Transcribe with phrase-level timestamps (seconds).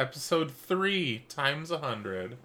[0.00, 2.36] episode three times a hundred.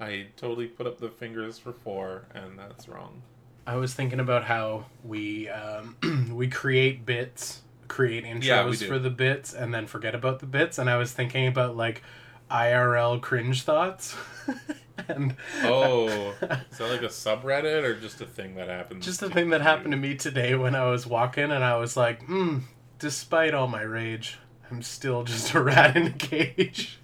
[0.00, 3.22] I totally put up the fingers for four, and that's wrong.
[3.66, 9.10] I was thinking about how we um, we create bits, create intros Yeah, for the
[9.10, 10.78] bits, and then forget about the bits.
[10.78, 12.02] And I was thinking about like
[12.50, 14.16] IRL cringe thoughts,
[15.08, 16.34] and Oh,
[16.70, 19.04] is that like a subreddit or just a thing that happens?
[19.04, 21.96] just a thing that happened to me today when I was walking, and I was
[21.96, 22.58] like, hmm,
[22.98, 24.38] despite all my rage,
[24.72, 26.98] I'm still just a rat in a cage.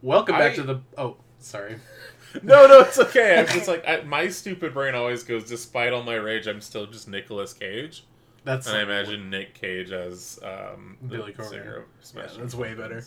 [0.00, 0.80] Welcome back I- to the.
[0.96, 1.76] Oh, sorry.
[2.42, 3.38] no, no, it's okay.
[3.38, 5.44] I'm just like I, my stupid brain always goes.
[5.44, 8.04] Despite all my rage, I'm still just Nicolas Cage,
[8.44, 11.84] That's and I imagine Nick Cage as um, Billy Corgan.
[12.14, 13.04] Yeah, that's way better.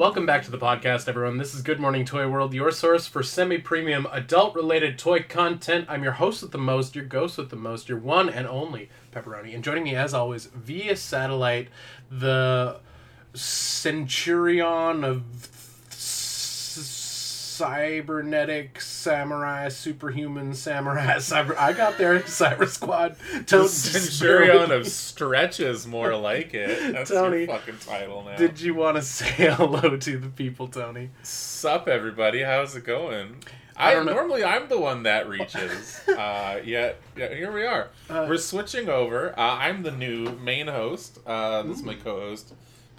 [0.00, 1.36] Welcome back to the podcast, everyone.
[1.36, 5.84] This is Good Morning Toy World, your source for semi premium adult related toy content.
[5.90, 8.88] I'm your host with the most, your ghost with the most, your one and only
[9.12, 9.54] Pepperoni.
[9.54, 11.68] And joining me, as always, via satellite,
[12.10, 12.78] the
[13.34, 15.22] Centurion of
[17.60, 21.54] cybernetic samurai, superhuman samurai, cyber.
[21.58, 23.16] I got there, Cyber Squad.
[23.44, 26.92] Don't Centurion of stretches, more like it.
[26.94, 28.36] That's Tony, your fucking title now.
[28.36, 31.10] Did you want to say hello to the people, Tony?
[31.22, 32.42] Sup, everybody?
[32.42, 33.36] How's it going?
[33.76, 36.00] I I, normally I'm the one that reaches.
[36.08, 37.88] uh, yet, yeah, here we are.
[38.08, 39.38] Uh, We're switching over.
[39.38, 41.18] Uh, I'm the new main host.
[41.26, 42.54] Uh, this is my co-host,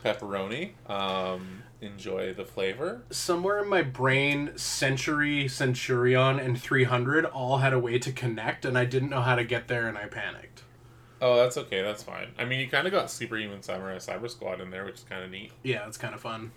[0.05, 0.73] Pepperoni.
[0.87, 3.01] Um, enjoy the flavor.
[3.09, 8.77] somewhere in my brain, Century, Centurion, and 300 all had a way to connect, and
[8.77, 10.63] I didn't know how to get there, and I panicked.
[11.19, 11.81] Oh, that's okay.
[11.83, 12.29] That's fine.
[12.39, 15.23] I mean, you kind of got Superhuman Samurai Cyber Squad in there, which is kind
[15.23, 15.51] of neat.
[15.63, 16.51] Yeah, it's kind of fun.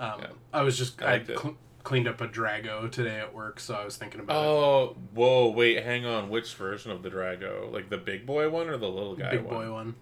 [0.00, 0.26] Um, Yeah.
[0.52, 3.84] I was just I I, cl- cleaned up a Drago today at work, so I
[3.84, 6.28] was thinking about Oh, whoa, wait, hang on.
[6.28, 7.72] Which version of the Drago?
[7.72, 9.54] Like the big boy one or the little guy Big one?
[9.54, 9.94] boy one.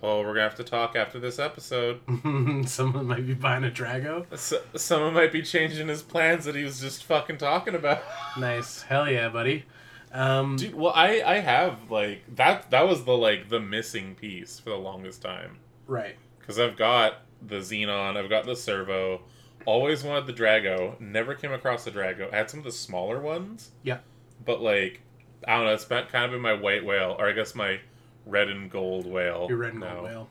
[0.00, 2.00] Oh, we're gonna have to talk after this episode.
[2.68, 4.26] Someone might be buying a Drago.
[4.32, 8.02] S someone might be changing his plans that he was just fucking talking about.
[8.38, 9.64] Nice, hell yeah, buddy.
[10.12, 12.70] Um, Dude, well, I I have like that.
[12.70, 15.58] That was the like the missing piece for the longest time
[15.88, 16.16] right.
[16.38, 19.22] because I've got the Xenon, I've got the Servo.
[19.64, 20.98] Always wanted the Drago.
[21.00, 22.32] Never came across the Drago.
[22.32, 23.72] I had some of the smaller ones.
[23.82, 23.98] Yeah.
[24.44, 25.02] But like,
[25.46, 25.74] I don't know.
[25.74, 27.80] It's been kind of been my white whale, or I guess my
[28.28, 29.46] red and gold whale.
[29.48, 30.28] Your red and gold whale.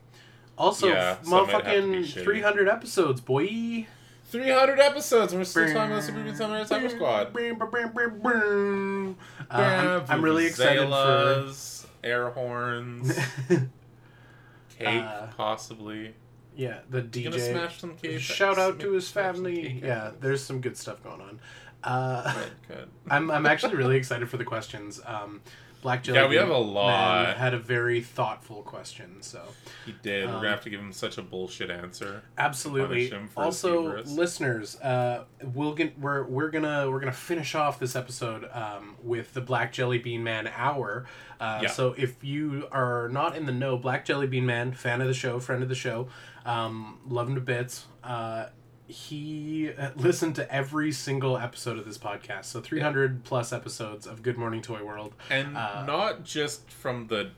[0.58, 3.85] Also, Yeah, so it might have to be motherfucking 300 episodes, boy.
[4.30, 7.34] 300 episodes, and we're still talking about Super Samurai Cyber Squad.
[9.50, 10.88] Uh, I'm, I'm really excited for.
[10.90, 13.18] Vuvuzelas, air horns,
[14.78, 16.14] cake, Uh, possibly.
[16.56, 17.52] Yeah, the DJ.
[17.52, 18.19] smash some cake?
[18.19, 19.79] Shout out to his family.
[19.84, 21.40] Yeah, there's some good stuff going on.
[21.84, 22.90] Uh, Good, good.
[23.09, 25.00] I'm I'm actually really excited for the questions.
[25.06, 25.41] Um,
[25.88, 26.20] Black Jelly.
[26.20, 27.38] Yeah, we have a lot.
[27.38, 29.42] Had a very thoughtful question, so
[29.86, 30.25] He did.
[30.25, 32.24] we're Um, gonna have to give him such a bullshit answer.
[32.38, 33.08] absolutely.
[33.08, 37.56] Punish him for his Also, listeners, uh, we'll get we're we're gonna we're gonna finish
[37.56, 41.06] off this episode um, with the Black Jelly Bean Man hour.
[41.40, 41.70] Uh, Yeah.
[41.70, 45.14] So if you are not in the know, Black Jelly Bean Man, fan of the
[45.14, 46.09] show, friend of the show,
[46.46, 47.86] um, love him to bits.
[48.03, 48.47] Uh,
[48.88, 54.24] he uh, listened to every single episode of this podcast, so 300 plus episodes of
[54.24, 55.14] Good Morning Toy World.
[55.30, 57.31] And uh, not just from the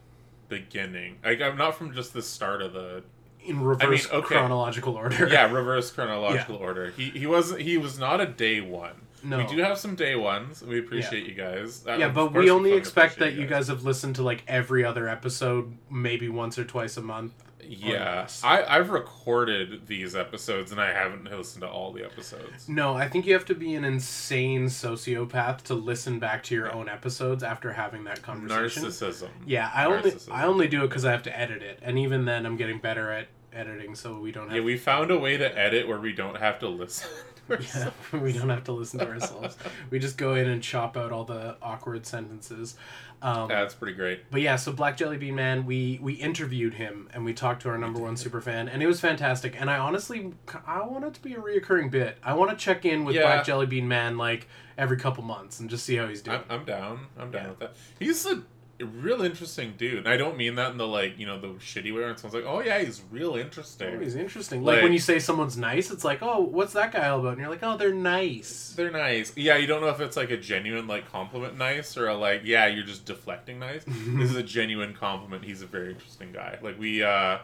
[0.48, 1.18] beginning.
[1.24, 3.04] Like, I'm not from just the start of the
[3.46, 4.22] in reverse okay.
[4.22, 5.28] chronological order.
[5.32, 6.92] yeah reverse chronological order.
[6.92, 8.96] He he wasn't he was not a day one.
[9.24, 9.38] No.
[9.38, 10.62] We do have some day ones.
[10.62, 11.84] We appreciate you guys.
[11.88, 14.86] Uh, yeah, but we only expect that appreciate you guys have listened to like every
[14.86, 17.34] other episode, maybe once or twice a month.
[17.70, 18.44] Yeah, less.
[18.44, 22.68] I I've recorded these episodes and I haven't listened to all the episodes.
[22.68, 26.74] No, I think you have to be an insane sociopath to listen back to your
[26.74, 28.84] own episodes after having that conversation.
[28.84, 29.30] Narcissism.
[29.46, 32.26] Yeah, I only I only do it because I have to edit it, and even
[32.26, 34.58] then, I'm getting better at editing, so we don't have.
[34.58, 37.10] Yeah, we found a way to edit where we don't have to listen.
[37.50, 37.90] To Yeah,
[38.20, 39.58] we don't have to listen to ourselves.
[39.90, 42.76] we just go in and chop out all the awkward sentences.
[43.22, 44.32] Um, That's pretty great.
[44.32, 47.70] But yeah, so Black Jelly Bean Man, we we interviewed him and we talked to
[47.70, 49.60] our number one super fan, and it was fantastic.
[49.60, 50.32] And I honestly,
[50.66, 52.18] I want it to be a reoccurring bit.
[52.24, 53.24] I want to check in with Yeah.
[53.24, 54.48] Black Jelly Bean Man like
[54.78, 56.40] every couple months and just see how he's doing.
[56.50, 57.08] I'm, I'm down.
[57.18, 57.50] I'm down Yeah.
[57.50, 57.76] with that.
[58.00, 58.42] He's a
[58.86, 60.00] real interesting dude.
[60.00, 62.02] And I don't mean that in the like, you know, the shitty way.
[62.02, 64.64] Where someone's like, "Oh yeah, he's real interesting." Oh, he's interesting.
[64.64, 67.34] Like, Like- when you say someone's nice, it's like, oh, what's that guy all about?
[67.34, 68.74] And you're like, oh, they're nice.
[68.78, 69.34] They're nice.
[69.36, 72.42] Yeah, you don't know if it's like a genuine like compliment nice or a like
[72.46, 73.84] yeah, you're just deflecting nice.
[73.88, 75.44] this is a genuine compliment.
[75.44, 76.58] He's a very interesting guy.
[76.62, 77.40] Like we uh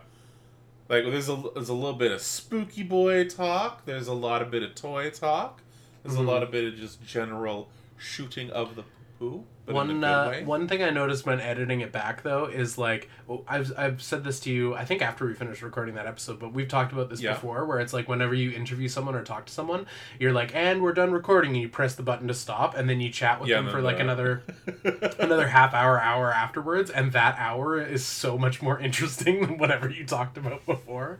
[0.87, 3.85] like there's a there's a little bit of spooky boy talk.
[3.85, 5.61] There's a lot of bit of toy talk.
[6.03, 6.27] There's Mhm.
[6.27, 8.83] a lot of bit of just general shooting of the
[9.19, 9.45] Who?
[9.65, 12.77] But in a one uh, one thing I noticed when editing it back though is
[12.77, 16.05] like well, I've I've said this to you I think after we finished recording that
[16.05, 17.33] episode but we've talked about this Yeah.
[17.33, 19.87] before where it's like whenever you interview someone or talk to someone
[20.19, 23.01] you're like and we're done recording and you press the button to stop and then
[23.01, 24.43] you chat with Yeah, them for like the- another
[25.19, 29.89] another half hour hour afterwards and that hour is so much more interesting than whatever
[29.89, 31.17] you talked about before.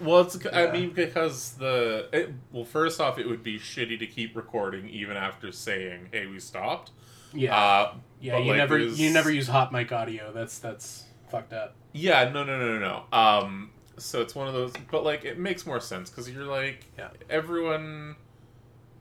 [0.00, 0.50] Well, it's Yeah.
[0.58, 4.88] I mean because the it, well, first off, it would be shitty to keep recording
[4.88, 6.90] even after saying, "Hey, we stopped."
[7.34, 7.56] Yeah.
[7.56, 10.32] Uh, yeah, you like, never you never use hot mic audio.
[10.32, 11.74] That's that's fucked up.
[11.92, 13.16] Yeah, no, no, no, no, no.
[13.18, 16.86] Um, so it's one of those, but like it makes more sense because you're like,
[16.98, 17.08] Yeah.
[17.30, 18.16] everyone,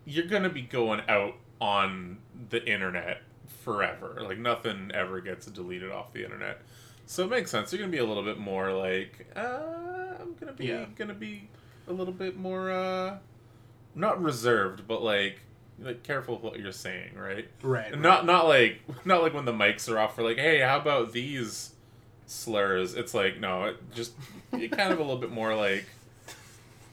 [0.06, 2.18] you're gonna be going out on
[2.50, 3.21] the internet
[3.63, 4.19] forever.
[4.21, 6.62] Like nothing ever gets deleted off the internet,
[7.06, 7.71] so it makes sense.
[7.71, 10.85] You're gonna be a little bit more like, uh, I'm gonna be Yeah.
[10.95, 11.47] gonna be
[11.88, 13.18] a little bit more, uh,
[13.95, 15.39] not reserved, but like.
[15.81, 17.47] Like careful with what you're saying, right?
[17.61, 17.97] Right.
[17.99, 20.15] Not not like not like when the mics are off.
[20.15, 21.71] For like, hey, how about these
[22.27, 22.93] slurs?
[22.93, 24.13] It's like no, it just
[24.53, 25.85] it kind of a little bit more like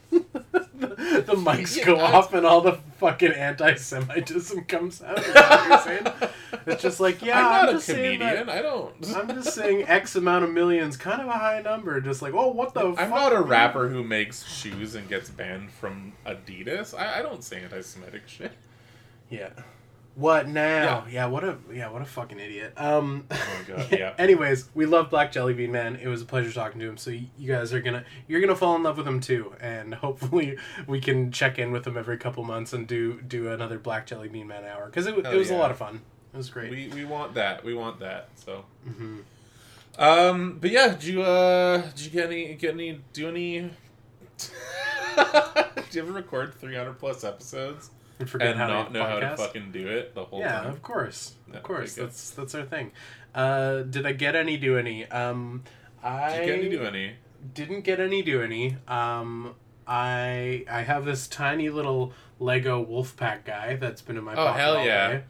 [0.09, 0.19] the,
[0.75, 5.17] the mics Yeah, go that's- off and all the fucking anti-Semitism comes out.
[5.19, 6.31] Is that what you're saying?
[6.67, 8.47] It's just like, yeah, I'm I'm, not just a saying comedian.
[8.47, 9.15] that- I don't.
[9.15, 11.99] I'm just saying X amount of millions, kind of a high number.
[12.01, 12.81] Just like, oh, what the?
[12.87, 13.09] I'm fuck?
[13.09, 16.93] not a rapper who makes shoes and gets banned from Adidas.
[16.97, 18.51] I, I don't say anti-Semitic shit.
[19.31, 19.49] Yeah.
[20.15, 21.05] What now?
[21.09, 21.25] Yeah.
[21.27, 21.89] What a yeah.
[21.89, 22.73] What a fucking idiot.
[22.75, 23.25] Um.
[23.31, 24.13] Oh my god, yeah.
[24.19, 25.95] Anyways, we love Black Jelly Bean Man.
[25.95, 26.97] It was a pleasure talking to him.
[26.97, 30.57] So you guys are gonna you're gonna fall in love with him too, and hopefully
[30.85, 34.27] we can check in with him every couple months and do do another Black Jelly
[34.27, 36.01] Bean Man hour because it, it was a lot of fun.
[36.33, 36.71] It was great.
[36.71, 37.63] We we want that.
[37.63, 38.29] We want that.
[38.35, 38.65] So.
[38.85, 39.19] hmm
[39.97, 40.57] Um.
[40.59, 40.89] But yeah.
[40.89, 41.81] Did you uh?
[41.95, 42.53] Did you get any?
[42.55, 42.99] Get any?
[43.13, 43.71] Do any?
[45.15, 47.91] Did you ever record 300 plus episodes
[48.21, 50.61] And forget and how not to know how to fucking do it the whole Yeah,
[50.61, 50.69] time?
[50.69, 51.95] of course, Yeah, of course.
[51.95, 52.91] That's that's our thing.
[53.35, 54.57] Uh, did I get any?
[54.57, 55.05] Do any?
[55.07, 55.63] Um,
[56.03, 56.69] I Did you get any?
[56.69, 57.11] Do any?
[57.53, 58.21] didn't get any.
[58.21, 58.77] Do any?
[58.87, 59.55] Um,
[59.87, 64.59] I I have this tiny little Lego Wolfpack guy that's been in my Oh, pocket
[64.59, 65.07] hell all yeah.
[65.11, 65.23] day.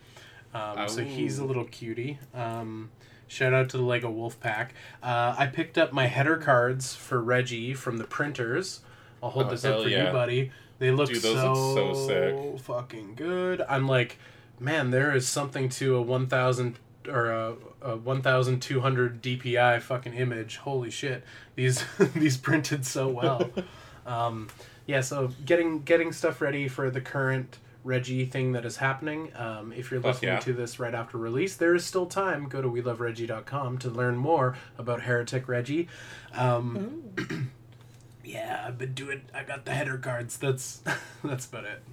[0.53, 2.19] Um, so he's a little cutie.
[2.33, 2.91] Um,
[3.27, 4.69] shout out to the Lego Wolfpack.
[5.01, 8.81] Uh, I picked up my header cards for Reggie from the printers.
[9.23, 10.51] I'll hold Oh, this up for you, buddy.
[10.81, 12.59] They look Dude, those so, look so sick.
[12.65, 13.61] fucking good.
[13.69, 14.17] I'm like,
[14.59, 20.57] man, there is something to a 1000 or a, a 1200 DPI fucking image.
[20.57, 21.23] Holy shit.
[21.53, 21.85] These
[22.15, 23.51] these printed so well.
[24.07, 24.49] um,
[24.87, 29.31] yeah, so getting getting stuff ready for the current Reggie thing that is happening.
[29.35, 30.39] Um, if you're Fuck listening yeah.
[30.39, 32.49] to this right after release, there is still time.
[32.49, 35.89] Go to welovereggie.com to learn more about Heretic Reggie.
[36.33, 37.51] Um,
[38.31, 39.23] yeah, I've been doing.
[39.33, 40.37] I got the header cards.
[40.37, 40.81] That's
[41.23, 41.81] that's about it.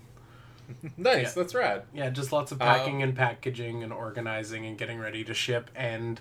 [0.99, 1.29] Nice.
[1.29, 1.32] Yeah.
[1.35, 1.82] That's rad.
[1.94, 6.20] Yeah, just lots of packing and packaging and organizing and getting ready to ship and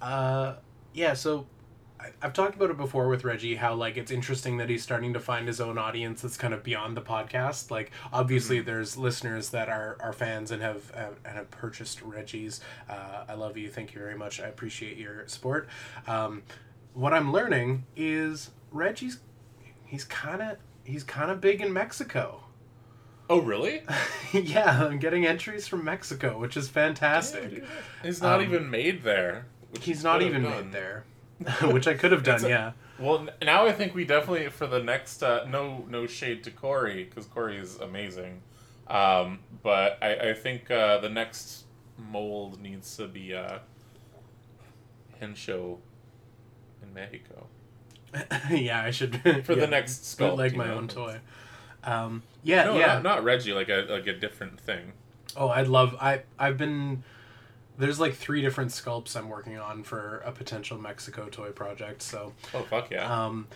[0.00, 0.54] uh
[0.94, 1.46] yeah, so
[1.98, 5.12] I, I've talked about it before with Reggie how like it's interesting that he's starting
[5.14, 7.72] to find his own audience that's kind of beyond the podcast.
[7.72, 12.60] Like obviously there's listeners that are, are fans and have uh, and have purchased Reggie's.
[12.88, 13.68] Uh, I love you.
[13.68, 14.40] Thank you very much.
[14.40, 15.68] I appreciate your support.
[16.06, 16.44] Um,
[16.94, 19.18] what I'm learning is Reggie's
[19.90, 22.44] he's kind of he's kind of big in Mexico.
[23.28, 23.82] Oh, really?
[24.32, 27.62] yeah, I'm getting entries from Mexico, which is fantastic.
[28.02, 29.46] He's not Um, even made there.
[29.80, 30.64] He's not even done.
[30.64, 31.04] made there,
[31.70, 32.44] which I could have done.
[32.44, 36.42] A- yeah, Well, now I think we definitely for the next uh, no no shade
[36.44, 38.42] to Corey because Corey is amazing,
[38.88, 41.64] um, but I, I think uh, the next
[41.96, 43.58] mold needs to be uh,
[45.20, 45.78] Hensho
[46.82, 47.46] in Mexico
[48.50, 50.36] yeah, I should for yeah, the next sculpt.
[50.36, 50.74] like my know?
[50.74, 51.20] own toy.
[51.84, 52.86] Um, yeah, No, yeah.
[52.94, 54.92] not, not Reggie, like a like a different thing.
[55.36, 55.96] Oh, I'd love.
[56.00, 57.02] I I've been.
[57.78, 62.02] There's like three different sculpts I'm working on for a potential Mexico toy project.
[62.02, 63.24] So, Oh fuck yeah!
[63.26, 63.46] um,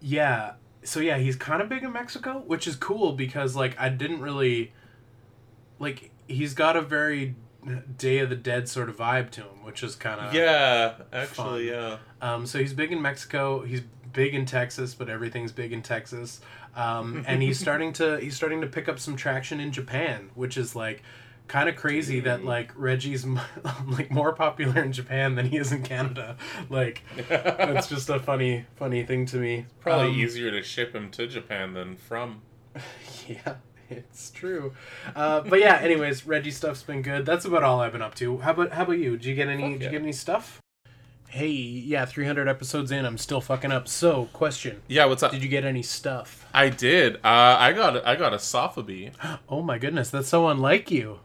[0.00, 0.54] yeah.
[0.82, 4.20] So yeah, he's kind of big in Mexico, which is cool because like I didn't
[4.20, 4.72] really.
[5.78, 7.36] Like he's got a very
[7.68, 11.70] Day of the Dead sort of vibe to him, which is kind of yeah, actually,
[11.70, 11.98] yeah.
[12.20, 13.62] Um, so he's big in Mexico.
[13.62, 13.82] He's
[14.12, 16.40] big in Texas, but everything's big in Texas.
[16.74, 20.56] Um, and he's starting to he's starting to pick up some traction in Japan, which
[20.56, 21.02] is like
[21.46, 23.26] kind of crazy that like Reggie's
[23.86, 26.36] like more popular in Japan than he is in Canada.
[26.68, 29.66] Like that's just a funny funny thing to me.
[29.80, 32.42] Probably Um, easier to ship him to Japan than from.
[33.26, 33.56] Yeah,
[33.90, 34.72] it's true.
[35.14, 37.24] Uh, but yeah, anyways, Reggie stuff's been good.
[37.26, 38.38] That's about all I've been up to.
[38.38, 39.16] How about how about you?
[39.16, 39.62] Did you get any?
[39.62, 40.60] Fuck Did you get any stuff?
[41.30, 43.86] Hey, yeah, 300 episodes in, I'm still fucking up.
[43.86, 45.30] So, question: Yeah, what's up?
[45.30, 46.46] Did you get any stuff?
[46.54, 47.16] I did.
[47.16, 47.20] Uh,
[47.58, 49.12] I got I got a Sofubi.
[49.48, 51.20] Oh my goodness, that's so unlike you.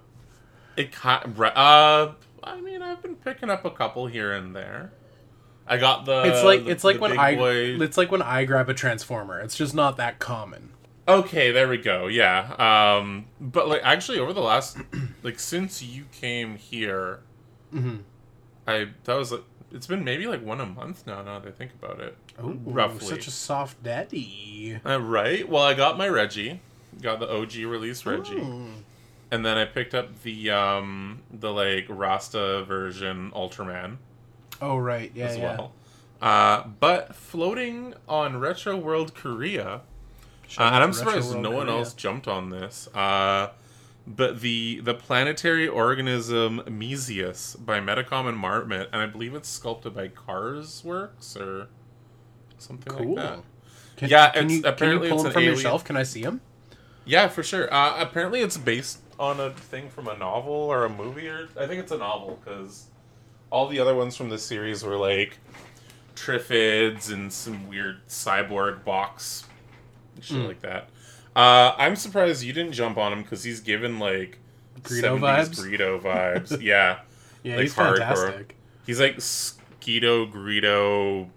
[0.76, 4.92] It kind uh, I mean, I've been picking up a couple here and there.
[5.68, 6.24] I got the.
[6.24, 9.40] It's like the- it's like when I boy- it's like when I grab a transformer.
[9.40, 10.72] It's just not that common.
[11.08, 12.08] Okay, there we go.
[12.08, 12.54] Yeah.
[12.98, 14.78] Um, but like actually, over the last
[15.24, 17.20] like since you came here,
[17.74, 17.98] Mm-hmm.
[18.68, 21.22] I that was like it's been maybe like one a month now.
[21.24, 23.08] Now that I think about it, Oh, roughly.
[23.08, 24.80] such a soft daddy.
[24.86, 25.48] Uh, right.
[25.50, 26.62] Well, I got my Reggie,
[27.02, 28.68] got the OG release Reggie, Ooh.
[29.32, 33.98] and then I picked up the um the like Rasta version Ultraman
[34.62, 35.44] Oh right, yeah, as yeah.
[35.58, 35.72] well.
[36.22, 39.82] Uh, but floating on Retro World Korea,
[40.58, 42.88] uh, and I'm surprised no one else jumped on this.
[42.94, 43.50] Uh,
[44.06, 49.96] but the the planetary organism Mesius by Metacom and Marmit, and I believe it's sculpted
[49.96, 51.68] by Cars Works or
[52.58, 53.16] something Cool.
[53.16, 53.40] like that.
[53.96, 55.84] Can, Yeah, can you, apparently can you pull it's him from alien- shelf?
[55.86, 56.42] Can I see him?
[57.06, 57.74] Yeah, for sure.
[57.74, 61.68] Uh, apparently, it's based on a thing from a novel or a movie, or I
[61.68, 62.88] think it's a novel because
[63.50, 65.38] all the other ones from the series were like
[66.16, 69.46] Triffids and some weird cyborg box
[70.22, 70.48] shit Mm.
[70.48, 70.90] like that.
[71.36, 74.40] Uh, I'm surprised you didn't jump on him because he's given like
[74.82, 75.60] Greedo 70s vibes?
[75.60, 76.62] Greedo vibes.
[76.62, 77.00] yeah,
[77.44, 77.98] Yeah, Like he's hardcore.
[77.98, 78.56] fantastic.
[78.86, 81.30] he's like Skeeto Greedo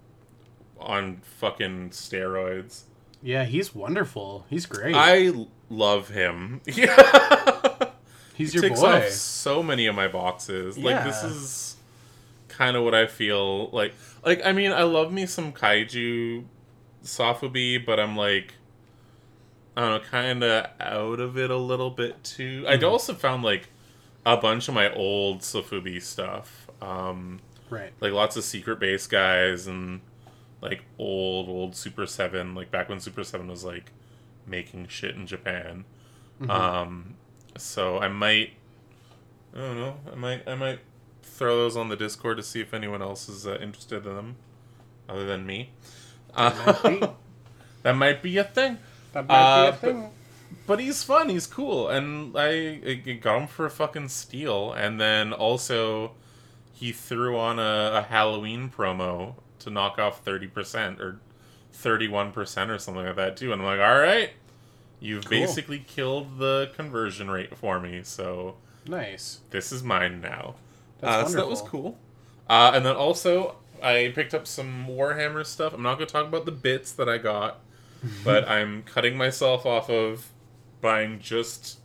[0.79, 2.81] on fucking steroids.
[3.23, 4.45] Yeah, he's wonderful.
[4.49, 4.95] He's great.
[4.95, 5.31] I
[5.69, 6.61] love him.
[6.67, 6.95] Yeah.
[8.35, 8.97] he's He your ticks boy.
[8.97, 10.77] off so many of my boxes.
[10.77, 11.77] Like this is
[12.47, 13.95] kind of what I feel like.
[14.23, 16.43] Like I mean, I love me some kaiju
[17.03, 18.53] Sofubi, but I'm like
[19.77, 22.65] I don't know, kind of out of it a little bit too.
[22.67, 22.89] I'd Mhm.
[22.89, 23.69] also found like
[24.25, 26.67] a bunch of my old Sofubi stuff.
[26.81, 27.93] Um Right.
[27.99, 30.01] like lots of secret base guys and
[30.61, 33.91] like old old Super 7 like back when Super 7 was like
[34.47, 35.85] making shit in Japan.
[36.41, 36.49] Mhm.
[36.49, 37.15] Um,
[37.57, 38.53] so I might,
[39.55, 40.79] I don't know, I might, I might
[41.21, 44.35] throw those on the Discord to see if anyone else is uh, interested in them,
[45.09, 45.69] other than me.
[46.35, 47.03] That might.
[47.03, 47.11] Uh,
[47.83, 48.77] that might be a thing.
[49.13, 49.95] That Uh, but-
[50.65, 51.29] But he's fun.
[51.29, 54.73] He's cool, and I, I got him for a fucking steal.
[54.73, 56.11] And then also,
[56.73, 61.19] he threw on a, a Halloween promo to knock off thirty percent or
[61.73, 63.51] thirty-one percent or something like that too.
[63.53, 64.31] And I'm like, all right,
[64.99, 65.39] you've Cool.
[65.39, 68.01] basically killed the conversion rate for me.
[68.03, 68.55] So
[68.87, 69.39] nice.
[69.51, 70.55] this is mine now.
[71.01, 71.97] Uh, so that was cool.
[72.49, 75.73] Uh, and then also, I picked up some Warhammer stuff.
[75.73, 77.59] I'm not going to talk about the bits that I got,
[78.23, 80.29] but I'm cutting myself off of
[80.81, 81.79] buying just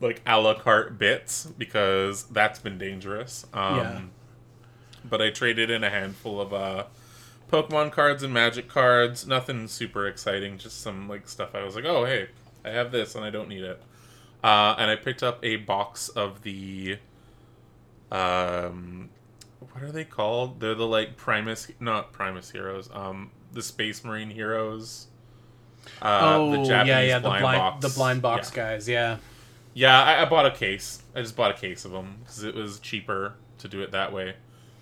[0.00, 3.46] like a la carte bits because that's been dangerous.
[3.52, 4.00] Um, Yeah.
[5.02, 6.84] But I traded in a handful of uh,
[7.50, 9.26] Pokemon cards and Magic cards.
[9.26, 11.54] Nothing super exciting, just some like stuff.
[11.54, 12.28] I was like, oh hey,
[12.64, 13.82] I have this and I don't need it.
[14.44, 16.98] Uh, and I picked up a box of the
[18.12, 19.08] um
[19.72, 20.60] what are they called?
[20.60, 25.06] They're the like Primus not Primus heroes, um the Space Marine heroes.
[26.02, 27.86] Uh oh, the Japanese yeah, yeah, the blind, blind, box.
[27.86, 28.88] the blind box Yeah, guys.
[28.88, 29.16] Yeah.
[29.74, 31.02] yeah I, I bought a case.
[31.14, 34.12] I just bought a case of them because it was cheaper to do it that
[34.12, 34.34] way.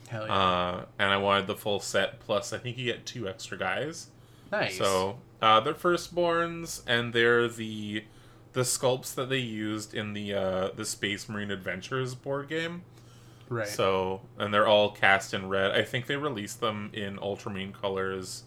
[0.08, 0.34] Hell yeah.
[0.34, 4.08] Uh, and I wanted the full set plus I think you get two extra guys.
[4.50, 4.76] nice.
[4.76, 8.04] So uh, they're firstborns, and they're the
[8.54, 12.82] the sculpts that they used in the uh, the Space Marine Adventures board game.
[13.48, 13.68] right.
[13.68, 15.70] So and they're all cast in red.
[15.72, 18.44] I think they released them in Ultramarine colors.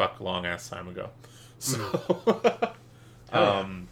[0.00, 1.10] Fuck, long ass time ago.
[1.58, 1.76] So,
[3.32, 3.38] yeah.
[3.38, 3.88] um,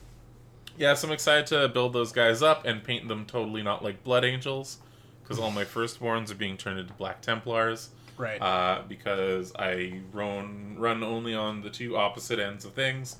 [0.78, 4.02] yeah, so I'm excited to build those guys up and paint them totally not like
[4.04, 4.78] Blood Angels,
[5.22, 8.40] because all my firstborns are being turned into Black Templars right.
[8.40, 13.16] uh, because I run run only on the two opposite ends of things.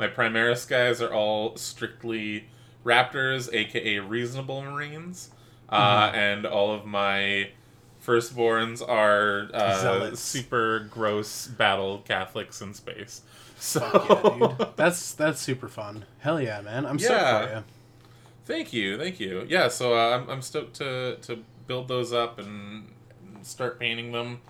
[0.00, 2.48] My Primaris guys are all strictly
[2.84, 5.30] Raptors, aka reasonable Marines,
[5.68, 6.14] uh, Mhm.
[6.14, 7.50] and all of my
[8.04, 13.22] firstborns are uh, super gross battle Catholics in space.
[13.62, 14.08] So, Fuck
[14.40, 14.68] yeah, dude.
[14.74, 16.04] That's that's super fun.
[16.18, 16.84] Hell yeah, man.
[16.84, 17.06] I'm Yeah.
[17.06, 17.64] stoked for you.
[18.44, 19.46] Thank you, thank you.
[19.48, 22.88] Yeah, so uh, I'm, I'm stoked to to build those up and
[23.42, 24.40] start painting them.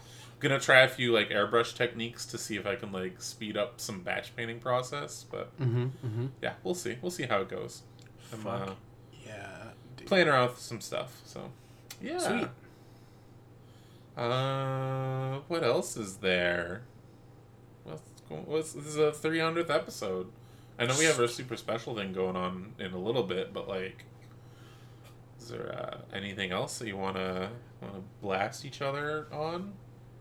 [0.41, 3.81] gonna try a few like airbrush techniques to see if I can like speed up
[3.83, 5.27] some batch painting process.
[5.31, 5.83] But Mm-hmm.
[6.07, 6.27] Mm-hmm.
[6.41, 6.97] yeah, we'll see.
[7.03, 7.83] We'll see how it goes.
[8.33, 8.71] I'm uh,
[9.27, 9.47] Yeah.
[9.99, 10.07] Dude.
[10.07, 11.21] playing around with some stuff.
[11.27, 11.51] So
[12.01, 12.17] yeah.
[12.19, 12.49] Sweet.
[14.17, 16.83] Uh, what else is there?
[17.85, 18.45] What's going?
[18.47, 20.29] What's this is a 300th episode?
[20.79, 23.69] I know we have our super special thing going on in a little bit, but
[23.69, 24.05] like,
[25.41, 27.51] is there uh, anything else that you wanna
[27.81, 29.73] wanna blast each other on?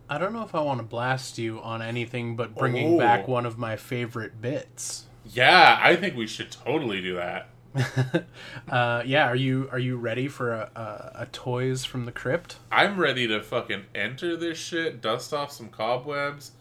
[0.10, 2.98] I don't know if I want to blast you on anything but bringing Oh.
[3.00, 5.06] back one of my favorite bits.
[5.26, 7.48] Yeah, I think we should totally do that.
[8.70, 12.58] uh, yeah, are you are you ready for a, a, a toys from the crypt?
[12.72, 16.51] I'm ready to fucking enter this shit, dust off some cobwebs,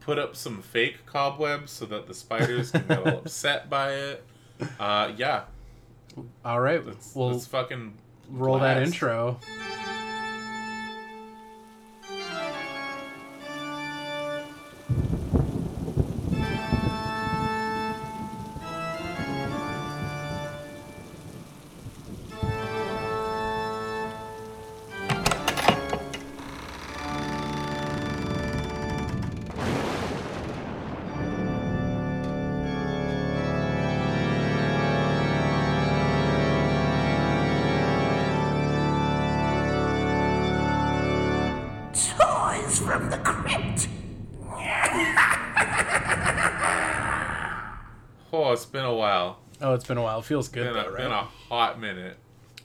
[0.00, 4.24] put up some fake cobwebs so that the spiders can get all upset by it.
[4.78, 5.44] Uh, yeah,
[6.44, 7.94] All right, let's, we'll let's fucking
[8.30, 9.38] roll that intro.
[48.50, 49.38] Oh, it's been a while.
[49.60, 50.18] Oh, it's been a while.
[50.18, 51.02] It feels good Been though, a, right?
[51.02, 52.16] been a hot minute.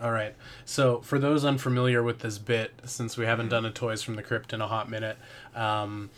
[0.01, 0.33] All right.
[0.65, 4.23] So, for those unfamiliar with this bit, since we haven't done a Toys from the
[4.23, 5.17] Crypt in a hot minute,
[5.53, 6.09] um,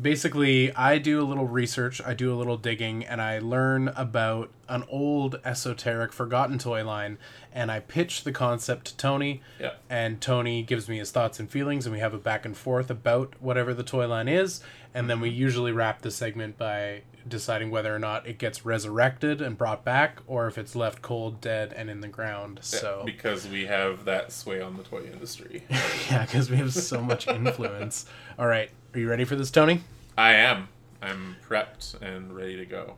[0.00, 4.50] basically, I do a little research, I do a little digging, and I learn about
[4.72, 7.18] an old esoteric forgotten toy line,
[7.52, 9.42] and I pitch the concept to Tony.
[9.60, 9.74] Yeah.
[9.90, 12.90] And Tony gives me his thoughts and feelings, and we have a back and forth
[12.90, 14.62] about whatever the toy line is,
[14.94, 15.40] and then we mm-hmm.
[15.40, 20.20] usually wrap the segment by deciding whether or not it gets resurrected and brought back,
[20.26, 22.58] or if it's left cold, dead, and in the ground.
[22.62, 25.64] So because we have that sway on the toy industry.
[26.10, 28.06] yeah, because we have so much influence.
[28.38, 29.82] All right, are you ready for this, Tony?
[30.16, 30.68] I am.
[31.02, 32.96] I'm prepped and ready to go.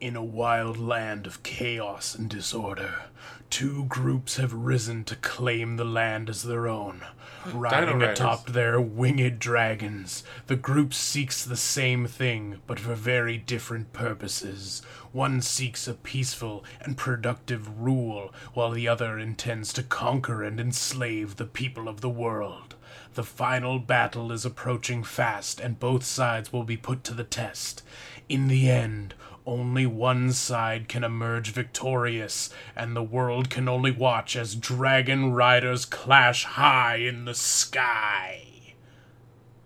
[0.00, 3.04] In a wild land of chaos and disorder,
[3.48, 7.02] two groups have risen to claim the land as their own.
[7.46, 13.92] Riding atop their winged dragons, the group seeks the same thing, but for very different
[13.92, 14.82] purposes.
[15.12, 21.36] One seeks a peaceful and productive rule, while the other intends to conquer and enslave
[21.36, 22.74] the people of the world.
[23.14, 27.82] The final battle is approaching fast, and both sides will be put to the test.
[28.28, 29.14] In the end,
[29.46, 35.84] only one side can emerge victorious, and the world can only watch as dragon riders
[35.84, 38.74] clash high in the sky.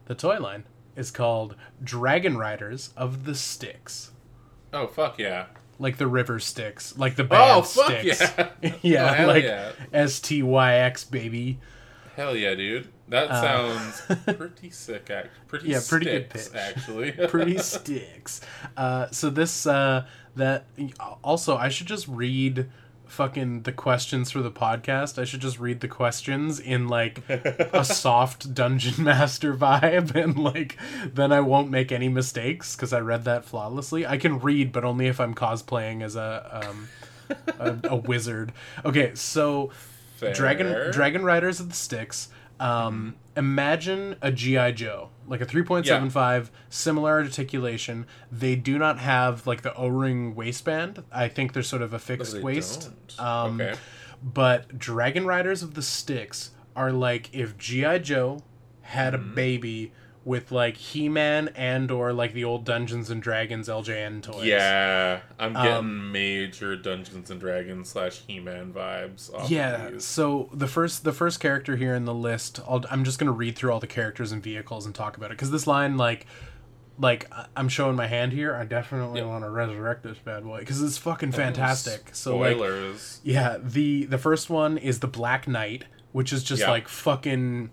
[0.06, 0.64] The toy line
[0.96, 4.10] is called Dragon Riders of the Styx.
[4.72, 5.46] Oh fuck yeah!
[5.78, 8.20] Like the river Styx, like the band Oh fuck Styx.
[8.20, 8.48] yeah!
[8.64, 9.44] Oh, yeah, Oh, like!
[9.92, 11.58] S T Y X baby.
[12.16, 12.88] Hell yeah, dude!
[13.08, 14.02] That sounds
[14.36, 15.10] pretty sick.
[15.10, 16.54] Act pretty Uh, Yeah, pretty good pitch.
[16.54, 17.12] actually.
[17.28, 18.40] pretty sticks.
[18.76, 20.64] Uh, so this uh, that
[21.24, 22.68] also I should just read
[23.06, 25.18] fucking the questions for the podcast.
[25.18, 30.76] I should just read the questions in like a soft dungeon master vibe, and like
[31.14, 34.06] then I won't make any mistakes because I read that flawlessly.
[34.06, 36.88] I can read, but only if I'm cosplaying as a um,
[37.58, 38.52] a, a wizard.
[38.84, 39.70] Okay, so
[40.16, 40.34] Fair.
[40.34, 42.28] Dragon Dragon Riders of the Styx.
[42.60, 48.04] Um, Imagine a GI Joe, like a three point seven five, similar articulation.
[48.32, 51.04] They do not have like the O ring waistband.
[51.12, 52.90] I think they're sort of a fixed waist.
[53.20, 53.78] Um, Okay.
[54.20, 58.42] But Dragon Riders of the Styx are like if GI Joe
[58.82, 59.30] had Mm-hmm.
[59.30, 59.92] a baby
[60.28, 64.44] with like He Man and or like the old Dungeons and Dragons LJN toys.
[64.44, 69.32] Yeah, I'm getting Um, major Dungeons and Dragons slash He-Man vibes.
[69.34, 69.92] Off Yeah.
[69.96, 73.56] So the first the first character here in the list, I'll, I'm just gonna read
[73.56, 76.26] through all the characters and vehicles and talk about it because this line, like,
[76.98, 78.54] like I'm showing my hand here.
[78.54, 79.28] I definitely Yep.
[79.30, 82.10] want to resurrect this bad boy because it's fucking fantastic.
[82.12, 82.58] So like,
[83.24, 86.70] yeah, the the first one is the Black Knight, which is just Yeah.
[86.70, 87.70] like fucking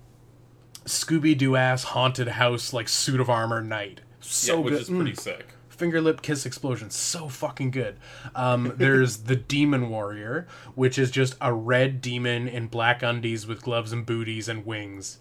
[0.86, 4.02] Scooby Doo ass haunted house like suit of armor knight.
[4.21, 4.82] So yeah, which good.
[4.82, 5.48] is pretty Mm sick.
[5.69, 7.98] finger lip kiss explosion so fucking good
[8.34, 13.62] um, there's the demon warrior which is just a red demon in black undies with
[13.62, 15.19] gloves and booties and wings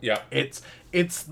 [0.00, 0.22] Yeah.
[0.32, 1.28] it's it's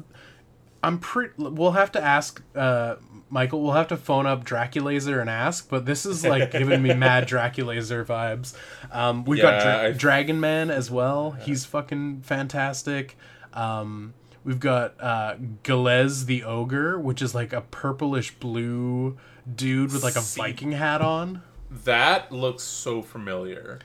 [0.82, 2.96] i'm pretty we'll have to ask uh
[3.28, 6.92] michael we'll have to phone up draculaser and ask but this is like giving me
[7.06, 8.54] mad draculaser vibes
[8.92, 13.16] um we've got Dra- I- dragon man as well he's fucking fantastic
[13.52, 19.18] um We've got uh, Galez the ogre, which is like a purplish blue
[19.54, 21.42] dude with like a See- Viking hat on.
[21.70, 23.80] That looks so familiar.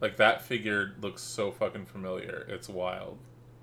[0.00, 2.44] Like that figure looks so fucking familiar.
[2.48, 3.18] It's wild.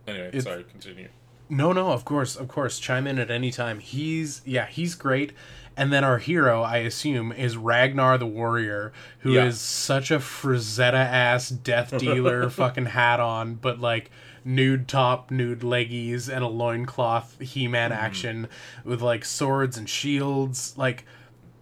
[0.08, 1.10] Anyway, It's- sorry, continue.
[1.50, 2.80] No, no, of course, of course.
[2.80, 3.80] Chime in at any time.
[3.80, 5.34] He's yeah, he's great.
[5.76, 9.52] And then our hero, I assume, is Ragnar the warrior, who is Yeah.
[9.52, 14.12] such a Frazetta ass death dealer fucking hat on, but like
[14.44, 18.04] nude top, nude leggies, and a loincloth He Man Mm-hmm.
[18.06, 18.48] action
[18.84, 20.74] with like swords and shields.
[20.78, 21.06] Like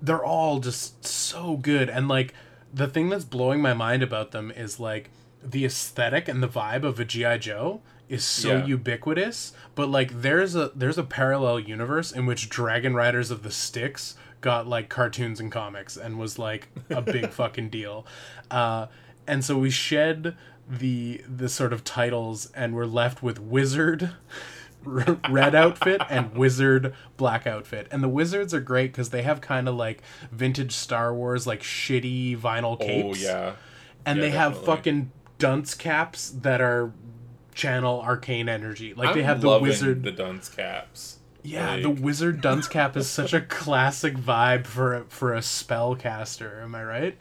[0.01, 2.33] they're all just so good and like
[2.73, 5.09] the thing that's blowing my mind about them is like
[5.43, 8.65] the aesthetic and the vibe of a GI Joe is so Yeah.
[8.65, 13.51] ubiquitous but like there's a there's a parallel universe in which Dragon Riders of the
[13.51, 18.05] Styx got like cartoons and comics and was like a big fucking deal
[18.51, 18.87] uh
[19.27, 20.35] and so we shed
[20.69, 24.11] the the sort of titles and we're left with Wizard
[25.29, 29.67] red outfit and wizard black outfit and the wizards are great because they have kind
[29.67, 33.53] of like vintage star wars like shitty vinyl capes Oh yeah.
[34.05, 36.93] and yeah, they have fucking dunce caps that are
[37.57, 41.17] channel arcane energy like they I'm have the wizard the dunce caps.
[41.43, 45.39] yeah Like, the wizard dunce cap is such a classic vibe for a, for a
[45.39, 47.17] spellcaster am i right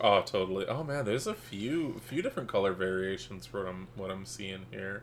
[0.00, 0.64] Oh, totally.
[0.66, 4.66] Oh man, there's a few few different color variations for what I'm what I'm seeing
[4.70, 5.02] here.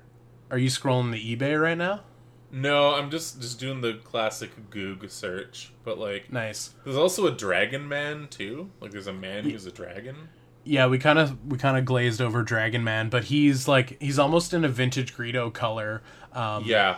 [0.49, 2.03] are you scrolling the ebay right now
[2.49, 7.31] No, I'm just just doing the classic Goog search, but like nice there's also a
[7.31, 8.69] dragon man too.
[8.79, 10.29] Like there's a man who's a dragon.
[10.63, 14.19] Yeah, we kind of we kind of glazed over Dragon Man, but he's like he's
[14.19, 16.01] almost in a vintage Greedo color,
[16.33, 16.97] um, Yeah.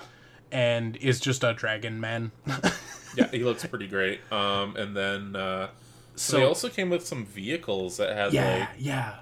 [0.52, 2.32] and is just a Dragon Man.
[3.17, 4.21] Yeah, he looks pretty great.
[4.32, 5.67] Um and then uh
[6.15, 9.15] so, they also came with some vehicles that had yeah, like yeah.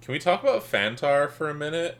[0.00, 1.98] Can we talk about Fantar for a minute?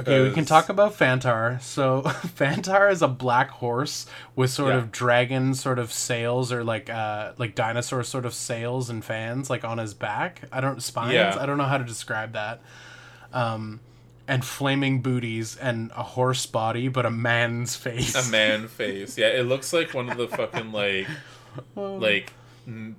[0.00, 1.60] Okay, we can talk about Fantar.
[1.62, 4.78] So Fantar is a black horse with sort Yeah.
[4.78, 9.50] of dragon sort of sails or like uh like dinosaur sort of sails and fans
[9.50, 10.42] like on his back.
[10.52, 11.14] I don't spines.
[11.14, 11.36] Yeah.
[11.38, 12.60] I don't know how to describe that.
[13.32, 13.80] Um
[14.28, 18.14] and flaming booties and a horse body but a man's face.
[18.14, 19.18] a man face.
[19.18, 21.08] Yeah, it looks like one of the fucking like
[21.74, 22.32] like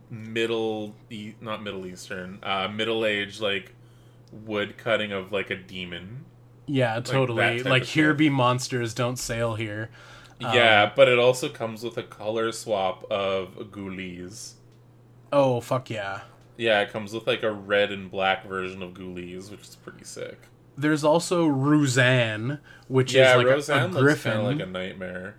[0.09, 0.93] middle
[1.39, 3.73] not middle eastern, uh middle age like
[4.31, 6.25] wood cutting of like a demon.
[6.71, 7.57] Yeah, totally.
[7.57, 9.89] type Like here be monsters, don't sail here.
[10.41, 14.53] Um, yeah, but it also comes with a color swap of ghoulies.
[15.33, 16.21] Oh fuck yeah.
[16.57, 20.05] Yeah, it comes with like a red and black version of ghoulies, which is pretty
[20.05, 20.39] sick.
[20.77, 24.43] There's also Ruzanne, which yeah, is like a- Roseanne a, looks griffin.
[24.43, 25.35] like a nightmare.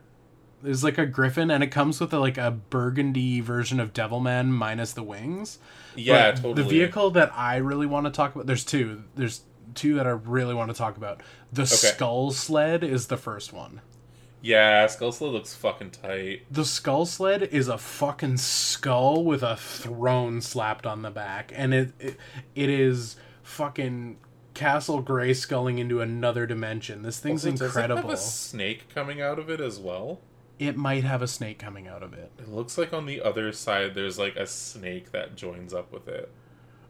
[0.63, 4.49] There's like a griffin, and it comes with a, like a burgundy version of Devilman
[4.49, 5.59] minus the wings.
[5.97, 6.55] Yeah, But totally.
[6.63, 8.47] The vehicle that I really want to talk about.
[8.47, 9.03] There's two.
[9.17, 9.41] There's
[9.75, 11.23] two that I really want to talk about.
[11.53, 13.81] The Skull Sled is the first one.
[14.41, 16.43] Yeah, Skull Sled looks fucking tight.
[16.51, 21.73] The skull sled is a fucking skull with a throne slapped on the back, and
[21.73, 22.17] it it,
[22.57, 24.17] it is fucking
[24.55, 27.03] Castle Gray sculling into another dimension.
[27.03, 28.03] This thing's Also, does it incredible.
[28.03, 30.21] have a snake coming out of it as well?
[30.59, 32.33] It might have a snake coming out of it.
[32.39, 36.09] It looks like on the other side there's like a snake that joins up with
[36.09, 36.31] it.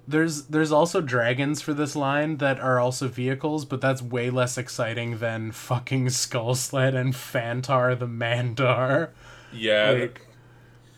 [0.06, 4.58] There's there's also dragons for this line that are also vehicles, but that's way less
[4.58, 9.10] exciting than fucking Skull Sled and Fantar the Mandar.
[9.52, 10.26] Yeah, Like-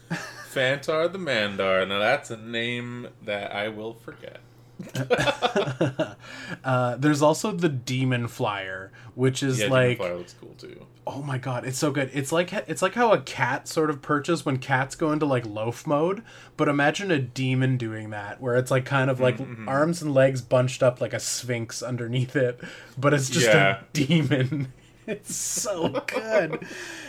[0.08, 0.16] the-
[0.54, 1.84] Fantar the Mandar.
[1.86, 4.40] Now that's a name that I will forget.
[6.64, 10.86] Uh, there's also the Demon Flyer, which is Yeah, like Demon Flyer looks cool too.
[11.06, 12.10] Oh my god, it's so good.
[12.14, 15.44] It's like it's like how a cat sort of perches when cats go into like
[15.46, 16.22] loaf mode,
[16.56, 19.68] but imagine a demon doing that where it's like kind of like Mm-hmm.
[19.68, 22.58] arms and legs bunched up like a sphinx underneath it,
[22.96, 23.80] but it's just Yeah.
[23.80, 24.72] a demon.
[25.06, 26.66] It's so good.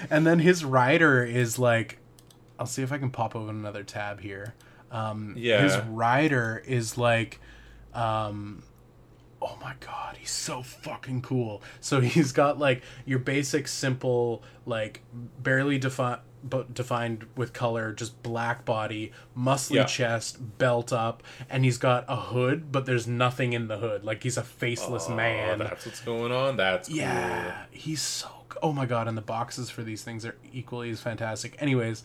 [0.09, 1.97] and then his rider is like
[2.59, 4.53] I'll see if I can pop open another tab here.
[4.91, 5.61] Um Yeah.
[5.61, 7.39] his rider is like
[7.95, 8.61] um
[9.41, 15.01] oh my god he's so fucking cool so he's got like your basic simple like
[15.41, 19.83] barely defi- but defined with color just black body muscly Yeah.
[19.85, 24.23] chest belt up and he's got a hood but there's nothing in the hood like
[24.23, 26.55] he's a faceless Oh, man that's what's going on.
[26.57, 26.97] That's cool.
[26.97, 28.29] yeah, he's so.
[28.63, 31.55] Oh my god, and the boxes for these things are equally as fantastic.
[31.61, 32.03] Anyways,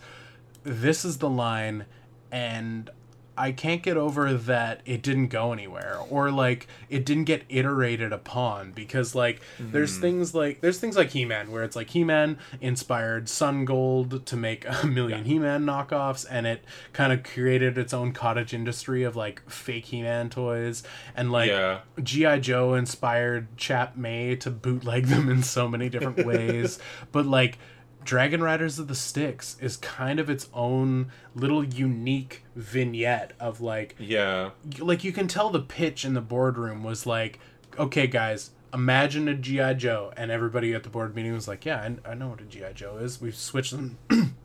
[0.63, 1.85] this is the line,
[2.29, 2.89] and
[3.37, 8.11] I can't get over that it didn't go anywhere or like it didn't get iterated
[8.11, 10.01] upon because like there's hmm.
[10.01, 14.85] things like there's things like He-Man where it's like He-Man inspired Sungold to make a
[14.87, 16.63] million He-Man knockoffs and it
[16.93, 20.83] kind of created its own cottage industry of like fake He-Man toys
[21.15, 21.79] and like Yeah.
[22.01, 26.79] GI Joe inspired Chap Mei to bootleg them in so many different ways,
[27.11, 27.57] but like
[28.03, 33.95] Dragon Riders of the Styx is kind of its own little unique vignette of like
[33.99, 34.51] Yeah.
[34.79, 37.39] like you can tell the pitch in the boardroom was like
[37.77, 40.13] okay guys imagine a GI Joe.
[40.17, 42.73] And everybody at the board meeting was like yeah I, I know what a GI
[42.73, 43.21] Joe is.
[43.21, 43.97] We've switched them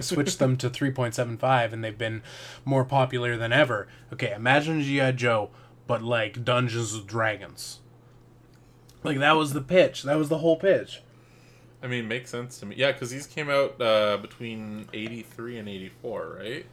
[0.00, 2.22] switched them to 3.75 and they've been
[2.64, 3.86] more popular than ever.
[4.12, 5.50] Okay imagine a GI Joe
[5.86, 7.80] but like Dungeons and Dragons.
[9.04, 10.02] Like that was the pitch.
[10.02, 11.02] That was the whole pitch
[11.86, 12.74] I mean, makes sense to me.
[12.76, 16.66] Yeah, because these came out uh, between '83 and '84, right?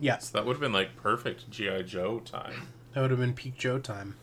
[0.00, 2.66] Yeah, So that would have been like perfect GI Joe time.
[2.92, 4.16] that would have been peak Joe time.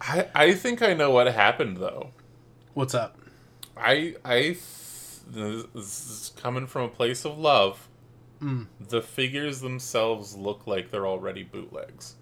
[0.00, 2.10] I I think I know what happened though.
[2.74, 3.16] What's up?
[3.76, 4.58] I I th-
[5.32, 5.66] this
[6.10, 7.86] is coming from a place of love.
[8.42, 8.66] Mm.
[8.80, 12.16] The figures themselves look like they're already bootlegs.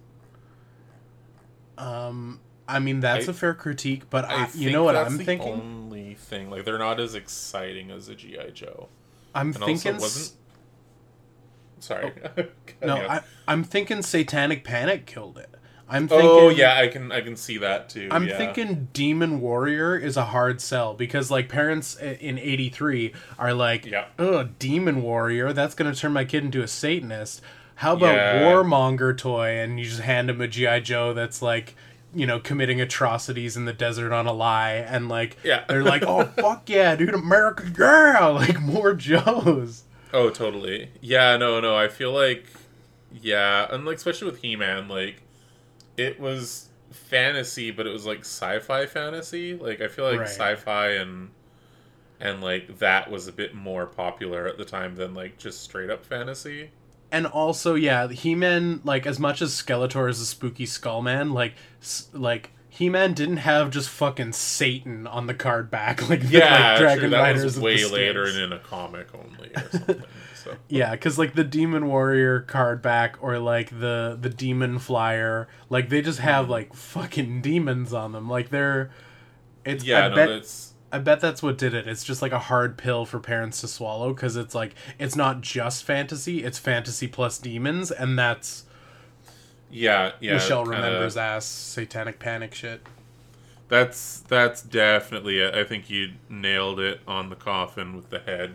[1.78, 5.10] Um, I mean that's I- a fair critique, but I I, you know what that's
[5.10, 5.52] I'm the thinking?
[5.52, 8.88] Only thing like they're not as exciting as a GI Joe.
[9.34, 9.98] I'm And thinking.
[9.98, 10.38] wasn't.
[11.80, 12.12] Sorry.
[12.38, 12.44] Oh,
[12.86, 15.50] no, I, I'm thinking Satanic Panic killed it.
[15.86, 16.30] I'm oh, thinking.
[16.30, 18.08] Oh yeah, I can I can see that too.
[18.10, 18.38] I'm yeah.
[18.38, 24.06] thinking Demon Warrior is a hard sell because like parents in 83 are like, Yeah.
[24.18, 27.42] "Oh, Demon Warrior, that's going to turn my kid into a Satanist."
[27.76, 28.42] How about Yeah.
[28.42, 31.74] Warmonger toy and you just hand him a GI Joe that's like,
[32.14, 35.64] you know, committing atrocities in the desert on a lie and like Yeah.
[35.68, 39.84] they're like, "Oh, fuck yeah, dude, America, yeah!" like more Joes.
[40.12, 40.90] Oh, totally.
[41.00, 41.76] Yeah, no, no.
[41.76, 42.46] I feel like,
[43.12, 45.22] yeah, and like especially with He Man, like
[45.96, 49.54] it was fantasy, but it was like sci-fi fantasy.
[49.54, 50.28] Like I feel like Right.
[50.28, 51.30] sci-fi and
[52.20, 55.90] and like that was a bit more popular at the time than like just straight
[55.90, 56.70] up fantasy.
[57.14, 61.54] And also yeah he-man like as much as skeletor is a spooky skull man like
[61.80, 66.72] s- like he-man didn't have just fucking satan on the card back like the, Yeah,
[66.72, 70.02] like dragon that riders was way later and in a comic only or something.
[70.34, 75.48] so yeah because like the demon warrior card back or like the the demon flyer
[75.70, 76.28] like they just Mm-hmm.
[76.28, 78.90] have like fucking demons on them like they're
[79.64, 81.88] it's yeah, I no, bet that's I bet that's what did it.
[81.88, 85.40] It's just like a hard pill for parents to swallow because it's like it's not
[85.40, 88.64] just fantasy; it's fantasy plus demons, and that's
[89.72, 90.34] yeah, yeah.
[90.34, 92.86] Michelle kinda- remembers ass satanic panic shit.
[93.68, 95.52] That's that's definitely it.
[95.52, 98.54] I think you nailed it on the coffin with the head.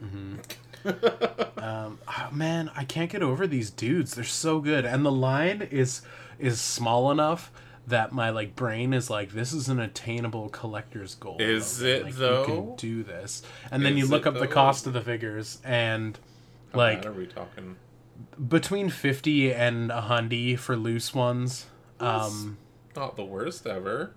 [0.84, 4.14] Um, oh, man, I can't get over these dudes.
[4.16, 6.02] They're so good, and the line is
[6.40, 7.52] is small enough
[7.86, 11.36] that my like brain is like, this is an attainable collector's goal.
[11.40, 11.96] Is Logan.
[11.96, 15.00] it, like, You can do this, and then you look up the cost of the
[15.00, 16.18] figures, and
[16.72, 17.76] How like are we talking?
[18.48, 21.66] between fifty and a hundy for loose ones.
[21.98, 22.58] Um,
[22.96, 24.12] Not the worst ever.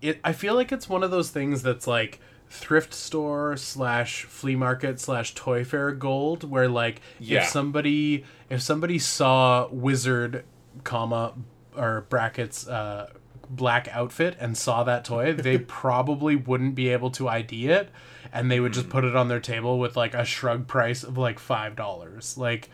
[0.00, 4.56] it I feel like it's one of those things that's like thrift store slash flea
[4.56, 7.40] market slash toy fair gold where like Yeah.
[7.42, 10.44] if somebody if somebody saw wizard
[10.84, 11.32] comma
[11.76, 13.10] or brackets uh
[13.50, 17.90] black outfit and saw that toy they probably wouldn't be able to id it
[18.32, 21.18] and they would just put it on their table with like a shrug price of
[21.18, 22.70] like five dollars like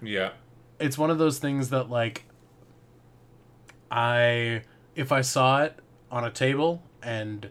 [0.00, 0.30] Yeah.
[0.78, 2.24] it's one of those things that like
[3.90, 4.62] I
[4.94, 5.78] if I saw it
[6.10, 7.48] on a table and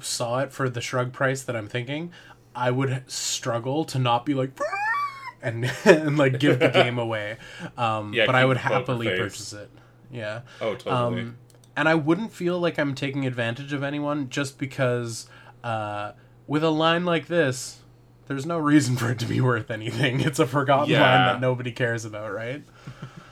[0.00, 2.12] saw it for the shrug price that I'm thinking,
[2.54, 4.50] I would struggle to not be like
[5.42, 7.36] and and like give the game away.
[7.76, 9.70] Um Yeah, but I would happily purchase it.
[10.14, 10.40] Yeah.
[10.60, 11.22] Oh, totally.
[11.22, 11.36] Um,
[11.76, 15.28] and I wouldn't feel like I'm taking advantage of anyone just because
[15.64, 16.12] uh,
[16.46, 17.80] with a line like this,
[18.28, 20.20] there's no reason for it to be worth anything.
[20.20, 22.62] It's a forgotten line that nobody cares about, right?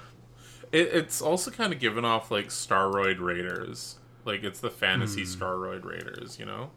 [0.72, 3.98] it, it's also kind of given off like Staroid Raiders.
[4.24, 5.42] Like it's the fantasy Hmm.
[5.44, 6.70] Staroid Raiders, you know?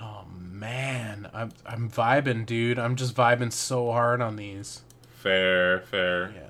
[0.00, 2.78] Oh man, I'm I'm vibing, dude.
[2.78, 4.82] I'm just vibing so hard on these.
[5.10, 6.32] Fair, fair.
[6.34, 6.49] Yeah.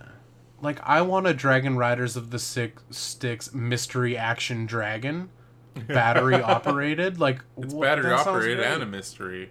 [0.62, 5.31] Like I want a Dragon Riders of the Six Sticks mystery action dragon,
[5.88, 7.18] battery operated.
[7.18, 9.51] Like It's what- battery operated and a mystery.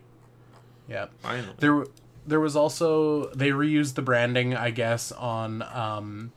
[0.87, 1.07] Yeah.
[1.19, 1.53] Finally.
[1.57, 1.85] There,
[2.25, 6.31] there was also they reused the branding, I guess, on um,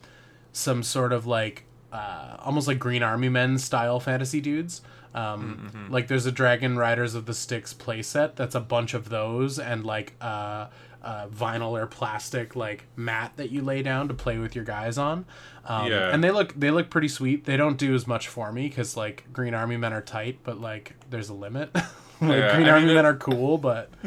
[0.53, 4.81] some sort of like uh, almost like Green Army Men style fantasy dudes.
[5.15, 9.59] Um, Like there's a Dragon Riders of the Styx playset that's a bunch of those
[9.59, 10.69] and like uh,
[11.03, 14.99] uh, vinyl or plastic like mat that you lay down to play with your guys
[14.99, 15.25] on.
[15.65, 16.11] Um, Yeah.
[16.15, 17.45] and they look they look pretty sweet.
[17.45, 20.61] They don't do as much for me because like Green Army Men are tight, but
[20.61, 21.71] like there's a limit.
[21.75, 21.85] like
[22.21, 23.91] Yeah, Green I Army mean, Men it- are cool, but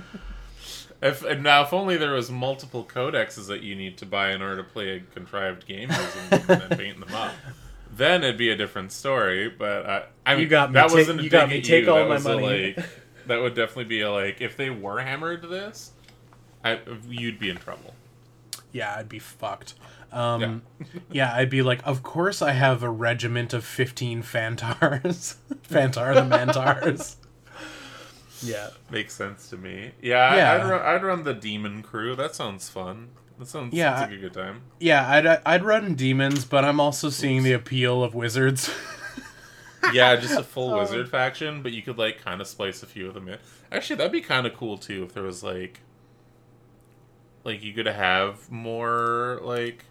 [1.01, 4.41] If and now, if only there was multiple codexes that you need to buy in
[4.41, 7.33] order to play a contrived game and then paint them up,
[7.91, 9.49] then it'd be a different story.
[9.49, 10.75] But I, I mean, You got me.
[10.75, 11.61] That Take- wasn't a you got me.
[11.61, 11.91] Take you.
[11.91, 12.73] all that my was a, money.
[12.77, 12.85] like,
[13.27, 15.91] that would definitely be a like if they were hammered this,
[16.65, 17.93] I, you'd be in trouble.
[18.71, 19.75] yeah, I'd be fucked.
[20.11, 20.61] Um,
[21.11, 21.33] yeah.
[21.35, 25.35] I'd be like, of course I have a regiment of 15 Fantars.
[25.69, 27.15] Fantar the Mantars.
[28.41, 28.69] yeah.
[28.89, 29.91] Makes sense to me.
[30.01, 30.51] Yeah, Yeah.
[30.51, 32.15] I, I'd, run, I'd run the demon crew.
[32.15, 33.09] That sounds fun.
[33.39, 34.61] That sounds Yeah, sounds like a good time.
[34.79, 38.69] Yeah, I'd, I'd run demons, but I'm also seeing the appeal of wizards.
[39.93, 40.79] Yeah, just a full Oh.
[40.79, 43.37] wizard faction, but you could like kind of splice a few of them in.
[43.71, 45.81] Actually, that'd be kind of cool too if there was like
[47.45, 49.85] like you could have more like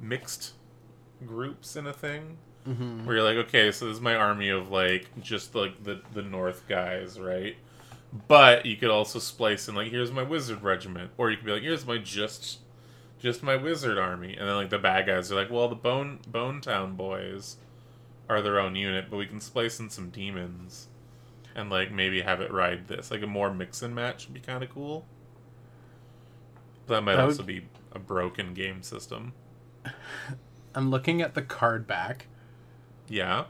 [0.00, 0.52] mixed
[1.26, 3.04] groups in a thing Mm-hmm.
[3.06, 6.22] where you're like, okay, so this is my army of like just like the the
[6.22, 7.56] North guys, right?
[8.28, 11.50] But you could also splice in like, here's my wizard regiment, or you could be
[11.52, 12.60] like, here's my just
[13.18, 16.20] just my wizard army, and then like the bad guys are like, well, the Bone
[16.28, 17.56] Bone Town boys
[18.28, 20.86] are their own unit, but we can splice in some demons,
[21.56, 24.40] and like maybe have it ride this, like a more mix and match would be
[24.40, 25.04] kind of cool.
[26.92, 29.32] That might That would- also be a broken game system.
[30.74, 32.26] I'm looking at the card back,
[33.08, 33.44] Yeah.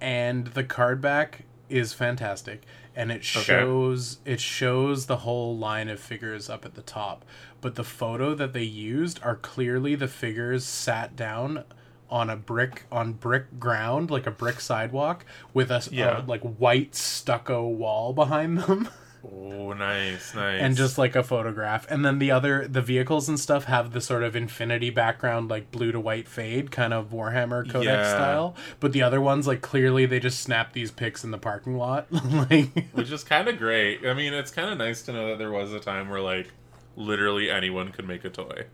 [0.00, 2.62] and the card back is fantastic,
[2.94, 7.24] and it shows it shows the whole line of figures up at the top.
[7.60, 11.64] But the photo that they used are clearly the figures sat down
[12.08, 16.08] on a brick on brick ground, like a brick sidewalk, with a Yeah.
[16.18, 18.88] uh, like white stucco wall behind them.
[19.24, 20.60] Oh, nice, nice.
[20.62, 24.00] and just like a photograph and then the other the vehicles and stuff have the
[24.00, 28.08] sort of infinity background like blue to white fade kind of warhammer codex Yeah.
[28.14, 31.76] style but the other ones like clearly they just snap these pics in the parking
[31.76, 34.06] lot like which is kind of great.
[34.06, 36.52] I mean, it's kind of nice to know that there was a time where like
[36.94, 38.66] literally anyone could make a toy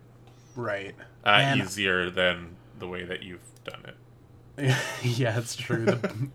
[0.55, 1.61] right uh, Man.
[1.63, 4.77] easier than the way that you've done it.
[5.03, 6.29] yeah it's true the,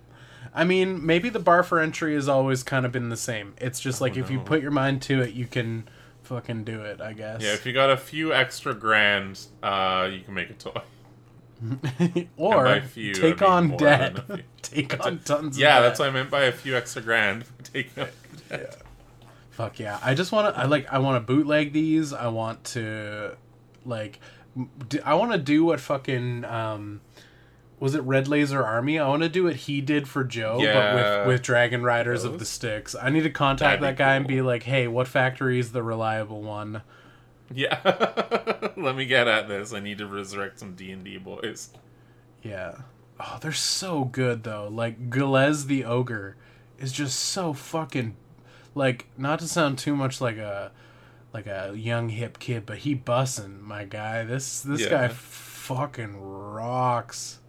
[0.57, 3.79] i mean maybe the bar for entry has always kind of been the same it's
[3.79, 5.87] just like if you put your mind to it you can
[6.23, 10.19] fucking do it i guess Yeah, if you got a few extra grand, uh, you
[10.21, 10.81] can make a toy.
[12.37, 14.43] or few, I take mean on debt than a few.
[14.61, 17.45] take on tons Yeah, that's what I meant by a few extra grand.
[17.63, 18.73] Take Taking up
[19.51, 19.99] Fuck yeah!
[20.03, 20.61] I just want to.
[20.61, 20.85] I like.
[20.93, 22.13] I want to bootleg these.
[22.13, 23.35] I want to,
[23.85, 24.19] like,
[25.03, 27.01] I want to do what fucking um,
[27.79, 28.97] was it Red Laser Army?
[28.99, 30.73] I want to do what he did for Joe, Yeah.
[30.73, 32.95] but with with Dragon Riders of the Styx.
[32.95, 36.41] I need to contact that guy and be like, hey, what factory is the reliable
[36.41, 36.81] one?
[37.53, 37.79] Yeah,
[38.75, 39.73] let me get at this.
[39.73, 41.69] I need to resurrect some D and D boys.
[42.43, 42.79] Yeah.
[43.19, 44.67] Oh, they're so good though.
[44.71, 46.35] Like Galez the ogre
[46.77, 48.15] is just so fucking
[48.75, 50.71] like not to sound too much like a
[51.33, 54.23] like a young hip kid, but he bussin', my guy.
[54.23, 54.89] This this Yeah.
[54.89, 57.39] guy fucking rocks.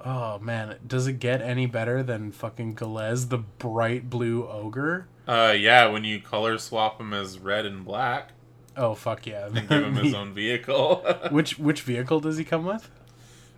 [0.00, 5.08] Oh man, does it get any better than fucking Galez the bright blue ogre?
[5.26, 8.30] Uh, yeah, when you color swap him as red and black
[8.78, 9.46] Oh fuck yeah.
[9.46, 11.04] and give him his own vehicle.
[11.30, 12.88] which which vehicle does he come with?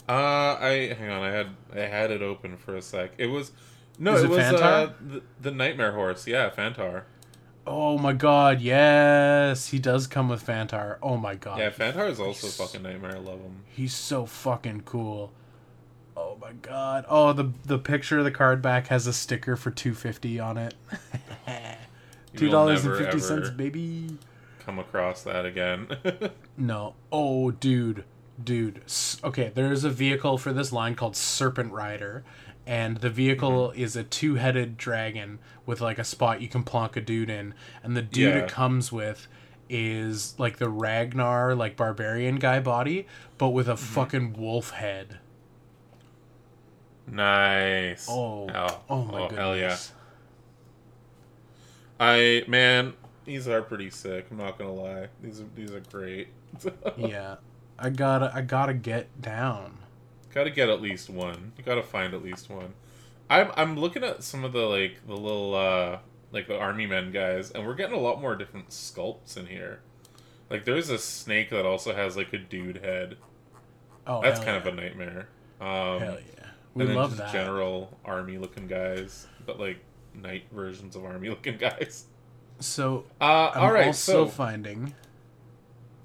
[0.09, 1.22] Uh, I hang on.
[1.22, 3.12] I had I had it open for a sec.
[3.18, 3.53] It was
[3.98, 6.26] no, Is it, it was uh, the, the nightmare horse.
[6.26, 7.03] Yeah, Fantar.
[7.66, 9.68] Oh my god, yes.
[9.68, 10.96] He does come with Fantar.
[11.03, 11.59] Oh my god.
[11.59, 13.16] Yeah, Fantar is also a fucking nightmare.
[13.16, 13.62] I love him.
[13.68, 15.33] He's so fucking cool.
[16.51, 17.05] Oh my god.
[17.09, 20.75] Oh, the the picture of the card back has a sticker for 250 on it.
[22.37, 24.19] two dollars and fifty baby.
[24.65, 25.87] Come across that again.
[26.57, 26.95] No.
[27.11, 28.05] Oh, dude,
[28.43, 28.83] dude.
[29.25, 32.23] Okay, there's a vehicle for this line called Serpent Rider,
[32.67, 33.81] and the vehicle Mm-hmm.
[33.81, 37.97] is a two-headed dragon with like a spot you can plonk a dude in, and
[37.97, 38.43] the dude Yeah.
[38.43, 39.27] it comes with
[39.71, 43.07] is like the Ragnar like barbarian guy body,
[43.39, 43.85] but with a Mm-hmm.
[43.95, 45.19] fucking wolf head.
[47.11, 48.07] Nice.
[48.09, 49.38] Oh, oh, oh my goodness.
[49.38, 49.77] hell yeah!
[51.99, 52.94] I man,
[53.25, 54.27] these are pretty sick.
[54.31, 55.09] I'm not gonna lie.
[55.23, 56.29] These are these are great.
[56.96, 57.37] yeah,
[57.79, 59.79] I gotta, I gotta get down.
[60.35, 61.53] Gotta get at least one.
[61.57, 62.75] You gotta find at least one.
[63.29, 65.99] I'm I'm looking at some of the like the little uh
[66.33, 69.81] like the army men guys, and we're getting a lot more different sculpts in here.
[70.49, 73.16] Like there's a snake that also has like a dude head.
[74.07, 74.57] Oh, That's kind yeah.
[74.57, 75.29] of a nightmare.
[75.61, 76.39] Um, hell yeah.
[76.74, 77.33] We and then love just that.
[77.33, 79.78] general army looking guys, but like
[80.14, 82.06] knight versions of army looking guys.
[82.61, 84.94] So Uh, I'm all right, also so finding,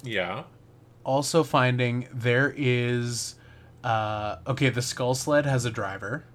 [0.03, 0.43] yeah,
[1.03, 3.35] also finding there is,
[3.83, 6.25] uh, okay, the skull sled has a driver.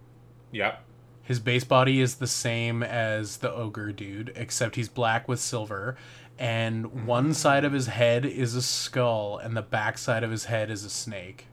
[0.52, 0.76] yeah,
[1.22, 5.96] His base body is the same as the ogre dude, except he's black with silver.
[6.38, 7.06] And Mm-hmm.
[7.06, 10.70] one side of his head is a skull, and the back side of his head
[10.70, 11.46] is a snake.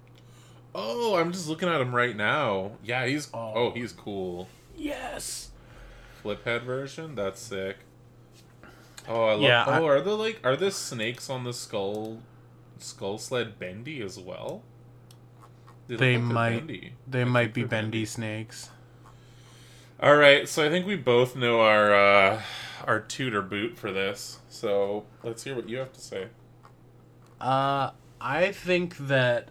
[0.76, 2.72] Oh, I'm just looking at him right now.
[2.84, 3.72] Yeah, he's oh, Oh.
[3.72, 4.48] he's cool.
[4.76, 5.50] Yes.
[6.22, 7.16] Flip head version.
[7.16, 7.78] That's sick.
[9.08, 9.42] Oh, I love.
[9.42, 12.20] Yeah, I- oh, are the like are the snakes on the skull
[12.80, 14.62] skull sled bendy as well?
[15.88, 16.58] look They like they're might.
[16.68, 16.94] bendy.
[17.08, 18.70] They I might be they're bendy snakes.
[20.00, 22.42] All right, so I think we both know our uh,
[22.86, 24.40] our tutor boot for this.
[24.50, 26.28] So let's hear what you have to say.
[27.42, 27.92] Uh,
[28.22, 29.50] I think that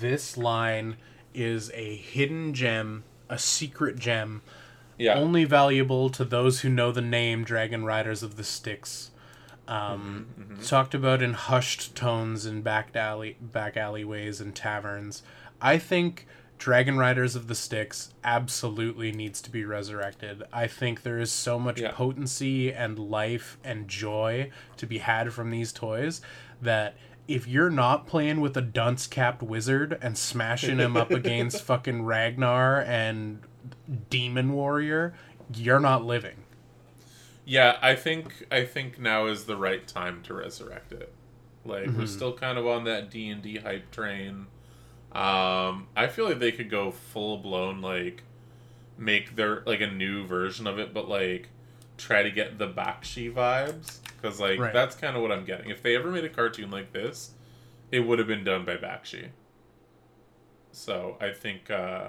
[0.00, 0.96] this line
[1.34, 4.42] is a hidden gem, a secret gem,
[4.98, 5.14] Yeah.
[5.14, 9.10] only valuable to those who know the name Dragon Riders of the Styx.
[9.68, 15.22] Um, Mm-hmm, Talked about in hushed tones in back alley back alleyways and taverns.
[15.60, 16.26] I think
[16.58, 20.42] Dragon Riders of the Styx absolutely needs to be resurrected.
[20.52, 21.92] I think there is so much Yeah.
[21.92, 26.20] potency and life and joy to be had from these toys
[26.60, 26.94] that
[27.28, 32.04] if you're not playing with a dunce capped wizard and smashing him up against fucking
[32.04, 33.40] Ragnar and
[34.10, 35.14] Demon Warrior,
[35.54, 36.44] you're not living.
[37.44, 41.12] Yeah, I think I think now is the right time to resurrect it.
[41.64, 41.98] Like Mm-hmm.
[41.98, 44.46] we're still kind of on that D and D hype train.
[45.12, 48.22] Um, I feel like they could go full blown like
[48.98, 51.50] make their like a new version of it, but like
[51.98, 54.72] try to get the Bakshi vibes because like Right.
[54.72, 55.68] that's kind of what I'm getting.
[55.70, 57.32] If they ever made a cartoon like this,
[57.90, 59.30] it would have been done by Bakshi.
[60.70, 62.08] So I think, uh,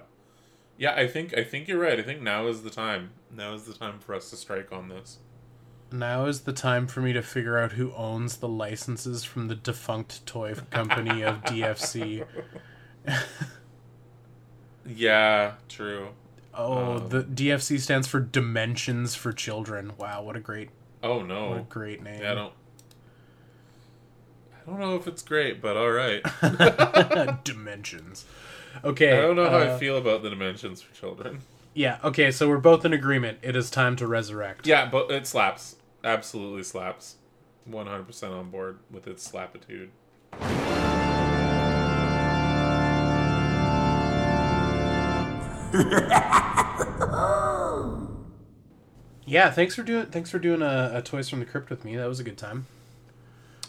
[0.78, 2.00] yeah, I think I think you're right.
[2.00, 3.12] I think now is the time.
[3.32, 5.18] Now is the time for us to strike on this.
[5.92, 9.56] Now is the time for me to figure out who owns the licenses from the
[9.56, 12.26] defunct toy company of DFC.
[14.86, 16.10] Yeah, true.
[16.54, 19.94] Oh, Um, the DFC stands for Dimensions for Children.
[19.98, 20.70] Wow, what a great,
[21.04, 22.22] Oh what a no, great name.
[22.22, 22.54] yeah, I don't.
[24.66, 26.24] I don't know if it's great, but all right.
[27.44, 28.26] Dimensions.
[28.84, 29.18] Okay.
[29.18, 31.42] I don't know how uh, I feel about the dimensions for children.
[31.74, 31.98] Yeah.
[32.04, 32.32] Okay.
[32.32, 33.40] So we're both in agreement.
[33.42, 34.66] It is time to resurrect.
[34.66, 35.76] Yeah, but it slaps.
[36.04, 37.18] Absolutely slaps.
[37.66, 39.92] One hundred percent on board with its slapitude.
[49.26, 49.50] Yeah.
[49.52, 50.08] Thanks for doing.
[50.08, 51.96] Thanks for doing a, a Toys from the Crypt with me.
[51.96, 52.68] That was a good time.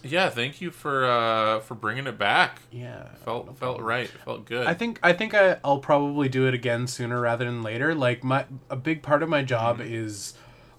[0.07, 2.61] Yeah, thank you for uh for bringing it back.
[2.71, 3.09] Yeah.
[3.25, 4.09] Felt felt right.
[4.25, 4.67] Felt good.
[4.67, 7.95] I think I think I, I'll probably do it again sooner rather than later.
[7.95, 9.95] Like my a big part of my job Mm-hmm.
[9.95, 10.35] is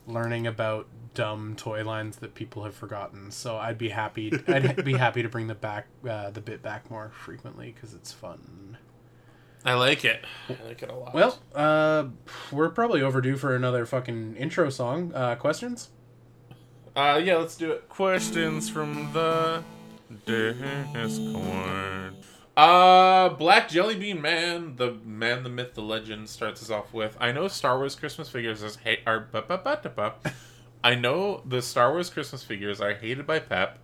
[0.05, 3.31] learning about dumb toy lines that people have forgotten.
[3.31, 4.31] So I'd be happy.
[4.47, 8.11] I'd be happy to bring the back uh, the bit back more frequently because it's
[8.11, 8.77] fun.
[9.65, 10.23] I like it.
[10.47, 11.13] I like it a lot.
[11.13, 12.05] Well, uh,
[12.51, 15.11] we're probably overdue for another fucking intro song.
[15.13, 15.89] Uh, questions?
[16.95, 17.89] Uh, yeah, let's do it.
[17.89, 19.63] Questions from the
[20.25, 22.13] Discord.
[22.55, 27.17] Uh, Black Jelly Bean Man, the man, the myth, the legend, starts us off with.
[27.19, 29.19] I know Star Wars Christmas figures is hate are.
[29.19, 30.13] bu- bu- bu- du-
[30.83, 33.79] I know the Star Wars Christmas figures are hated by Pep,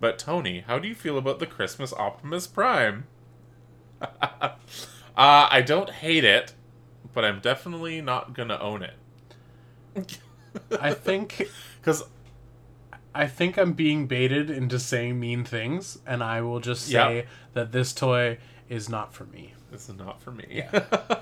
[0.00, 3.08] but Tony, how do you feel about the Christmas Optimus Prime?
[5.16, 6.54] uh, I don't hate it,
[7.12, 8.94] but I'm definitely not gonna own it
[10.80, 11.48] I think
[11.80, 12.02] because
[13.14, 17.22] I think I'm being baited into saying mean things, and I will just say Yeah.
[17.52, 18.38] that this toy
[18.68, 19.54] is not for me.
[19.70, 20.44] This is not for me.
[20.48, 20.70] Yeah.
[20.92, 21.20] uh,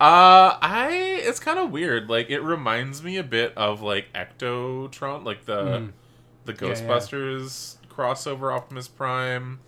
[0.00, 2.08] I it's kind of weird.
[2.08, 5.92] Like it reminds me a bit of like Ectotron, like the Mm.
[6.44, 6.58] the yeah.
[6.58, 9.60] Ghostbusters crossover Optimus Prime.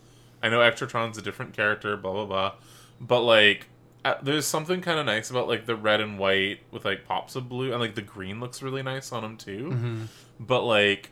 [0.42, 2.52] I know Ectotron's a different character, blah blah blah,
[3.00, 3.68] but like.
[4.06, 7.36] Uh, there's something kind of nice about like the red and white with like pops
[7.36, 9.70] of blue and like the green looks really nice on them too.
[9.72, 10.02] Mm-hmm.
[10.38, 11.10] But like,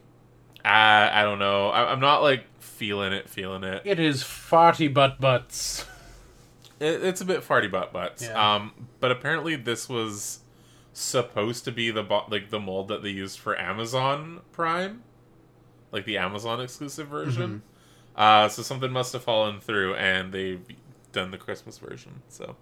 [0.62, 1.70] I I don't know.
[1.70, 3.80] I, I'm not like feeling it, feeling it.
[3.86, 5.86] It is farty butt butts.
[6.80, 8.24] It, it's a bit farty butt butts.
[8.24, 8.56] Yeah.
[8.56, 10.40] Um, but apparently this was
[10.92, 15.02] supposed to be the bo- like the mold that they used for Amazon Prime,
[15.92, 17.62] like the Amazon exclusive version.
[18.16, 18.20] Mm-hmm.
[18.20, 20.60] Uh, so something must have fallen through, and they've
[21.12, 22.22] done the Christmas version.
[22.28, 22.56] So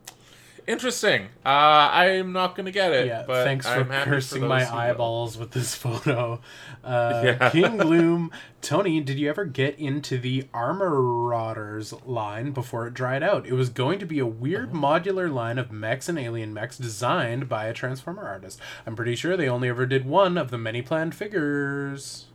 [0.66, 1.22] interesting.
[1.44, 3.06] Uh, I'm not gonna get it.
[3.06, 4.78] Yeah, but thanks for cursing those my who will.
[4.80, 6.40] eyeballs with this photo.
[6.84, 7.50] Uh, Yeah.
[7.50, 8.30] King Gloom,
[8.60, 13.46] Tony, did you ever get into the Armorodders line before it dried out?
[13.46, 14.78] It was going to be a weird Uh-huh.
[14.80, 18.60] modular line of mechs and alien mechs designed by a Transformer artist.
[18.86, 22.26] I'm pretty sure they only ever did one of the many planned figures.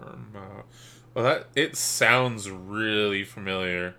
[0.00, 0.62] Uh,
[1.14, 3.96] well, that it sounds really familiar.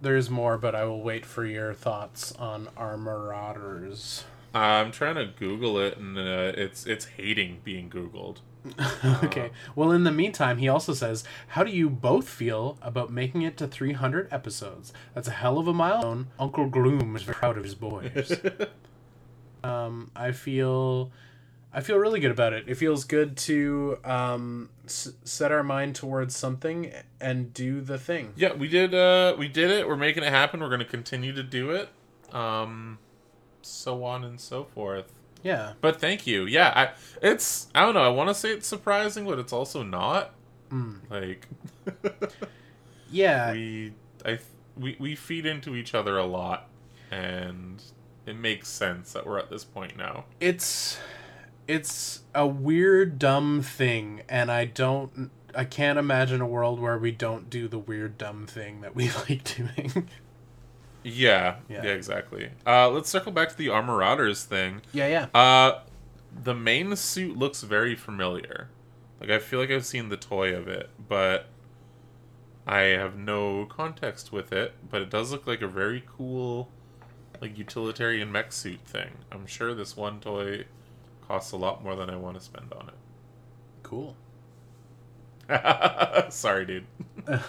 [0.00, 4.24] There's more, but I will wait for your thoughts on our marauders.
[4.54, 8.38] I'm trying to Google it, and uh, it's it's hating being Googled.
[9.24, 9.50] okay.
[9.74, 13.56] Well, in the meantime, he also says, How do you both feel about making it
[13.58, 14.92] to 300 episodes?
[15.14, 16.28] That's a hell of a milestone.
[16.38, 18.40] Uncle Gloom is very proud of his boys.
[19.64, 21.10] um, I feel.
[21.72, 22.64] I feel really good about it.
[22.66, 26.90] It feels good to um, s- set our mind towards something
[27.20, 28.32] and do the thing.
[28.36, 28.94] Yeah, we did.
[28.94, 29.86] Uh, we did it.
[29.86, 30.60] We're making it happen.
[30.60, 31.88] We're going to continue to do it.
[32.34, 32.98] Um,
[33.62, 35.12] so on and so forth.
[35.42, 35.74] Yeah.
[35.80, 36.46] But thank you.
[36.46, 36.90] Yeah, I.
[37.22, 37.68] It's.
[37.74, 38.00] I don't know.
[38.02, 40.32] I want to say it's surprising, but it's also not.
[40.70, 41.00] Mm.
[41.10, 41.46] Like
[43.10, 43.52] Yeah.
[43.52, 43.92] we,
[44.24, 44.38] I,
[44.76, 46.68] we we feed into each other a lot,
[47.10, 47.82] and
[48.26, 50.24] it makes sense that we're at this point now.
[50.40, 50.98] it's
[51.68, 57.10] it's a weird dumb thing and i don't I can't imagine a world where we
[57.10, 60.08] don't do the weird dumb thing that we like doing.
[61.02, 61.84] Yeah, Yeah.
[61.84, 62.50] yeah, exactly.
[62.66, 64.82] Uh, let's circle back to the Armor Marauders thing.
[64.92, 65.38] yeah, yeah.
[65.40, 65.80] Uh,
[66.44, 68.68] the main suit looks very familiar.
[69.20, 71.46] Like I feel like I've seen the toy of it, but
[72.66, 74.74] I have no context with it.
[74.88, 76.68] But it does look like a very cool,
[77.40, 79.12] like utilitarian mech suit thing.
[79.32, 80.66] I'm sure this one toy
[81.28, 82.94] costs a lot more than I want to spend on it.
[83.84, 84.16] Cool.
[86.30, 86.84] Sorry, dude.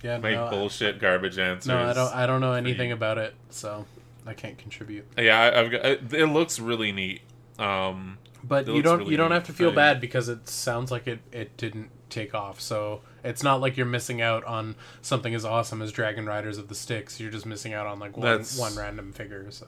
[0.00, 1.66] Yeah, My no, I- bullshit garbage answers.
[1.66, 2.14] no, I don't.
[2.14, 3.84] I don't know anything about it, so
[4.24, 5.04] I can't contribute.
[5.18, 5.84] Yeah, I, I've got.
[5.84, 7.20] It, looks really neat.
[7.58, 9.00] Um, But you don't.
[9.00, 11.18] really you don't have to feel I- bad because it sounds like it.
[11.32, 15.82] It didn't take off, so it's not like you're missing out on something as awesome
[15.82, 17.18] as Dragon Riders of the Styx.
[17.18, 19.50] You're just missing out on like one, That's- one random figure.
[19.50, 19.66] So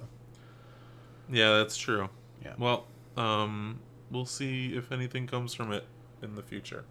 [1.29, 2.09] Yeah, that's true.
[2.45, 2.53] Yeah.
[2.57, 2.87] Well,
[3.17, 3.81] um,
[4.11, 5.85] we'll see if anything comes from it
[6.23, 6.85] in the future.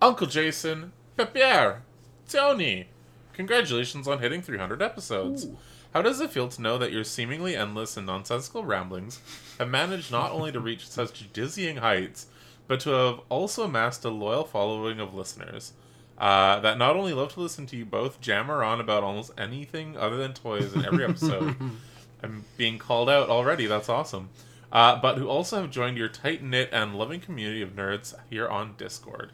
[0.00, 1.82] Uncle Jason, Pepper,
[2.28, 2.88] Tony,
[3.32, 5.44] congratulations on hitting 300 episodes.
[5.44, 5.56] Ooh.
[5.94, 9.20] How does it feel to know that your seemingly endless and nonsensical ramblings
[9.58, 12.26] have managed not only to reach such dizzying heights,
[12.66, 15.74] but to have also amassed a loyal following of listeners?
[16.16, 19.96] Uh, that not only love to listen to you both jammer on about almost anything
[19.96, 21.56] other than toys in every episode,
[22.22, 23.66] I'm being called out already.
[23.66, 24.30] That's awesome.
[24.72, 28.48] Uh, but who also have joined your tight knit and loving community of nerds here
[28.48, 29.30] on Discord.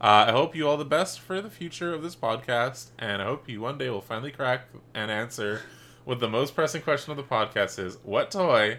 [0.00, 3.26] Uh, I hope you all the best for the future of this podcast, and I
[3.26, 5.62] hope you one day will finally crack and answer
[6.04, 8.78] what the most pressing question of the podcast is: What toy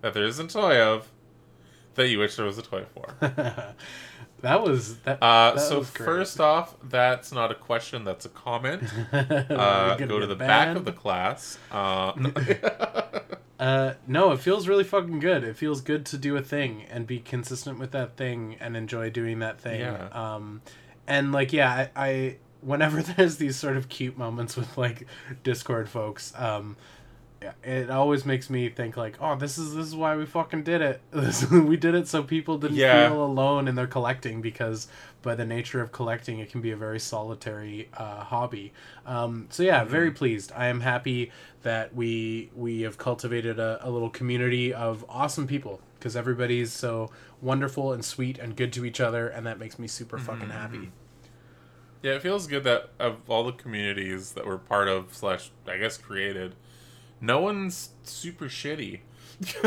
[0.00, 1.10] that there isn't a toy of
[1.96, 3.14] that you wish there was a toy for?
[4.40, 5.20] that was that.
[5.20, 8.84] Uh, that so was first off, that's not a question; that's a comment.
[9.12, 11.58] Uh, go to the back of the class.
[13.60, 15.44] Uh, no, it feels really fucking good.
[15.44, 19.10] It feels good to do a thing and be consistent with that thing and enjoy
[19.10, 19.80] doing that thing.
[19.80, 20.08] Yeah.
[20.12, 20.62] Um,
[21.06, 25.06] and like, yeah, I, I whenever there's these sort of cute moments with like
[25.42, 26.78] Discord folks, um,
[27.64, 30.80] it always makes me think like, oh, this is this is why we fucking did
[30.82, 31.00] it.
[31.50, 33.08] We did it so people didn't Yeah.
[33.08, 34.88] feel alone in their collecting because
[35.22, 38.72] by the nature of collecting, it can be a very solitary uh, hobby.
[39.06, 40.52] Um, so yeah, very pleased.
[40.56, 41.30] I am happy
[41.62, 47.10] that we we have cultivated a, a little community of awesome people because everybody's so
[47.42, 50.90] wonderful and sweet and good to each other, and that makes me super fucking happy.
[52.02, 55.76] Yeah, it feels good that of all the communities that we're part of slash I
[55.76, 56.54] guess created,
[57.20, 59.00] no one's super shitty.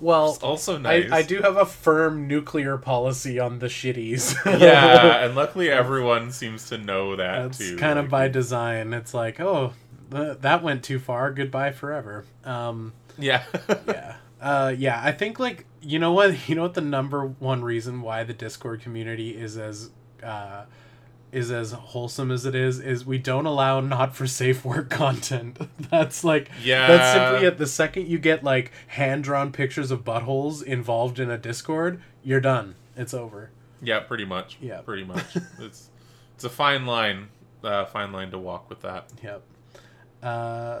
[0.00, 1.12] Well, It's also nice.
[1.12, 4.34] I, I do have a firm nuclear policy on the shitties.
[4.60, 7.76] yeah, and luckily everyone seems to know that That's too.
[7.76, 8.94] kind of by design.
[8.94, 9.74] It's like, oh,
[10.10, 11.30] th- that went too far.
[11.34, 12.24] Goodbye forever.
[12.44, 13.42] Um, Yeah.
[13.86, 14.98] yeah, uh, yeah.
[15.04, 18.32] I think like you know what you know what the number one reason why the
[18.32, 19.90] Discord community is as
[20.22, 20.64] uh,
[21.32, 25.58] is as wholesome as it is is we don't allow not for safe work content.
[25.90, 26.86] That's like Yeah.
[26.86, 27.58] That's simply it.
[27.58, 32.40] The second you get like hand drawn pictures of buttholes involved in a Discord, you're
[32.40, 32.74] done.
[32.96, 33.50] It's over.
[33.82, 34.58] yeah, pretty much.
[34.60, 34.80] Yeah.
[34.82, 35.36] Pretty much.
[35.58, 35.88] it's
[36.34, 37.28] it's a fine line,
[37.62, 39.10] uh, fine line to walk with that.
[39.22, 39.42] Yep.
[40.22, 40.80] Uh,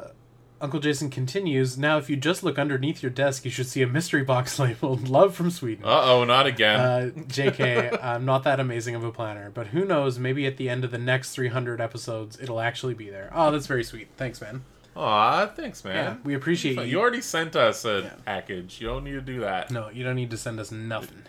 [0.60, 1.78] Uncle Jason continues.
[1.78, 5.08] Now, if you just look underneath your desk, you should see a mystery box labeled
[5.08, 6.80] "Love from Sweden." Uh oh, not again.
[6.80, 10.18] Uh, JK, I'm not that amazing of a planner, but who knows?
[10.18, 13.30] Maybe at the end of the next 300 episodes, it'll actually be there.
[13.34, 14.08] Oh, that's very sweet.
[14.16, 14.62] Thanks, man.
[14.96, 16.20] Aw, thanks, Yeah, man.
[16.24, 16.82] we appreciate you.
[16.82, 17.00] you.
[17.00, 18.10] already sent us a Yeah.
[18.26, 18.80] package.
[18.80, 19.70] You don't need to do that.
[19.70, 21.22] No, you don't need to send us nothing.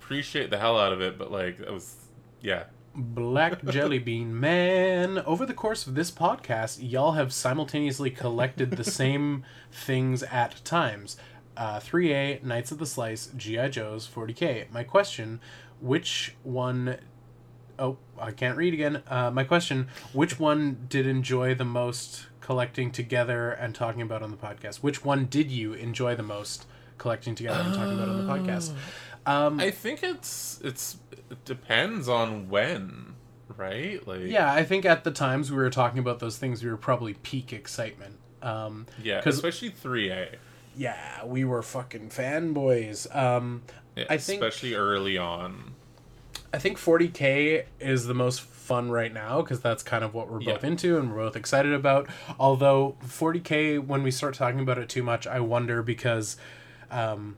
[0.00, 1.94] Appreciate the hell out of it, but like that was,
[2.40, 2.64] yeah.
[2.94, 5.18] Black Jelly Bean Man.
[5.18, 11.16] Over the course of this podcast, y'all have simultaneously collected the same things at times.
[11.56, 13.68] Uh, 3A, Knights of the Slice, G.I.
[13.68, 14.70] Joe's, 40k.
[14.72, 15.40] My question,
[15.80, 16.98] which one...
[17.78, 19.02] Oh, I can't read again.
[19.08, 24.30] Uh, my question, which one did enjoy the most collecting together and talking about on
[24.30, 24.76] the podcast?
[24.76, 26.66] Which one did you enjoy the most
[26.98, 28.74] collecting together and talking about on the podcast?
[29.26, 30.96] Um, I think it's it's
[31.30, 33.14] it depends on when,
[33.56, 34.06] right?
[34.06, 36.76] Like Yeah, I think at the times we were talking about those things, we were
[36.76, 38.16] probably peak excitement.
[38.42, 40.28] Um, yeah, especially three A.
[40.76, 43.14] yeah, we were fucking fanboys.
[43.14, 43.62] Um,
[44.08, 45.72] I think especially early on.
[46.52, 50.38] I think 40k is the most fun right now because that's kind of what we're
[50.40, 50.68] both Yeah.
[50.70, 52.08] into and we're both excited about.
[52.40, 56.36] Although 40k, when we start talking about it too much, I wonder because.
[56.90, 57.36] Um,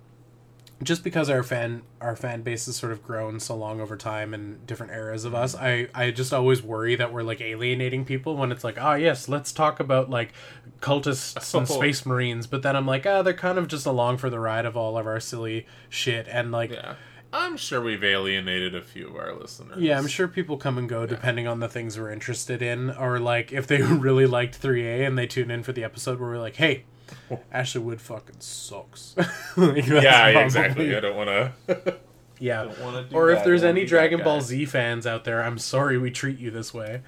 [0.83, 4.33] just because our fan our fan base has sort of grown so long over time
[4.35, 8.37] and different eras of us, I I just always worry that we're like alienating people
[8.37, 10.33] when it's like, ah, yes, let's talk about like
[10.81, 11.75] cultists and Oh.
[11.79, 14.65] space marines, but then I'm like, ah, they're kind of just along for the ride
[14.67, 16.95] of all of our silly shit, and like, Yeah.
[17.35, 19.79] I'm sure we've alienated a few of our listeners.
[19.81, 23.19] Yeah, I'm sure people come and go depending on the things we're interested in, or
[23.19, 26.39] like if they really liked 3A and they tune in for the episode where we're
[26.41, 26.85] like, "Hey,
[27.53, 29.15] Ashley Wood fucking sucks."
[29.57, 30.97] Like, that's Yeah, probably- exactly.
[30.97, 31.29] I don't want
[31.69, 31.97] to.
[32.39, 34.41] Yeah, don't wanna do or if there's any Dragon Ball.
[34.41, 37.03] Z fans out there, I'm sorry we treat you this way.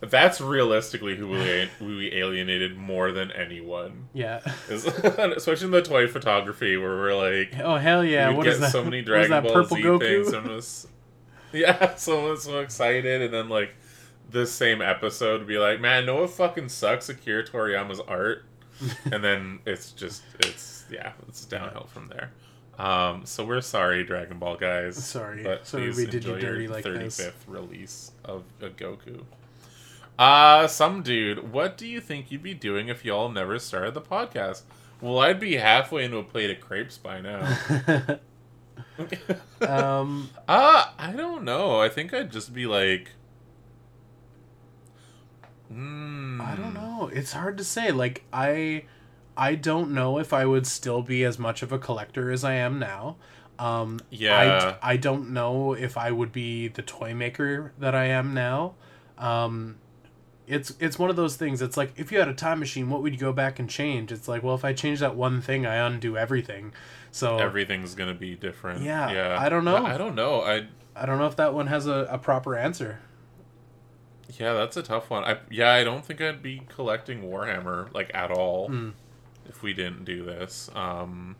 [0.00, 4.08] That's realistically who we, we alienated more than anyone.
[4.12, 4.40] Yeah.
[4.68, 8.30] Is, especially in the toy photography, where we're like, Oh hell yeah!
[8.36, 8.70] we get is that?
[8.72, 9.98] so many Dragon that Ball Z Goku?
[10.00, 10.28] things.
[10.30, 10.86] Someone was,
[11.52, 13.74] yeah, someone was so excited, and then like
[14.28, 17.08] this same episode would be like, man, no, it fucking sucks.
[17.08, 18.44] Akira Toriyama's art,
[19.12, 22.30] and then it's just it's yeah, it's downhill from there.
[22.78, 25.02] Um, so we're sorry, Dragon Ball guys.
[25.04, 25.42] Sorry.
[25.42, 27.20] but Sorry please we did you enjoy dirty your like this.
[27.20, 29.24] 35th release of a Goku.
[30.18, 34.00] Uh, some dude, what do you think you'd be doing if y'all never started the
[34.00, 34.62] podcast?
[35.00, 37.56] Well, I'd be halfway into a plate of crepes by now.
[39.60, 41.80] um, uh, I don't know.
[41.80, 43.10] I think I'd just be like.
[45.72, 46.40] Hmm.
[46.40, 47.10] I don't know.
[47.12, 47.90] It's hard to say.
[47.90, 48.84] Like I,
[49.36, 52.54] I don't know if I would still be as much of a collector as I
[52.54, 53.16] am now.
[53.58, 54.76] Um, Yeah.
[54.82, 58.74] I, I don't know if I would be the toy maker that I am now.
[59.18, 59.76] Um,
[60.46, 61.60] it's it's one of those things.
[61.60, 64.10] It's like if you had a time machine, what would you go back and change?
[64.10, 66.72] It's like, well, if I change that one thing, I undo everything.
[67.10, 68.82] So Everything's gonna be different.
[68.82, 69.36] Yeah, yeah.
[69.38, 69.84] I don't know.
[69.84, 70.40] I don't know.
[70.40, 70.66] I
[70.96, 73.00] I don't know if that one has a, a proper answer.
[74.38, 75.24] Yeah, that's a tough one.
[75.24, 78.90] I yeah, I don't think I'd be collecting Warhammer like at all Hmm.
[79.48, 80.70] if we didn't do this.
[80.74, 81.36] Um,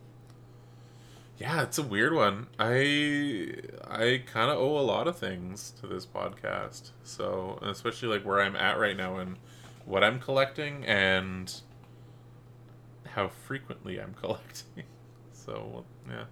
[1.39, 2.47] yeah, it's a weird one.
[2.59, 3.55] I
[3.89, 6.91] I kind of owe a lot of things to this podcast.
[7.05, 9.36] So, especially like where I'm at right now and
[9.84, 11.53] what I'm collecting and
[13.12, 14.84] how frequently I'm collecting.
[15.32, 16.24] So, yeah.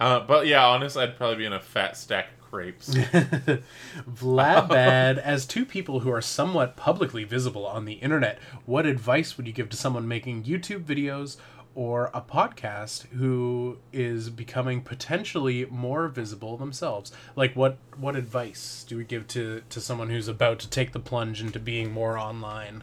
[0.00, 2.90] Uh, but yeah, honest, I'd probably be in a fat stack crepes.
[4.08, 9.36] Vlad Bad, as two people who are somewhat publicly visible on the internet, what advice
[9.36, 11.36] would you give to someone making YouTube videos
[11.74, 17.12] or a podcast who is becoming potentially more visible themselves?
[17.34, 21.00] Like what what advice do we give to to someone who's about to take the
[21.00, 22.82] plunge into being more online?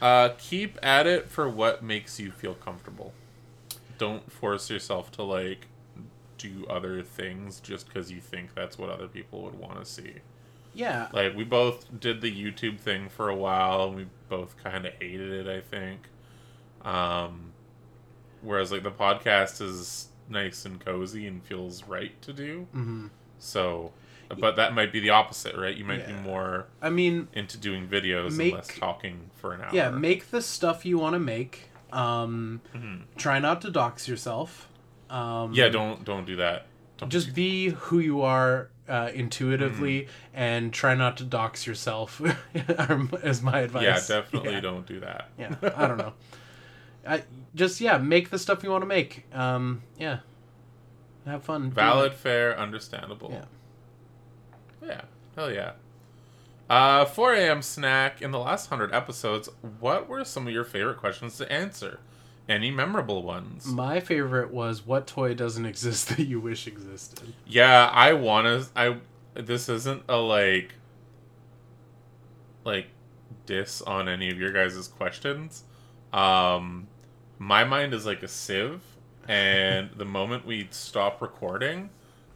[0.00, 3.14] Uh, keep at it for what makes you feel comfortable.
[3.98, 5.68] Don't force yourself to like
[6.42, 10.14] do other things just because you think that's what other people would want to see.
[10.74, 11.08] Yeah.
[11.12, 14.92] Like we both did the YouTube thing for a while, and we both kind of
[15.00, 15.46] hated it.
[15.46, 16.08] I think.
[16.82, 17.52] Um,
[18.40, 22.66] whereas like the podcast is nice and cozy and feels right to do.
[22.72, 23.06] hmm
[23.38, 23.92] So,
[24.38, 25.76] but that might be the opposite, right?
[25.76, 26.16] You might Yeah.
[26.16, 29.70] be more I mean, into doing videos Make- and less talking for an hour.
[29.72, 31.68] yeah, make the stuff you want to make.
[31.92, 33.02] Um, Mhm.
[33.18, 34.68] try not to dox yourself.
[35.12, 36.66] Um, Yeah, don't don't do that.
[36.98, 42.20] Don't just do- be who you are uh, intuitively and try not to dox yourself
[43.22, 44.60] is my advice yeah, definitely yeah.
[44.60, 45.30] don't do that.
[45.38, 46.12] yeah i don't know
[47.06, 47.22] I,
[47.54, 50.18] just yeah make the stuff you want to make um yeah
[51.26, 53.30] have fun Valid, fair, understandable.
[53.32, 54.88] Yeah.
[54.88, 55.00] Yeah.
[55.36, 55.72] Hell yeah.
[56.68, 57.62] Uh, 4 a.m.
[57.62, 58.20] snack.
[58.20, 59.48] In the last hundred episodes,
[59.78, 62.00] what were some of your favorite questions to answer?
[62.48, 63.66] Any memorable ones?
[63.66, 68.68] my favorite was what toy doesn't exist that you wish existed Yeah, I want to.
[68.76, 68.96] I
[69.34, 70.74] this isn't a like
[72.64, 72.88] like
[73.46, 75.64] diss on any of your guys' questions.
[76.12, 76.88] Um,
[77.38, 78.82] my mind is like a sieve,
[79.26, 81.90] and the moment we stop recording,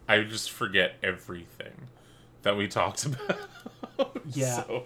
[0.07, 1.87] I just forget everything
[2.43, 3.05] that we talked
[3.97, 4.21] about.
[4.31, 4.63] Yeah.
[4.63, 4.83] So,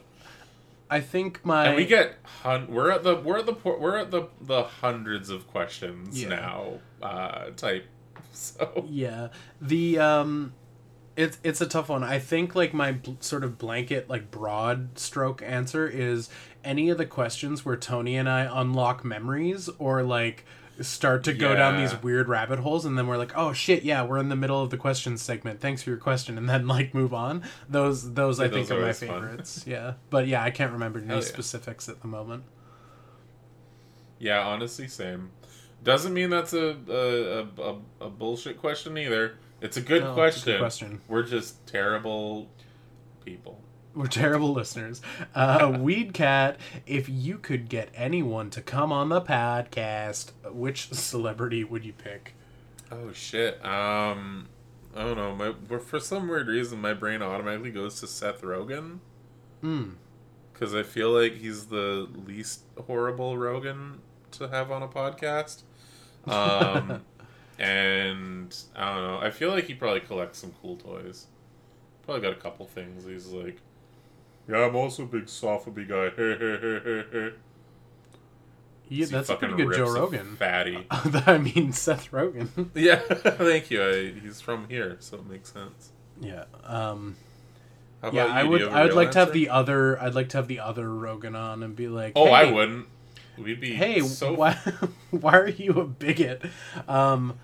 [0.91, 4.11] i think my and we get hun- we're at the we're at the we're at
[4.11, 6.29] the the hundreds of questions Yeah.
[6.29, 7.87] now uh type
[8.33, 9.29] so Yeah,
[9.59, 10.53] the um,
[11.17, 12.03] it's it's a tough one.
[12.03, 16.29] I think like my bl- sort of blanket like broad stroke answer is
[16.63, 20.45] any of the questions where Tony and I unlock memories or like
[20.83, 24.03] start to go down these weird rabbit holes and then we're like oh shit yeah
[24.03, 26.93] we're in the middle of the question segment thanks for your question and then like
[26.93, 29.07] move on those those i Yeah, think those are are my fun.
[29.07, 31.19] favorites yeah but yeah i can't remember any yeah.
[31.21, 32.43] specifics at the moment
[34.19, 35.31] Yeah, honestly, same.
[35.83, 37.75] Doesn't mean that's a a, a,
[38.05, 39.37] a, bullshit question either.
[39.61, 41.01] It's a good No, it's a good question.
[41.07, 42.47] We're just terrible
[43.25, 43.59] people.
[43.93, 45.01] We're terrible listeners.
[45.35, 51.63] Uh, Weed Cat, if you could get anyone to come on the podcast, which celebrity
[51.65, 52.33] would you pick?
[52.89, 53.55] Oh shit.
[53.65, 54.47] Um,
[54.95, 55.35] I don't know.
[55.35, 58.99] My but for some weird reason, my brain automatically goes to Seth Rogen
[59.61, 59.91] Hmm.
[60.53, 63.99] because I feel like he's the least horrible Rogan
[64.31, 65.63] to have on a podcast.
[66.27, 67.01] Um,
[67.59, 69.19] and I don't know.
[69.19, 71.27] I feel like he probably collects some cool toys.
[72.03, 73.05] Probably got a couple things.
[73.05, 73.57] He's like,
[74.51, 77.31] yeah, I'm also a big sofubi guy.
[78.89, 80.35] Yeah, He that's a pretty good Joe Rogan.
[80.35, 80.85] fatty.
[80.91, 82.69] I mean, Seth Rogen.
[82.73, 83.81] yeah, thank you.
[83.81, 85.91] I, he's from here, so it makes sense.
[86.19, 86.43] yeah.
[86.65, 87.15] Um,
[88.11, 88.31] yeah, you?
[88.33, 88.61] I would.
[88.61, 89.97] have would like to have the other.
[90.01, 92.87] I'd like to have the other Rogan on and be like, Oh, I wouldn't.
[93.37, 94.33] We'd be Hey, so.
[94.33, 94.53] why?
[95.11, 96.41] Why are you a bigot?
[96.87, 97.39] Um,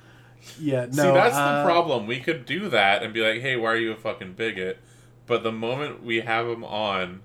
[0.60, 0.88] yeah.
[0.88, 0.91] No.
[0.91, 2.08] See, that's uh, the problem.
[2.08, 4.80] We could do that and be like, "Hey, why are you a fucking bigot?"
[5.28, 7.21] But the moment we have him on,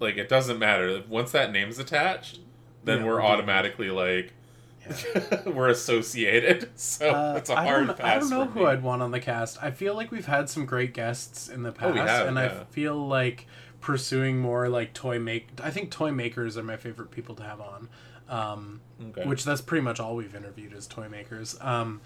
[0.00, 1.02] like, it doesn't matter.
[1.08, 2.40] Once that name's attached,
[2.84, 3.32] then Yeah, we're we're doing it.
[3.32, 4.32] automatically like
[5.46, 6.70] we're associated.
[6.76, 8.16] So Uh, it's a hard don't, pass.
[8.16, 8.66] I don't know who me.
[8.66, 9.62] I'd want on the cast.
[9.62, 12.64] I feel like we've had some great guests in the past, Oh, have, and I
[12.70, 13.46] feel like
[13.80, 15.48] pursuing more like toy make.
[15.62, 17.88] I think toy makers are my favorite people to have on.
[18.28, 19.26] Um, Okay.
[19.26, 21.56] Which that's pretty much all we've interviewed is toy makers.
[21.60, 22.00] Um,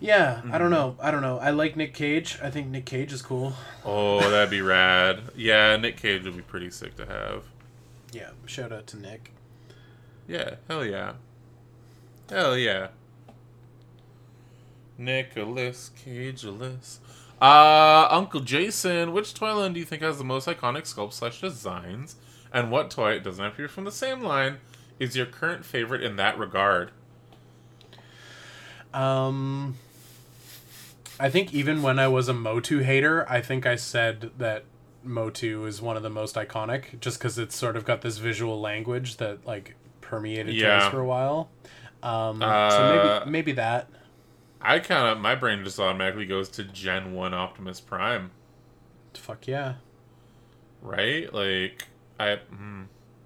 [0.00, 0.58] yeah, I Mm-hmm.
[0.58, 0.96] don't know.
[1.00, 1.38] I don't know.
[1.38, 2.38] I like Nick Cage.
[2.42, 3.52] I think Nick Cage is cool.
[3.84, 5.20] Oh, that'd be rad.
[5.36, 7.44] Yeah, Nick Cage would be pretty sick to have.
[8.12, 9.32] Yeah, shout out to Nick.
[10.26, 11.12] Yeah, hell yeah.
[12.28, 12.88] Hell yeah.
[14.98, 16.98] Nicholas Cageless.
[17.40, 21.40] Uh, Uncle Jason, which toy line do you think has the most iconic sculpt slash
[21.40, 22.16] designs?
[22.52, 24.58] And what toy, it doesn't appear from the same line,
[24.98, 26.90] is your current favorite in that regard?
[28.92, 29.76] Um,
[31.20, 34.64] I think even when I was a Motu hater, I think I said that
[35.04, 38.60] Motu is one of the most iconic, just because it's sort of got this visual
[38.60, 40.80] language that like permeated Yeah.
[40.80, 41.50] toys for a while.
[42.02, 43.88] Um, Uh, so maybe maybe that.
[44.62, 48.30] I kind of, my brain just automatically goes to Gen 1 Optimus Prime,
[49.14, 49.74] Fuck yeah.
[50.82, 51.32] right?
[51.32, 52.82] Like, I, hmm,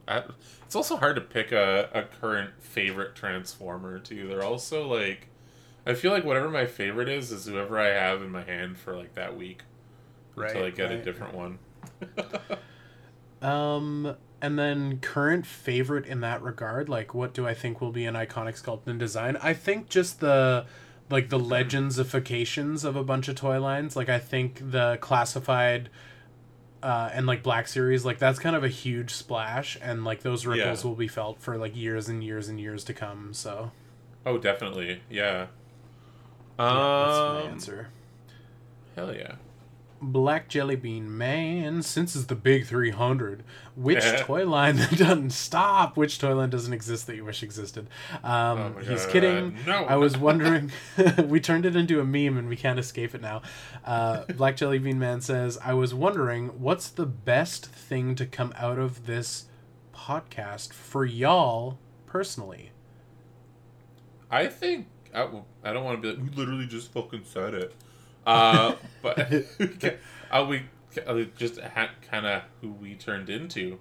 [0.06, 0.22] I
[0.64, 4.28] it's also hard to pick a, a current favorite Transformer, too.
[4.28, 5.28] They're also like,
[5.86, 8.96] I feel like whatever my favorite is, is whoever I have in my hand for
[8.96, 9.62] like that week.
[10.36, 11.58] until I Right, get a different one.
[13.42, 18.06] Um, and then current favorite in that regard, like what do I think will be
[18.06, 19.36] an iconic sculpt and design?
[19.42, 20.66] I think just the
[21.10, 23.96] like the legendsifications of a bunch of toy lines.
[23.96, 25.90] Like I think the classified
[26.82, 30.46] uh, and like Black Series, like that's kind of a huge splash, and like those
[30.46, 30.88] ripples Yeah.
[30.88, 33.34] will be felt for like years and years and years to come.
[33.34, 33.72] So
[34.24, 35.02] Oh, definitely.
[35.10, 35.46] Yeah.
[36.58, 37.88] Yeah, that's my Um, answer.
[38.96, 39.32] hell yeah.
[40.06, 43.42] Black Jelly Bean Man, since it's the big 300,
[43.74, 44.16] which Yeah.
[44.22, 45.96] toy line doesn't stop?
[45.96, 47.86] Which toy line doesn't exist that you wish existed?
[48.22, 49.56] Um, Oh he's God, kidding.
[49.66, 49.84] no.
[49.84, 50.72] I was wondering.
[51.24, 53.40] we turned it into a meme and we can't escape it now.
[53.82, 58.52] Uh, Black Jelly Bean Man says, I was wondering what's the best thing to come
[58.58, 59.46] out of this
[59.94, 62.72] podcast for y'all personally?
[64.30, 65.28] I think I,
[65.62, 67.74] I don't want to be like we literally just fucking said it,
[68.26, 69.18] uh, but
[70.30, 70.62] uh, we
[71.06, 73.78] uh, just ha- kind of who we turned into.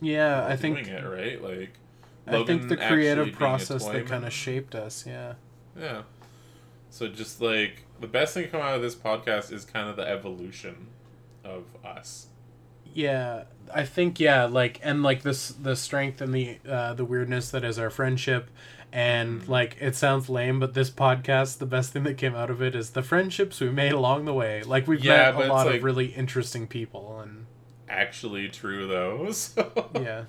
[0.00, 1.42] Yeah, I think doing it right.
[1.42, 1.78] Like
[2.26, 5.06] I think the creative process that kind of shaped us.
[5.06, 5.34] Yeah.
[5.78, 6.02] yeah.
[6.90, 9.96] So just like the best thing to come out of this podcast is kind of
[9.96, 10.88] the evolution
[11.44, 12.26] of us.
[12.92, 13.44] Yeah,
[13.74, 17.64] I think yeah, like and like this the strength and the uh the weirdness that
[17.64, 18.50] is our friendship
[18.96, 22.62] and like it sounds lame but this podcast the best thing that came out of
[22.62, 24.62] it is the friendships we made along the way.
[24.62, 27.44] Like we've Yeah, met a lot like- of really interesting people and
[27.88, 29.30] Actually, true though.
[29.32, 30.24] So yeah.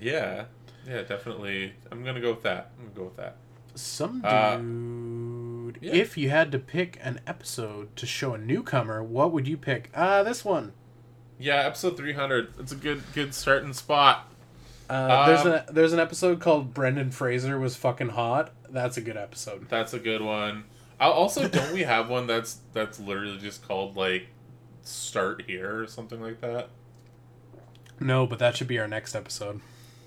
[0.00, 0.44] yeah,
[0.86, 1.72] yeah, definitely.
[1.90, 2.72] I'm gonna go with that.
[2.78, 3.36] I'm gonna go with that.
[3.74, 5.92] Some Uh, dude yeah.
[5.94, 9.90] if you had to pick an episode to show a newcomer, what would you pick?
[9.94, 10.72] Ah, this one.
[11.38, 12.54] Yeah, episode 300.
[12.58, 14.27] It's a good good starting spot.
[14.88, 18.52] Uh, there's Um, a there's an episode called Brendan Fraser was fucking hot.
[18.70, 19.68] That's a good episode.
[19.68, 20.64] That's a good one.
[21.00, 24.28] Uh, also, don't we have one that's that's literally just called like
[24.82, 26.68] "Start Here" or something like that?
[28.00, 29.60] No, but that should be our next episode.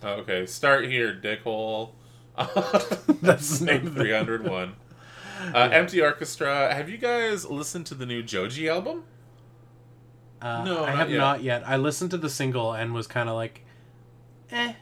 [0.03, 1.91] Oh, okay, start here, dickhole.
[3.21, 4.73] That's the name three hundred one.
[5.55, 6.71] Uh, Empty Orchestra.
[6.71, 9.05] Have you guys listened to the new Joji album?
[10.39, 11.17] Uh, No, I not have yet.
[11.17, 11.63] not yet.
[11.67, 13.65] I listened to the single and was kind of like,
[14.52, 14.74] eh.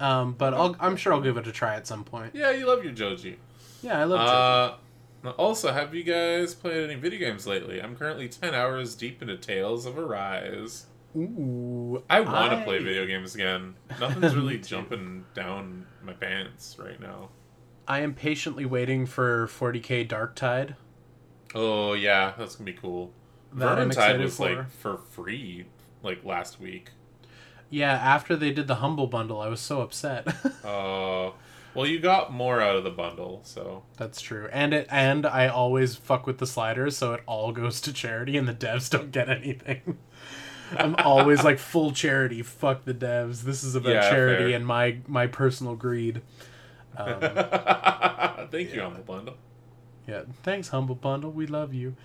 [0.00, 2.34] Um, but I'll, I'm sure I'll give it a try at some point.
[2.34, 3.38] Yeah, you love your Joji.
[3.82, 4.76] Yeah, I love Uh,
[5.22, 7.80] now also, have you guys played any video games lately?
[7.80, 10.86] I'm currently ten hours deep into Tales of Arise.
[11.14, 11.26] Joji.
[11.26, 13.74] Ooh, I want to I- play video games again.
[14.00, 17.30] Nothing's really jumping down my pants right now.
[17.86, 20.74] I am patiently waiting for 40k Dark Tide.
[21.54, 23.12] Oh yeah, that's gonna be cool.
[23.52, 24.56] That I'm Vermintide excited was for.
[24.56, 25.66] like for free
[26.02, 26.90] like last week.
[27.74, 30.28] Yeah, after they did the Humble Bundle, I was so upset.
[30.64, 31.30] Uh,
[31.74, 34.48] Well, you got more out of the bundle, so That's true.
[34.52, 38.36] And it and I always fuck with the sliders, so it all goes to charity,
[38.36, 39.98] and the devs don't get anything.
[40.78, 42.42] I'm always like full charity.
[42.42, 43.42] Fuck the devs.
[43.42, 44.56] This is about Yeah, charity fair.
[44.56, 46.22] and my my personal greed.
[46.96, 47.18] Um,
[48.52, 49.34] thank you Humble bundle.
[50.06, 50.22] yeah.
[50.44, 51.32] Thanks, humble bundle.
[51.32, 51.96] We love you.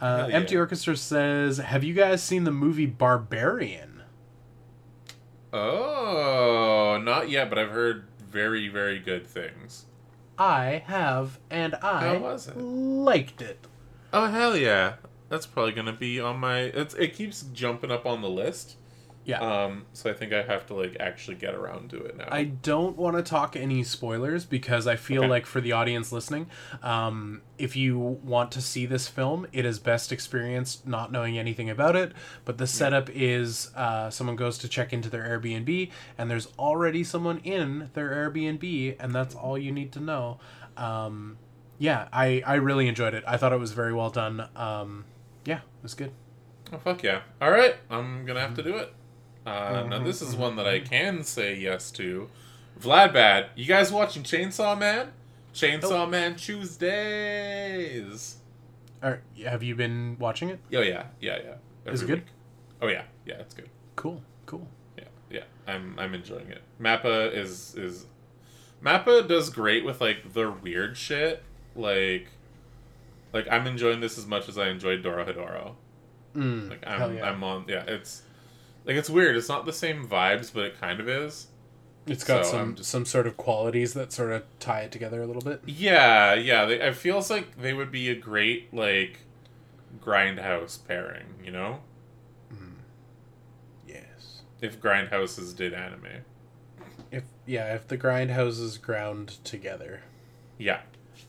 [0.00, 0.34] Uh, yeah.
[0.34, 3.91] Empty Orchestra says, "Have you guys seen the movie Barbarian?"
[5.52, 9.84] Oh, not yet, but I've heard very, very good things.
[10.38, 12.56] I have, and I How was it?
[12.56, 13.66] liked it.
[14.12, 14.94] Oh hell yeah!
[15.28, 16.60] That's probably gonna be on my.
[16.60, 18.76] It's, it keeps jumping up on the list.
[19.24, 19.38] Yeah.
[19.40, 19.86] Um.
[19.92, 22.26] So I think I have to like actually get around to it now.
[22.28, 25.30] I don't want to talk any spoilers because I feel Okay.
[25.30, 26.48] like for the audience listening,
[26.82, 31.70] um, if you want to see this film, it is best experienced not knowing anything
[31.70, 32.12] about it.
[32.44, 37.04] But the setup is uh, someone goes to check into their Airbnb, and there's already
[37.04, 40.40] someone in their Airbnb, and that's all you need to know.
[40.76, 41.38] Um,
[41.78, 43.22] yeah, I, I really enjoyed it.
[43.26, 44.48] I thought it was very well done.
[44.56, 45.04] Um,
[45.44, 46.10] yeah, it was good.
[46.72, 47.20] Oh fuck yeah!
[47.40, 48.94] All right, I'm gonna have to do it.
[49.44, 52.28] Uh, now this is one that I can say yes to.
[52.80, 55.12] Vlad Bad, you guys watching Chainsaw Man?
[55.54, 56.10] Chainsaw Nope.
[56.10, 58.36] Man Tuesdays.
[59.02, 60.60] Right, have you been watching it?
[60.72, 61.92] Oh yeah, yeah, yeah.
[61.92, 62.18] Is it good?
[62.20, 62.26] week.
[62.80, 63.68] Oh yeah, yeah, it's good.
[63.96, 64.66] Cool, cool.
[64.96, 65.42] Yeah, yeah.
[65.66, 66.62] I'm I'm enjoying it.
[66.80, 68.06] Mappa is is
[68.84, 71.42] Mappa does great with like the weird shit.
[71.74, 72.28] Like
[73.32, 75.74] like I'm enjoying this as much as I enjoyed Dorohedoro.
[76.36, 77.28] Mm, Like I'm yeah.
[77.28, 78.22] I'm on yeah, it's
[78.84, 79.36] like it's weird.
[79.36, 81.48] It's not the same vibes, but it kind of is.
[82.06, 85.22] It's got So, some just- some sort of qualities that sort of tie it together
[85.22, 85.60] a little bit.
[85.66, 86.64] Yeah, yeah.
[86.64, 89.20] They, it feels like they would be a great like
[90.00, 91.80] grindhouse pairing, you know?
[93.86, 94.42] Yes.
[94.60, 96.06] If grindhouses did anime.
[97.10, 100.00] If yeah, if the grindhouses ground together,
[100.58, 100.80] Yeah.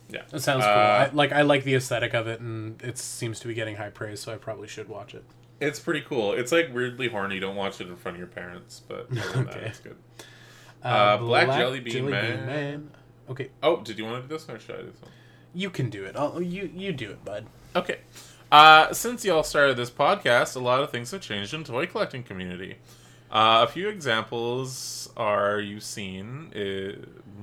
[0.10, 0.24] Yeah.
[0.30, 0.72] that sounds cool.
[0.74, 3.76] Uh, I, like I like the aesthetic of it, and it seems to be getting
[3.78, 5.24] high praise, so I probably should watch it.
[5.60, 6.34] It's pretty cool.
[6.34, 7.40] It's like weirdly horny.
[7.40, 9.96] Don't watch it in front of your parents, but than that, it's good.
[10.84, 12.92] Uh, Black Jelly Bean Man.
[13.30, 15.12] Okay, Oh, did you want to do this or should I do this one?
[15.56, 16.16] you can do it.
[16.18, 17.46] I'll, you you do it, bud.
[17.76, 18.00] Okay.
[18.52, 22.22] Uh, since y'all started this podcast, a lot of things have changed in toy collecting
[22.24, 22.76] community.
[23.32, 26.52] Uh, a few examples are you've seen.
[26.56, 26.96] Uh,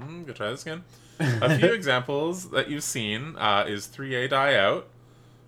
[0.04, 0.84] mm, go try this again.
[1.18, 4.86] A few examples that you've seen uh, is 3A die out.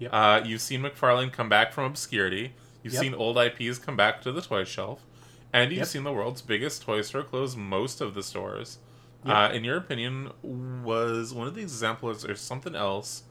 [0.02, 0.10] Yep.
[0.12, 2.52] Uh, you've seen McFarlane come back from obscurity.
[2.82, 3.00] You've Yep.
[3.02, 5.04] seen old IPs come back to the toy shelf.
[5.52, 5.86] And you've Yep.
[5.88, 8.78] seen the world's biggest toy store close most of the stores.
[9.24, 13.22] Uh, in your opinion, was one of these examples or something else?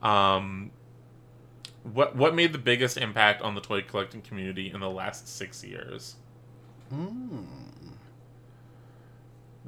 [0.00, 0.70] Um,
[1.82, 5.62] what what made the biggest impact on the toy collecting community in the last six
[5.62, 6.16] years?
[6.92, 7.44] Mm.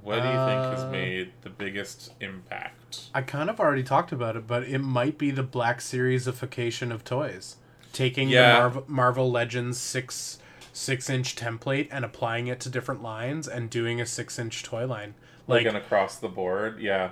[0.00, 2.77] What do you think has Uh, made the biggest impact?
[3.14, 7.04] I kind of already talked about it, but it might be the Black Seriesification of
[7.04, 7.56] toys,
[7.92, 8.52] taking Yeah.
[8.54, 10.38] the Marvel, Marvel Legends six
[10.72, 14.86] six inch template and applying it to different lines and doing a six inch toy
[14.86, 15.14] line.
[15.48, 17.10] Like, Like, across the board, yeah.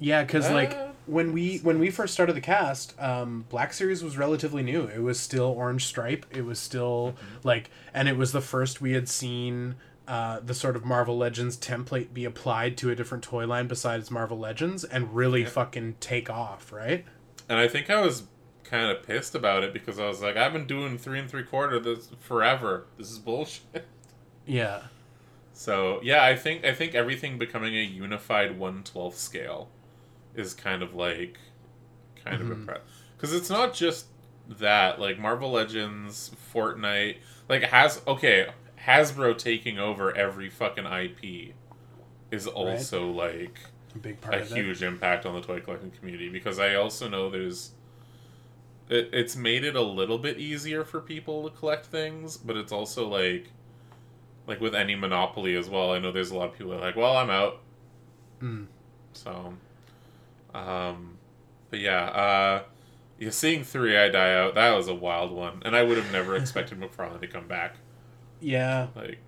[0.00, 0.88] yeah, because like Uh.
[1.06, 4.86] when we when we first started the cast, um, Black Series was relatively new.
[4.86, 6.26] It was still Orange Stripe.
[6.30, 7.48] It was still Mm-hmm.
[7.48, 9.76] like, and it was the first we had seen.
[10.08, 14.08] Uh, the sort of Marvel Legends template be applied to a different toy line besides
[14.10, 15.48] Marvel Legends and really Yeah.
[15.48, 17.04] fucking take off, right?
[17.48, 18.24] And I think I was
[18.62, 21.42] kind of pissed about it because I was like, I've been doing three and three
[21.42, 22.86] quarter this forever.
[22.98, 23.86] This is bullshit.
[24.48, 24.82] Yeah.
[25.52, 29.70] So yeah, I think I think everything becoming a unified one twelfth scale
[30.36, 31.38] is kind of like
[32.24, 32.52] kind of Mhm.
[32.52, 32.84] impressive
[33.16, 34.06] because it's not just
[34.48, 37.16] that like Marvel Legends, Fortnite,
[37.48, 38.50] like has okay
[38.86, 41.54] Hasbro taking over every fucking IP
[42.30, 43.58] is also like
[43.94, 47.30] A big part a huge impact on the toy collecting community because I also know
[47.30, 47.72] there's
[48.88, 52.72] it, it's made it a little bit easier for people to collect things, but it's
[52.72, 53.50] also like
[54.46, 55.92] like with any monopoly as well.
[55.92, 57.60] I know there's a lot of people that are like, "Well, I'm out."
[58.40, 58.66] Mm.
[59.12, 59.54] So,
[60.54, 61.18] um,
[61.70, 62.62] but yeah, uh,
[63.18, 65.96] you yeah, seeing Three A Die Out that was a wild one, and I would
[65.96, 67.76] have never expected McFarlane to come back.
[68.40, 69.18] Yeah, Like,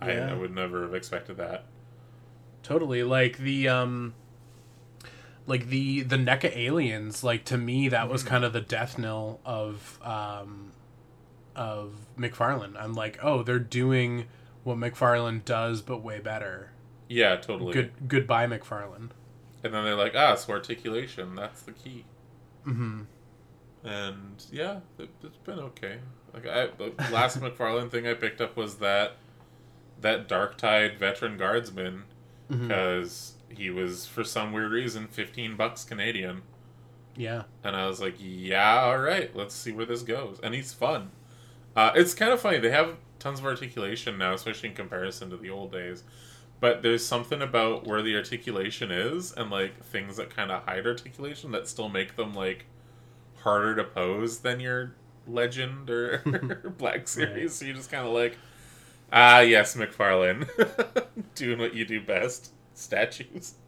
[0.00, 0.30] I, Yeah.
[0.30, 1.64] I would never have expected that.
[2.62, 3.02] totally.
[3.02, 4.14] Like the um,
[5.46, 7.22] like the the NECA aliens.
[7.22, 8.26] Like to me, that was Mhm.
[8.28, 10.72] kind of the death knell of um,
[11.54, 12.74] of McFarlane.
[12.80, 14.26] I'm like, oh, they're doing
[14.64, 16.70] what McFarlane does, but way better.
[17.08, 17.74] Yeah, totally.
[17.74, 19.10] Good goodbye, McFarlane.
[19.62, 21.34] And then they're like, "Ah, so articulation.
[21.34, 22.04] That's the key."
[22.66, 23.02] Mm-hmm.
[23.84, 25.98] and yeah, it, it's been okay.
[26.34, 29.12] Like I, the last McFarlane thing I picked up was that
[30.00, 32.04] that Dark Tide veteran guardsman
[32.52, 32.68] Mm-hmm.
[32.68, 36.42] because he was for some weird reason 15 bucks Canadian.
[37.16, 37.44] Yeah.
[37.62, 40.40] And I was like, yeah, all right, let's see where this goes.
[40.42, 41.10] And he's fun.
[41.74, 42.58] Uh, it's kind of funny.
[42.58, 46.02] They have tons of articulation now, especially in comparison to the old days.
[46.60, 50.86] But there's something about where the articulation is and like things that kind of hide
[50.86, 52.66] articulation that still make them like
[53.36, 54.92] harder to pose than your
[55.26, 56.18] legend or
[56.78, 57.34] black series.
[57.36, 57.50] Right.
[57.50, 58.36] So you're just kind of like,
[59.12, 60.48] ah, yes, McFarlane,
[61.34, 63.54] doing what you do best, statues.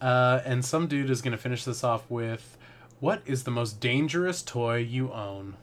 [0.00, 2.58] Uh, and some dude is going to finish this off with
[2.98, 5.56] What is the most dangerous toy you own?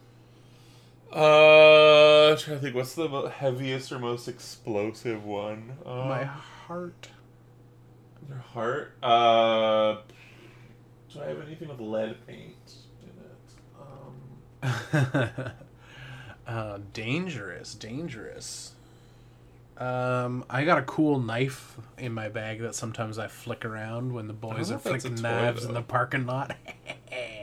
[1.14, 2.76] Uh, I'm trying to think.
[2.76, 5.74] What's the mo- heaviest or most explosive one?
[5.86, 7.10] Um, My heart.
[8.30, 8.94] Your heart.
[9.04, 9.98] Uh,
[11.14, 12.76] do I have anything with lead paint
[16.48, 18.72] uh, dangerous, dangerous.
[19.78, 24.28] Um, I got a cool knife in my bag that sometimes I flick around when
[24.28, 26.56] the boys are if that's a flicking toy, knives in the parking lot.
[26.88, 26.94] uh,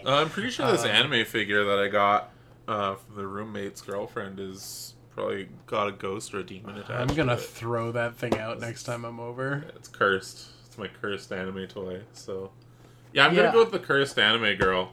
[0.06, 2.30] I'm pretty sure this Um, anime figure that I got
[2.66, 6.90] uh, from the roommate's girlfriend is probably got a ghost or a demon attached.
[6.92, 9.64] I'm gonna throw that thing out next time I'm over.
[9.76, 10.46] It's cursed.
[10.66, 12.00] It's my cursed anime toy.
[12.14, 12.50] So,
[13.12, 13.42] yeah, I'm Yeah.
[13.42, 14.92] gonna go with the cursed anime girl.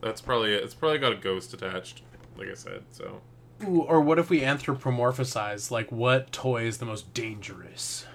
[0.00, 0.62] That's probably it.
[0.62, 2.02] It's probably got a ghost attached.
[2.36, 3.20] Like I said, so
[3.64, 5.70] Ooh, or what if we anthropomorphize?
[5.70, 8.06] Like, what toy is the most dangerous?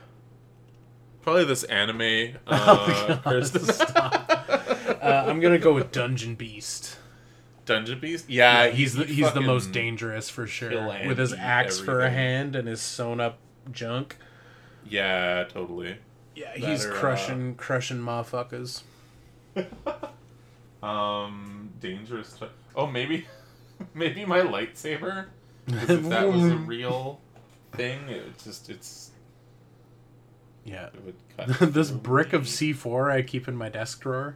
[1.21, 2.35] probably this anime.
[2.47, 4.31] Oh Uh, God, stop.
[5.01, 6.97] Uh, I'm gonna go with Dungeon Beast.
[7.65, 8.27] Dungeon Beast.
[8.29, 10.87] Yeah, Yeah, he's the, he he's the most dangerous for sure.
[11.07, 13.37] With his axe for a hand and his sewn up
[13.71, 14.17] junk.
[14.87, 15.97] Yeah, totally.
[16.35, 18.81] Yeah, That he's or, uh, crushing crushing motherfuckers.
[20.83, 22.33] Um, dangerous.
[22.33, 22.45] T-
[22.75, 23.25] oh, maybe,
[23.93, 25.27] maybe my lightsaber.
[25.67, 27.19] if that was a real
[27.73, 29.11] thing, it just it's
[30.63, 30.87] Yeah.
[30.87, 31.15] it would
[31.59, 31.73] cut.
[31.73, 32.43] this brick of.
[32.43, 34.35] C4 I keep in my desk drawer.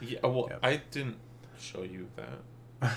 [0.00, 0.60] Yeah, well, Yep.
[0.62, 1.16] I didn't
[1.58, 2.90] show you that.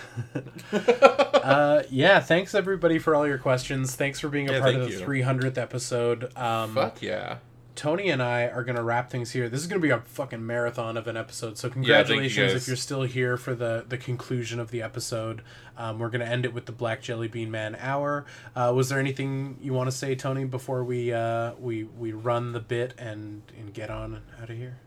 [0.71, 3.95] uh, yeah, thanks everybody for all your questions.
[3.95, 4.99] Thanks for being a Yeah, part of the you.
[5.05, 6.35] 300th episode.
[6.37, 7.37] Um, Fuck yeah!
[7.75, 9.49] Tony and I are going to wrap things here.
[9.49, 11.57] This is going to be a fucking marathon of an episode.
[11.57, 15.41] So thank you, congratulations if you're still here for the the conclusion of the episode.
[15.77, 18.25] Um, we're going to end it with the Black Jelly Bean Man hour.
[18.55, 22.51] Uh, was there anything you want to say, Tony, before we uh, we we run
[22.51, 24.77] the bit and and get on and out of here?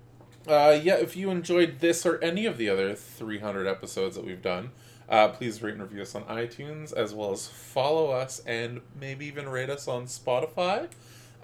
[0.47, 4.43] Uh, yeah, if you enjoyed this or any of the other 300 episodes that we've
[4.43, 4.71] done,
[5.09, 9.27] uh, please rate and review us on iTunes, as well as follow us and maybe
[9.27, 10.89] even rate us on Spotify.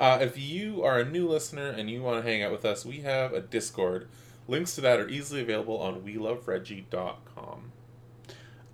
[0.02, 2.84] Uh, if you are a new listener and you want to hang out with us,
[2.84, 4.08] we have a Discord.
[4.48, 7.70] Links to that are easily available on welovereggie.com.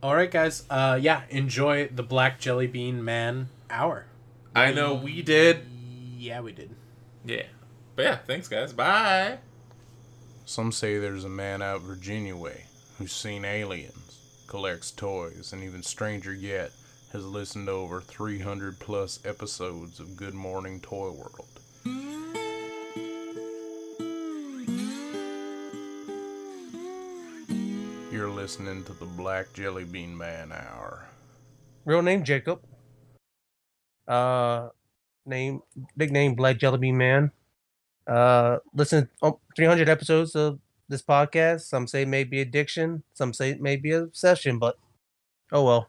[0.03, 0.65] All right, guys.
[0.71, 4.07] Uh, yeah, enjoy the Black Jelly Bean Man hour.
[4.57, 5.67] I know we did.
[6.17, 6.71] Yeah, we did.
[7.27, 7.43] Yeah.
[7.95, 8.73] But yeah, thanks, guys.
[8.73, 9.37] Bye.
[10.47, 12.65] Some say there's a man out Virginia way
[12.97, 16.73] who's seen aliens, collects toys, and even stranger yet,
[17.13, 21.49] has listened to over 300 plus episodes of Good Morning Toy World.
[28.13, 31.07] You're listening to the Black Jelly Bean Man Hour.
[31.85, 32.61] Real name Jacob.
[34.07, 34.69] Uh,
[35.25, 35.63] name
[35.97, 37.31] big name Black Jelly Bean Man.
[38.07, 41.63] Uh, listen, oh, 300 episodes of this podcast.
[41.63, 43.03] Some say it may be addiction.
[43.15, 44.59] Some say it may be obsession.
[44.59, 44.77] But
[45.53, 45.89] oh well.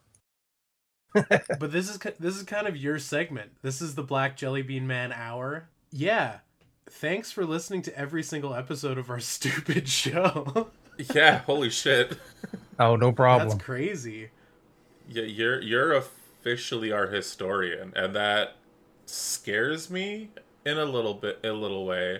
[1.13, 3.51] but this is this is kind of your segment.
[3.61, 5.69] This is the Black Jelly Bean Man hour.
[5.91, 6.39] Yeah.
[6.89, 10.69] Thanks for listening to every single episode of our stupid show.
[11.15, 12.17] Yeah, holy shit.
[12.77, 13.47] Oh, no problem.
[13.47, 14.31] That's crazy.
[15.07, 18.57] Yeah, you're you're officially our historian, and that
[19.05, 20.31] scares me
[20.65, 22.19] in a little bit, a little way.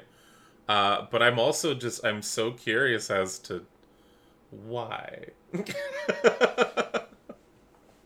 [0.70, 3.66] Uh, but I'm also just I'm so curious as to
[4.50, 5.26] why.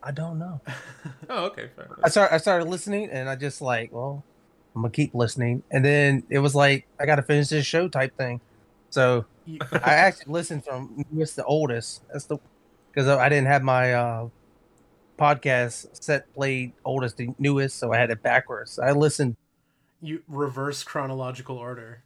[0.04, 0.60] I don't know.
[1.30, 1.88] oh, okay, fair.
[2.02, 4.22] I started I started listening and I just like, well,
[4.74, 5.62] I'm gonna keep listening.
[5.70, 8.40] And then it was like I gotta finish this show type thing.
[8.90, 9.24] So
[9.72, 12.02] I actually listened from newest to oldest.
[12.12, 12.38] That's the
[12.92, 14.28] because I didn't have my uh
[15.18, 18.78] podcast set played oldest to newest, so I had it backwards.
[18.78, 19.36] I listened.
[20.02, 22.02] you reverse chronological order.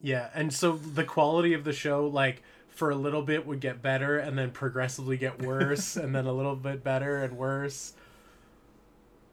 [0.00, 2.42] Yeah, and so the quality of the show, like
[2.74, 6.32] for a little bit, would get better, and then progressively get worse, and then a
[6.32, 7.94] little bit better and worse.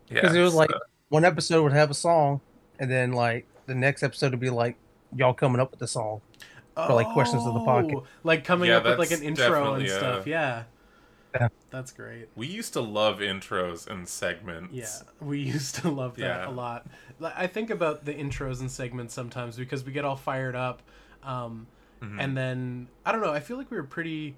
[0.10, 0.70] Because it was like
[1.10, 2.42] one episode would have a song,
[2.80, 4.78] and then like the next episode would be like
[5.16, 6.22] y'all coming up with the song.
[6.74, 7.96] For, like, questions of the podcast.
[7.96, 10.26] Oh, like coming Yeah, up with like an intro and definitely, stuff.
[10.26, 10.64] Yeah.
[11.36, 11.48] Yeah.
[11.70, 12.30] That's great.
[12.36, 14.74] We used to love intros and segments.
[14.74, 16.50] Yeah, we used to love that Yeah.
[16.50, 16.88] a lot.
[17.22, 20.82] I think about the intros and segments sometimes because we get all fired up,
[21.24, 21.68] um,
[22.02, 22.20] Mm-hmm.
[22.20, 23.32] and then I don't know.
[23.32, 24.36] I feel like we were pretty.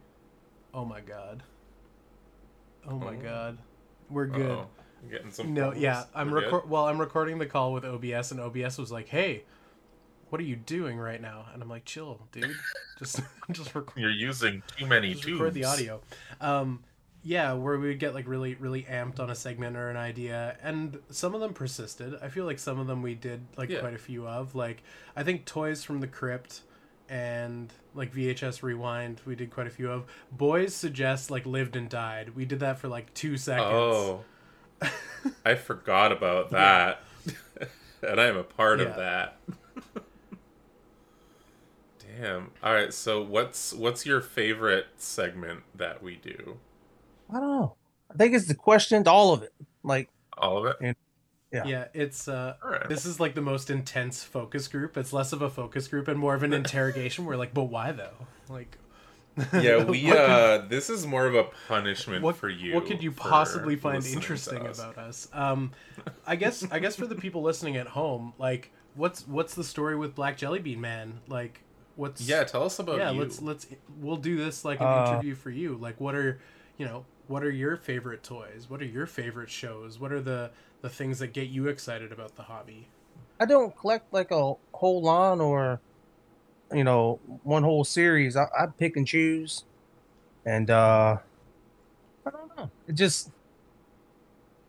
[0.74, 1.43] Oh my god.
[2.88, 3.22] Oh my Oh.
[3.22, 3.57] god,
[4.09, 4.51] we're good.
[4.51, 4.68] Uh-oh.
[5.09, 5.53] Getting some.
[5.53, 5.82] No, problems.
[5.84, 6.70] yeah, I'm record.
[6.70, 9.43] Well, I'm recording the call with OBS, and OBS was like, "Hey,
[10.30, 12.51] what are you doing right now?" And I'm like, "Chill, dude.
[12.99, 15.39] Just, just record." You're using too many just tubes.
[15.41, 16.01] record the audio.
[16.41, 16.84] Um,
[17.24, 20.57] yeah, where we would get like really, really amped on a segment or an idea,
[20.61, 22.16] and some of them persisted.
[22.22, 23.80] I feel like some of them we did like Yeah.
[23.80, 24.53] quite a few of.
[24.55, 24.84] Like
[25.16, 26.61] I think Toys from the Crypt
[27.10, 30.06] and like VHS Rewind, we did quite a few of.
[30.32, 32.36] Boys suggest like lived and died.
[32.36, 33.68] We did that for like two seconds.
[33.72, 34.24] Oh,
[35.45, 37.04] I forgot about that,
[38.01, 38.86] and I am a part Yeah.
[38.88, 39.38] of that.
[42.20, 42.51] Damn.
[42.64, 42.93] All right.
[42.93, 46.58] So what's what's your favorite segment that we do?
[47.30, 47.76] I don't know.
[48.12, 49.54] I think it's the questions, all of it.
[49.82, 50.95] Like, All of it.
[51.54, 51.66] Yeah.
[51.66, 52.89] Yeah, it's uh All right.
[52.89, 54.97] this is like the most intense focus group.
[54.97, 57.26] It's less of a focus group and more of an interrogation.
[57.26, 58.28] We're like, but why though?
[58.49, 58.78] Like,
[59.54, 62.74] yeah, we what could- uh, this is more of a punishment what, for you.
[62.76, 64.80] What could you possibly find interesting us.
[64.80, 65.28] about us?
[65.34, 65.72] Um,
[66.26, 69.95] I guess I guess for the people listening at home, like, what's what's the story
[69.95, 71.20] with Black Jelly Bean Man?
[71.28, 71.62] Like,
[71.95, 73.12] what's Yeah, tell us about yeah?
[73.12, 73.22] you.
[73.22, 73.68] Let's let's
[73.99, 75.78] we'll do this like an Uh, interview for you.
[75.78, 76.39] Like, what are
[76.78, 77.06] you know?
[77.28, 78.66] What are your favorite toys?
[78.70, 79.97] What are your favorite shows?
[79.99, 80.51] What are the
[80.84, 82.88] the things that get you excited about the hobby?
[83.39, 85.79] I don't collect like a whole line or,
[86.71, 88.36] you know, one whole series.
[88.36, 89.63] I, I pick and choose,
[90.45, 91.17] and uh
[92.25, 92.69] I don't know.
[92.88, 93.31] It just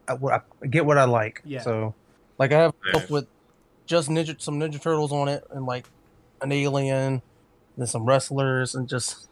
[0.08, 1.42] I, I get what I like.
[1.44, 1.60] Yeah.
[1.62, 1.94] So,
[2.38, 3.10] like I have Nice.
[3.10, 3.26] with
[3.86, 5.86] just ninja some Ninja Turtles on it, and like
[6.40, 7.22] an alien,
[7.76, 9.28] then some wrestlers, and just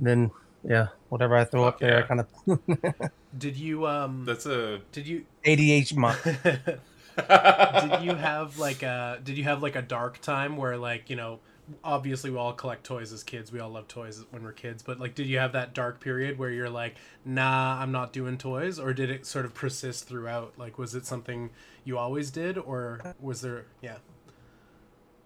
[0.00, 0.32] then
[0.64, 2.06] yeah, whatever I throw Fuck up there, yeah.
[2.06, 4.24] kind of Did you um?
[4.24, 4.80] That's a.
[4.92, 6.24] Did you ADH month.
[6.24, 11.14] did you have like a did you have like a dark time where like you
[11.14, 11.38] know
[11.84, 14.98] obviously we all collect toys as kids we all love toys when we're kids but
[14.98, 18.80] like did you have that dark period where you're like nah i'm not doing toys
[18.80, 21.50] or did it sort of persist throughout like was it something
[21.84, 23.96] you always did or was there yeah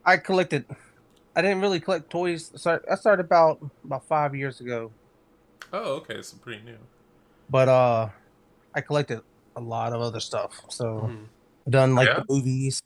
[0.08, 0.64] I collected.
[1.36, 2.50] I didn't really collect toys.
[2.56, 4.90] So I started about about five years ago,
[5.72, 6.22] oh, okay.
[6.22, 6.78] So pretty new.
[7.50, 8.08] but uh,
[8.74, 9.20] I collected
[9.56, 10.62] a lot of other stuff.
[10.68, 11.10] So.
[11.66, 12.20] I've done like Yeah?
[12.20, 12.80] the movies.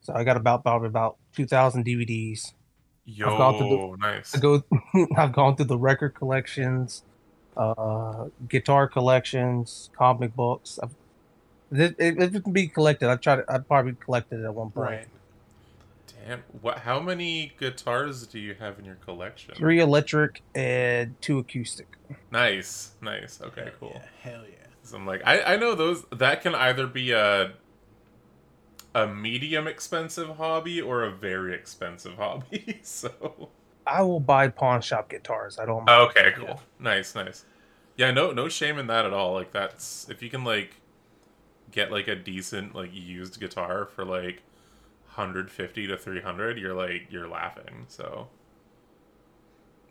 [0.00, 2.52] So I got about about about two thousand DVDs.
[3.04, 4.34] Yo, gone through nice.
[4.34, 4.62] I go.
[5.16, 7.04] I've gone through the record collections,
[7.56, 10.80] uh, guitar collections, comic books.
[10.82, 10.94] I've,
[11.70, 13.08] it, it, it can be collected.
[13.08, 13.44] I tried.
[13.48, 14.90] I probably collected it at one point.
[14.90, 15.08] right
[16.26, 16.42] Damn.
[16.60, 16.78] What?
[16.78, 19.54] How many guitars do you have in your collection?
[19.54, 21.88] Three electric and two acoustic.
[22.30, 23.40] Nice, nice.
[23.42, 23.92] Okay, Hell cool.
[23.94, 27.52] yeah, hell yeah 'Cause I'm like, I, I know those that can either be a
[28.94, 32.78] a medium expensive hobby or a very expensive hobby.
[32.82, 33.50] so
[33.86, 35.58] I will buy pawn shop guitars.
[35.58, 35.88] I don't.
[35.88, 36.56] okay, cool, Yeah.
[36.78, 37.44] nice, nice.
[37.96, 39.34] Yeah, no, no shame in that at all.
[39.34, 40.76] Like that's if you can like
[41.70, 44.42] get like a decent like used guitar for like
[45.16, 47.86] 150 to 300, you're like you're laughing.
[47.88, 48.28] So.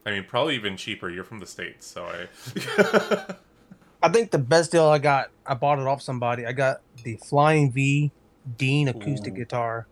[0.06, 1.10] I mean, probably even cheaper.
[1.10, 3.36] You're from the states, so I.
[4.04, 6.46] I think the best deal I got, I bought it off somebody.
[6.48, 8.12] I got the Flying V
[8.58, 9.38] Dean acoustic Ooh.
[9.38, 9.88] guitar.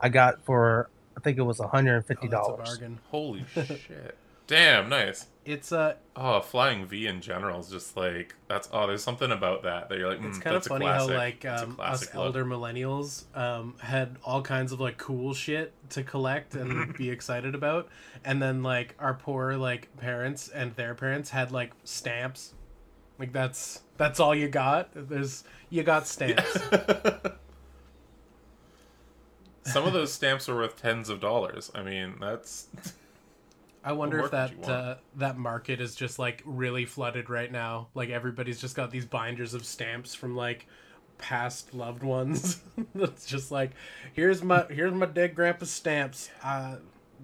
[0.00, 1.68] I got for I think it was $150.
[1.70, 4.16] oh, that's a bargain Holy shit!
[4.46, 5.26] Damn, nice.
[5.44, 8.68] It's a Oh, flying V in general is just like that's.
[8.72, 10.22] Oh, there's something about that that you're like.
[10.22, 12.14] It's mm, kind of funny how like It's um, us look.
[12.14, 17.54] elder millennials um, had all kinds of like cool shit to collect and be excited
[17.54, 17.88] about,
[18.24, 22.54] and then like our poor like parents and their parents had like stamps.
[23.18, 24.90] Like that's that's all you got.
[24.94, 26.58] There's you got stamps.
[29.64, 31.70] Some of those stamps are worth tens of dollars.
[31.74, 32.66] I mean, that's
[33.84, 37.88] I wonder if that uh, that market is just like really flooded right now.
[37.94, 40.66] Like everybody's just got these binders of stamps from like
[41.18, 42.60] past loved ones.
[42.94, 43.72] That's just like
[44.12, 46.30] here's my here's my dead grandpa's stamps.
[46.42, 46.76] Uh,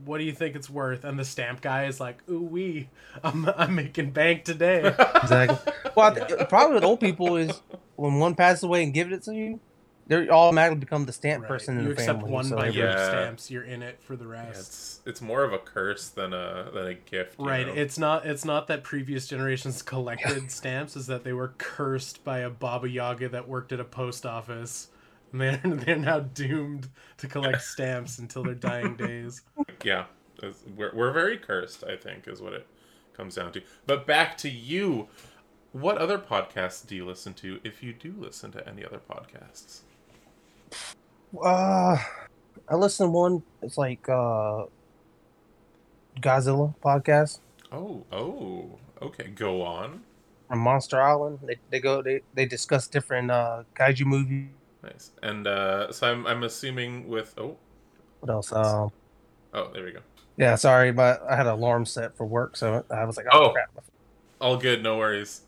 [0.05, 1.05] what do you think it's worth?
[1.05, 2.89] And the stamp guy is like, ooh wee,
[3.23, 4.95] I'm I'm making bank today.
[5.23, 5.73] Exactly.
[5.95, 7.61] Well, I the problem with old people is
[7.97, 9.61] when one passes away and gives it to you,
[10.09, 11.49] they all automatically become the stamp Right.
[11.49, 12.33] person in you the accept family.
[12.33, 13.09] one so binder everybody- of Yeah.
[13.09, 14.61] stamps, you're in it for the yeah, rest.
[14.61, 17.39] it's it's more of a curse than a than a gift.
[17.39, 17.67] you Right.
[17.67, 17.75] know?
[17.75, 22.39] It's not it's not that previous generations collected stamps, is that they were cursed by
[22.41, 24.89] a Baba Yaga that worked at a post office.
[25.31, 29.43] And they're, they're now doomed to collect stamps until their dying days.
[29.85, 30.07] yeah,
[30.75, 31.85] we're we're very cursed.
[31.85, 32.67] I think is what it
[33.15, 33.63] comes down to.
[33.87, 35.09] But back to you.
[35.73, 39.81] what other podcasts do you listen to if you do listen to any other podcasts?
[41.43, 41.97] Uh,
[42.69, 43.43] I listen to one.
[43.63, 44.65] It's like uh,
[46.21, 47.41] Godzilla podcast
[47.71, 50.01] Oh, oh, okay, go on.
[50.49, 51.41] from Monster Island.
[51.43, 54.49] They they go they they discuss different uh kaiju movies.
[54.83, 55.11] Nice.
[55.23, 57.57] And uh, so I'm I'm assuming with oh
[58.21, 58.53] What else?
[58.53, 58.91] Um,
[59.53, 60.01] oh there we go.
[60.37, 63.47] yeah, sorry, but I had an alarm set for work, so I was like, Oh.
[63.47, 63.71] oh, crap.
[64.41, 65.43] All good, no worries.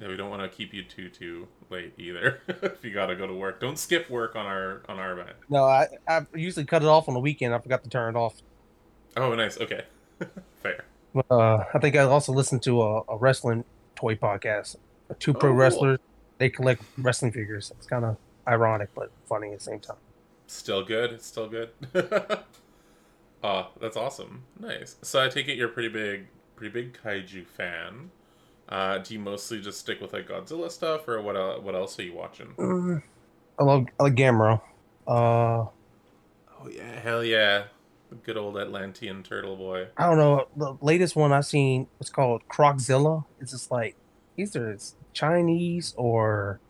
[0.00, 2.40] Yeah, we don't want to keep you too too late either.
[2.48, 5.36] if you gotta go to work, don't skip work on our on our event.
[5.48, 7.54] No, I I usually cut it off on the weekend.
[7.54, 8.34] I forgot to turn it off.
[9.16, 9.58] Oh, nice.
[9.60, 9.82] Okay,
[10.62, 10.84] fair.
[11.30, 13.64] Uh, I think I also listened to a, a wrestling
[13.94, 14.76] toy podcast.
[15.20, 15.58] Two pro Oh, cool.
[15.60, 15.98] wrestlers.
[16.38, 17.70] They collect wrestling figures.
[17.78, 18.16] It's kind of
[18.48, 19.96] ironic but funny at the same time.
[20.48, 21.12] Still good.
[21.12, 21.70] It's still good.
[23.44, 24.42] oh, that's awesome.
[24.58, 24.96] Nice.
[25.02, 26.26] So I take it you're a pretty big,
[26.56, 28.10] pretty big kaiju fan.
[28.68, 31.36] Uh, do you mostly just stick with like Godzilla stuff, or what?
[31.36, 32.54] el- What else are you watching?
[32.56, 33.02] Mm,
[33.58, 34.60] I love I like Gamera.
[35.06, 35.66] Uh,
[36.66, 37.64] Oh yeah, hell yeah,
[38.08, 39.88] the good old Atlantean turtle boy.
[39.98, 40.46] I don't know.
[40.56, 43.24] The latest one I've seen was called Croczilla.
[43.38, 43.96] It's just like
[44.38, 46.60] either it's Chinese or,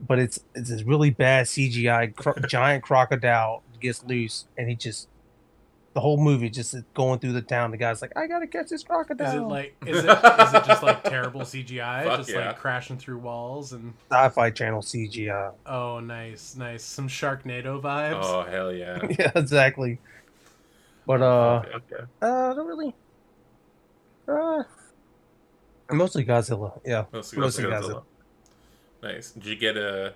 [0.00, 5.06] but it's it's this really bad CGI cro- giant crocodile gets loose and he just
[5.96, 7.70] the whole movie just going through the town.
[7.70, 9.28] The guy's like, I gotta catch this crocodile.
[9.28, 12.48] Is it like is it is it just like terrible CGI, Fuck just yeah.
[12.48, 15.54] like crashing through walls and Sci-Fi Channel CGI?
[15.64, 18.20] oh nice nice some Sharknado vibes.
[18.22, 19.08] Oh hell yeah.
[19.18, 19.98] yeah, exactly.
[21.06, 22.04] But uh, Okay, okay.
[22.20, 22.94] uh, not really.
[24.28, 24.64] Uh,
[25.90, 26.78] mostly Godzilla.
[26.84, 28.02] Yeah, Mostly mostly Godzilla.
[29.02, 29.30] Nice.
[29.30, 30.12] Did you get a?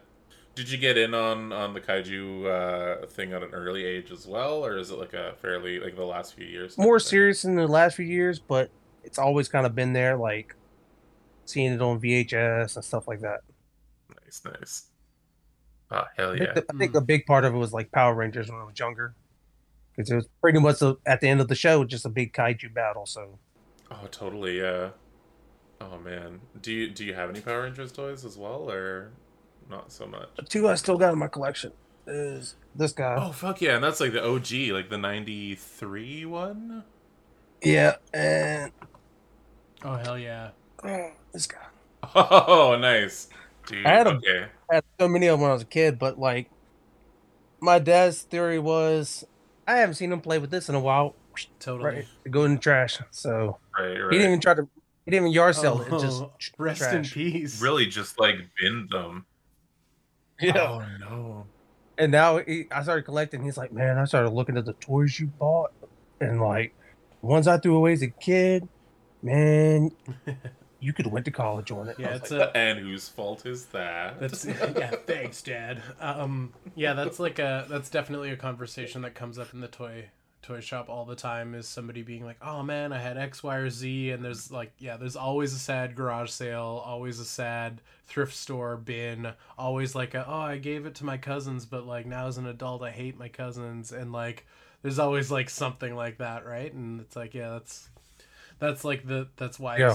[0.55, 4.27] Did you get in on on the kaiju uh, thing at an early age as
[4.27, 6.77] well, or is it like a fairly like the last few years?
[6.77, 8.71] more serious in the last few years, but
[9.05, 10.55] it's always kind of been there, like
[11.45, 13.41] seeing it on VHS and stuff like that.
[14.25, 14.87] Nice, nice.
[15.91, 16.55] Oh hell I, yeah!
[16.55, 18.79] think, I think a big part of it was like Power Rangers when I was
[18.79, 19.15] younger,
[19.95, 22.33] because it was pretty much a, at the end of the show just a big
[22.33, 23.07] kaiju battle.
[23.07, 23.39] So
[23.91, 24.91] Oh totally, yeah.
[25.81, 29.13] Oh man, do you do you have any Power Rangers toys as well, or
[29.71, 30.29] not so much?
[30.37, 31.73] the two I still got in my collection
[32.07, 33.17] is this guy.
[33.19, 36.85] Oh fuck yeah, and that's like the OG, like the '93 one.
[37.63, 38.73] Yeah, and
[39.85, 40.51] Oh hell yeah.
[40.85, 41.59] oh, this guy.
[42.15, 43.29] Oh nice,
[43.67, 43.85] dude.
[43.87, 44.47] I had a- okay.
[44.71, 46.51] I had so many of them when I was a kid, but like
[47.61, 49.25] my dad's theory was
[49.67, 51.15] I haven't seen him play with this in a while.
[51.61, 51.91] Totally.
[51.91, 52.99] Right, go in the trash.
[53.11, 54.13] So Right, right.
[54.13, 54.69] he didn't even try to.
[55.05, 55.87] He didn't even yard sell it.
[55.87, 56.95] it oh, Just Oh, rest trash.
[56.95, 57.61] in peace.
[57.63, 59.25] really just like bin them.
[60.41, 60.59] Yeah.
[60.59, 61.47] Oh no.
[61.99, 63.45] And now he, I started collecting.
[63.45, 65.73] He's like, man, I started looking at the toys you bought,
[66.21, 66.75] and like
[67.21, 68.67] the ones I threw away as a kid,
[69.23, 69.91] man,
[70.81, 71.97] you could have went to college on it.
[71.99, 74.19] Yeah, it's like, a And whose fault is that?
[74.19, 74.93] That's yeah.
[75.07, 75.83] Thanks, Dad.
[76.01, 80.09] Um, yeah, that's like a that's definitely a conversation that comes up in the toy
[80.43, 81.55] toy shop all the time.
[81.55, 84.73] Is somebody being like, "Oh man, I had X, Y, or Z," and there's like,
[84.79, 90.15] yeah, there's always a sad garage sale, always a sad thrift store bin, always like,
[90.15, 92.91] a, "Oh, I gave it to my cousins, but like now as an adult, I
[92.91, 94.47] hate my cousins," and like,
[94.83, 96.73] there's always like something like that, right?
[96.73, 97.89] And it's like, yeah, that's
[98.59, 99.95] that's like the that's why Yeah.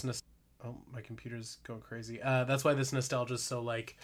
[0.64, 2.22] oh, my computer's going crazy.
[2.22, 3.98] Uh, that's why this nostalgia is so like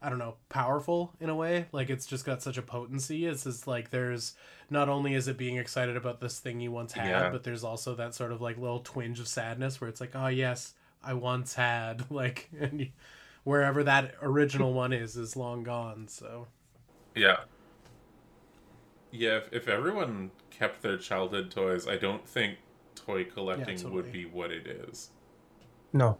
[0.00, 1.66] I don't know, powerful in a way.
[1.72, 3.26] Like it's just got such a potency.
[3.26, 4.34] It's just like there's
[4.70, 7.30] not only is it being excited about this thing you once had, Yeah.
[7.30, 10.28] but there's also that sort of like little twinge of sadness where it's like, oh
[10.28, 12.88] yes, I once had like, and you,
[13.44, 16.06] wherever that original one is is long gone.
[16.08, 16.46] So
[17.14, 17.38] Yeah.
[19.10, 22.58] Yeah, if, if everyone kept their childhood toys, I don't think
[22.94, 23.94] toy collecting totally.
[23.94, 25.10] would be what it is.
[25.92, 26.18] no,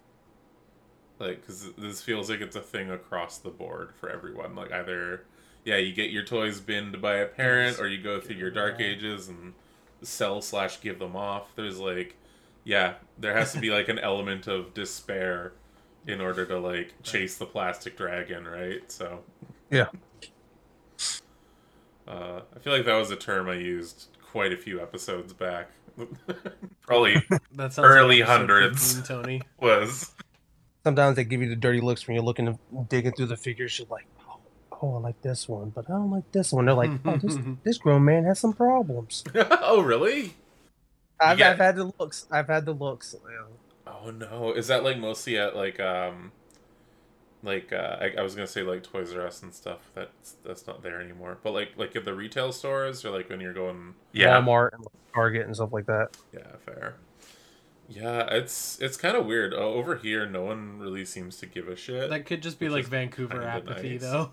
[1.18, 4.54] Like, because this feels like it's a thing across the board for everyone.
[4.54, 5.24] Like, either,
[5.64, 8.80] yeah, you get your toys binned by a parent, or you go through your dark
[8.80, 9.54] ages and
[10.02, 11.54] sell slash give them off.
[11.56, 12.16] There's like,
[12.64, 15.52] yeah, there has to be like an element of despair
[16.06, 18.90] in order to like chase the plastic dragon, right?
[18.90, 19.20] So,
[19.70, 19.88] yeah,
[22.06, 25.70] Uh, I feel like that was a term I used quite a few episodes back.
[26.86, 27.16] Probably
[27.52, 28.96] that Early like hundreds.
[28.96, 29.42] 15, Tony.
[29.60, 30.14] was.
[30.84, 33.78] Sometimes they give you the dirty looks when you're looking at digging through the figures.
[33.78, 34.38] You're like, oh,
[34.82, 36.66] oh, I like this one, but I don't like this one.
[36.66, 39.24] They're like, oh, this this grown man has some problems.
[39.34, 40.34] oh, really?
[41.20, 41.50] I've, Yeah.
[41.50, 42.26] I've had the looks.
[42.30, 43.14] I've had the looks.
[43.86, 46.32] Oh no, is that like mostly at like um,
[47.42, 49.90] like uh, I, I was gonna say like Toys R Us and stuff.
[49.94, 51.38] That's that's not there anymore.
[51.42, 53.94] But like like at the retail stores or like when you're going.
[54.40, 54.84] Walmart and
[55.14, 56.16] Target and stuff like that.
[56.32, 56.96] Yeah, fair.
[57.88, 59.54] Yeah, it's it's kind of weird.
[59.54, 62.10] Uh, over here, no one really seems to give a shit.
[62.10, 64.02] That could just be like Vancouver apathy, nice.
[64.02, 64.32] though.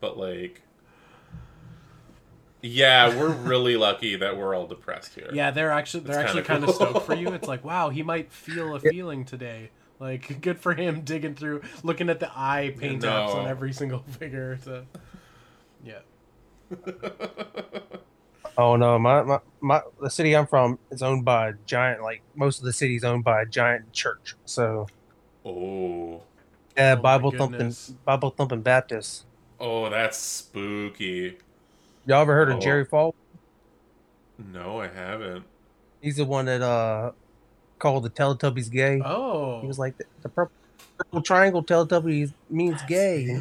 [0.00, 0.62] but like,
[2.60, 5.30] yeah, we're really lucky that we're all depressed here.
[5.32, 6.74] Yeah, they're actually they're It's actually kinda cool.
[6.74, 7.28] stoked for you.
[7.32, 9.70] It's like, wow, he might feel a feeling today.
[10.00, 14.00] Like, good for him digging through, looking at the eye paint apps on every single
[14.18, 14.56] figure.
[14.64, 14.84] To,
[15.84, 16.00] yeah.
[18.58, 22.02] Oh no, my, my my the city I'm from is owned by a giant.
[22.02, 24.34] Like most of the city's owned by a giant church.
[24.44, 24.86] So
[25.44, 26.22] Oh,
[26.76, 27.74] yeah, Oh Bible thumping.
[28.04, 29.24] Bible thumping Baptist.
[29.60, 31.38] oh, that's spooky.
[32.06, 32.56] Y'all ever heard Oh.
[32.56, 33.14] of Jerry Falwell?
[34.38, 35.44] No, I haven't.
[36.00, 37.12] He's the one that uh
[37.78, 39.00] called the Teletubbies gay.
[39.04, 40.52] Oh, He was like the, the purple,
[40.98, 43.40] purple triangle Teletubbies means gay.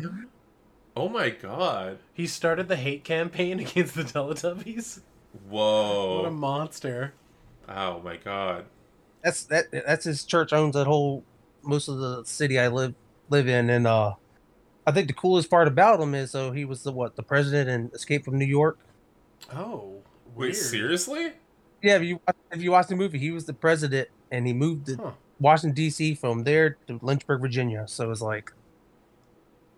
[1.00, 2.00] Oh my god.
[2.14, 5.02] he started the hate campaign against the Teletubbies.
[5.48, 6.22] Whoa.
[6.22, 7.14] What a monster!
[7.70, 8.66] Oh my god.
[9.24, 9.66] That's that.
[9.72, 11.24] That's his church owns that whole
[11.64, 12.96] most of the city I live
[13.30, 14.14] live in, and uh,
[14.88, 17.70] I think the coolest part about him is so he was the what the president
[17.70, 18.80] in Escape from New York.
[19.54, 19.98] Oh,
[20.34, 20.56] Wait, weird.
[20.56, 21.34] seriously?
[21.84, 22.20] Yeah, if you
[22.52, 25.12] if you watch the movie, he was the president, and he moved to Huh.
[25.40, 26.16] Washington D.C.
[26.16, 27.84] from there to Lynchburg, Virginia.
[27.88, 28.52] So it's like,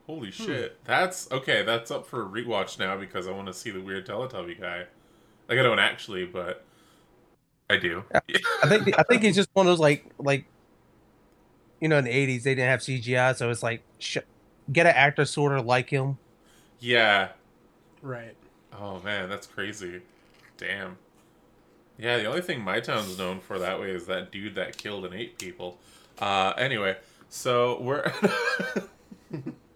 [0.10, 0.84] Holy shit.
[0.86, 4.08] That's okay, that's up for a rewatch now because I want to see the weird
[4.08, 4.86] Teletubby guy.
[5.48, 6.66] Like I don't actually, but
[7.70, 8.04] I do.
[8.12, 10.46] I think I think he's just one of those like like,
[11.80, 14.18] you know, in the '80s they didn't have CGI, so it's like sh-
[14.74, 16.18] get an actor sort of like him.
[16.80, 17.30] yeah.
[18.02, 18.36] Right.
[18.74, 20.02] Oh man, that's crazy.
[20.58, 20.98] Damn.
[22.00, 25.06] Yeah, the only thing my town's known for that way is that dude that killed
[25.06, 25.78] and ate people.
[26.18, 26.98] Uh anyway,
[27.30, 28.12] so we're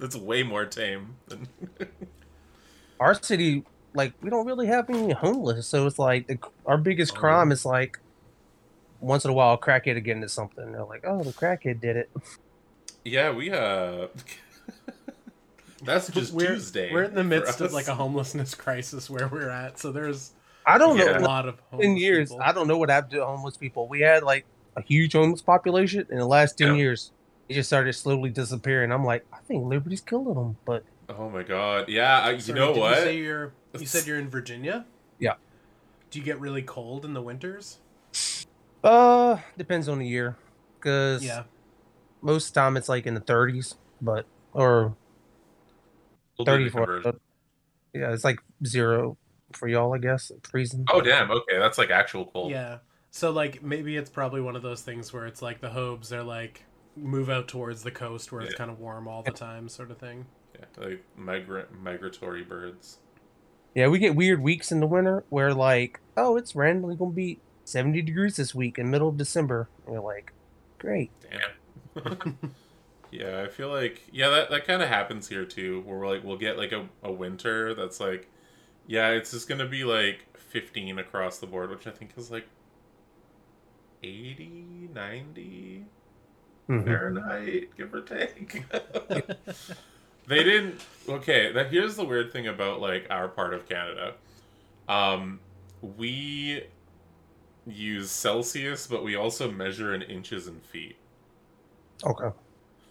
[0.00, 1.46] That's way more tame than
[3.00, 3.64] our city
[3.94, 7.20] like we don't really have any homeless so it's like the, our biggest Oh.
[7.20, 7.98] crime is like
[9.00, 11.80] once in a while a crackhead will get into something they're like oh the crackhead
[11.80, 12.10] did it
[13.04, 14.08] Yeah, we uh
[15.82, 16.92] That's just we're, Tuesday.
[16.92, 19.78] We're in the midst of like a homelessness crisis where we're at.
[19.78, 20.32] So there's
[20.66, 21.18] i don't Yeah.
[21.18, 22.42] a lot of homeless in years people.
[22.44, 24.44] i don't know what happened to homeless people we had like
[24.76, 26.74] a huge homeless population in the last 10 Yeah.
[26.74, 27.12] years
[27.50, 31.42] it just started slowly disappearing i'm like i think liberty's killing them but Oh my
[31.42, 31.88] god.
[31.88, 32.98] Yeah, I, you Sorry, know what?
[32.98, 34.86] You, say you're, you said you're in Virginia.
[35.18, 35.34] Yeah.
[36.08, 37.78] Do you get really cold in the winters?
[38.84, 40.36] uh depends on the year
[40.78, 41.42] because Yeah.
[42.22, 44.94] most of the time it's like in the 30s but or
[46.38, 47.20] We'll 34 conversion.
[47.92, 49.18] yeah it's like zero
[49.52, 52.52] for y'all i guess freezing Oh damn, okay, that's like actual cold.
[52.52, 52.78] Yeah.
[53.10, 56.22] So like maybe it's probably one of those things where it's like the Hobes are
[56.22, 56.64] like
[56.96, 59.98] move out towards the coast where it's kind of warm all the time, sort of
[59.98, 60.26] thing.
[60.54, 62.98] Yeah, like migra- migratory birds.
[63.74, 67.38] Yeah, we get weird weeks in the winter where like, oh, it's randomly gonna be
[67.64, 69.68] seventy degrees this week in middle of December.
[69.86, 70.32] And you're like,
[70.78, 71.10] great.
[71.20, 72.16] Damn.
[73.10, 76.24] yeah, I feel like yeah, that that kind of happens here too, where we're like
[76.24, 78.28] we'll get like a, a winter that's like,
[78.86, 82.46] yeah, it's just gonna be like 15 across the board, which I think is like
[84.02, 85.84] 80, 90
[86.70, 86.84] Mhm.
[86.84, 88.62] Fahrenheit, give or take.
[90.28, 90.80] they didn't.
[91.08, 94.14] Okay, that here's the weird thing about like our part of Canada.
[94.88, 95.40] Um,
[95.82, 96.64] we
[97.66, 100.96] use Celsius, but we also measure in inches and feet.
[102.04, 102.30] Okay.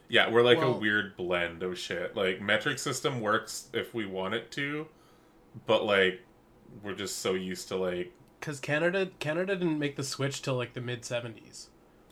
[0.09, 2.15] Yeah, we're like a weird blend of shit.
[2.15, 4.87] Like metric system works if we want it to,
[5.67, 6.21] but like
[6.83, 10.73] we're just so used to like Because Canada Canada didn't make the switch till like
[10.73, 11.69] the mid seventies.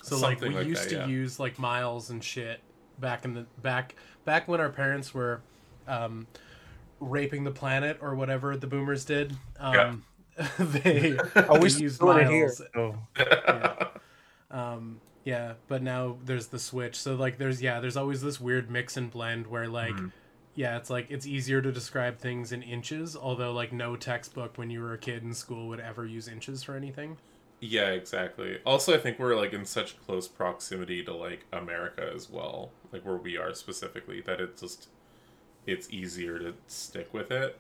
[0.07, 1.07] So like we like used that, to yeah.
[1.07, 2.59] use like miles and shit
[2.99, 5.41] back in the back back when our parents were
[5.88, 6.27] um,
[6.99, 9.35] raping the planet or whatever the boomers did.
[9.59, 10.03] Um,
[10.59, 12.45] they, Oh, they we used doing here.
[12.47, 12.61] miles.
[12.73, 12.95] So.
[13.17, 13.88] Yeah.
[14.51, 16.95] Um, yeah, but now there's the switch.
[16.95, 20.11] So like there's yeah, there's always this weird mix and blend where like Mhm.
[20.55, 24.69] yeah, it's like it's easier to describe things in inches, although like no textbook when
[24.69, 27.17] you were a kid in school would ever use inches for anything.
[27.59, 28.59] Yeah, exactly.
[28.65, 33.03] Also, I think we're like in such close proximity to like America as well, like
[33.03, 34.89] where we are specifically, that it's just
[35.65, 37.59] it's easier to stick with it.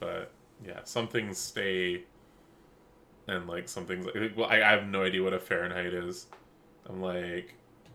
[0.00, 0.32] But
[0.64, 2.02] yeah, some things stay,
[3.26, 4.04] and like some things.
[4.04, 6.26] Like, well, I, I have no idea what a Fahrenheit is.
[6.86, 7.54] I'm like,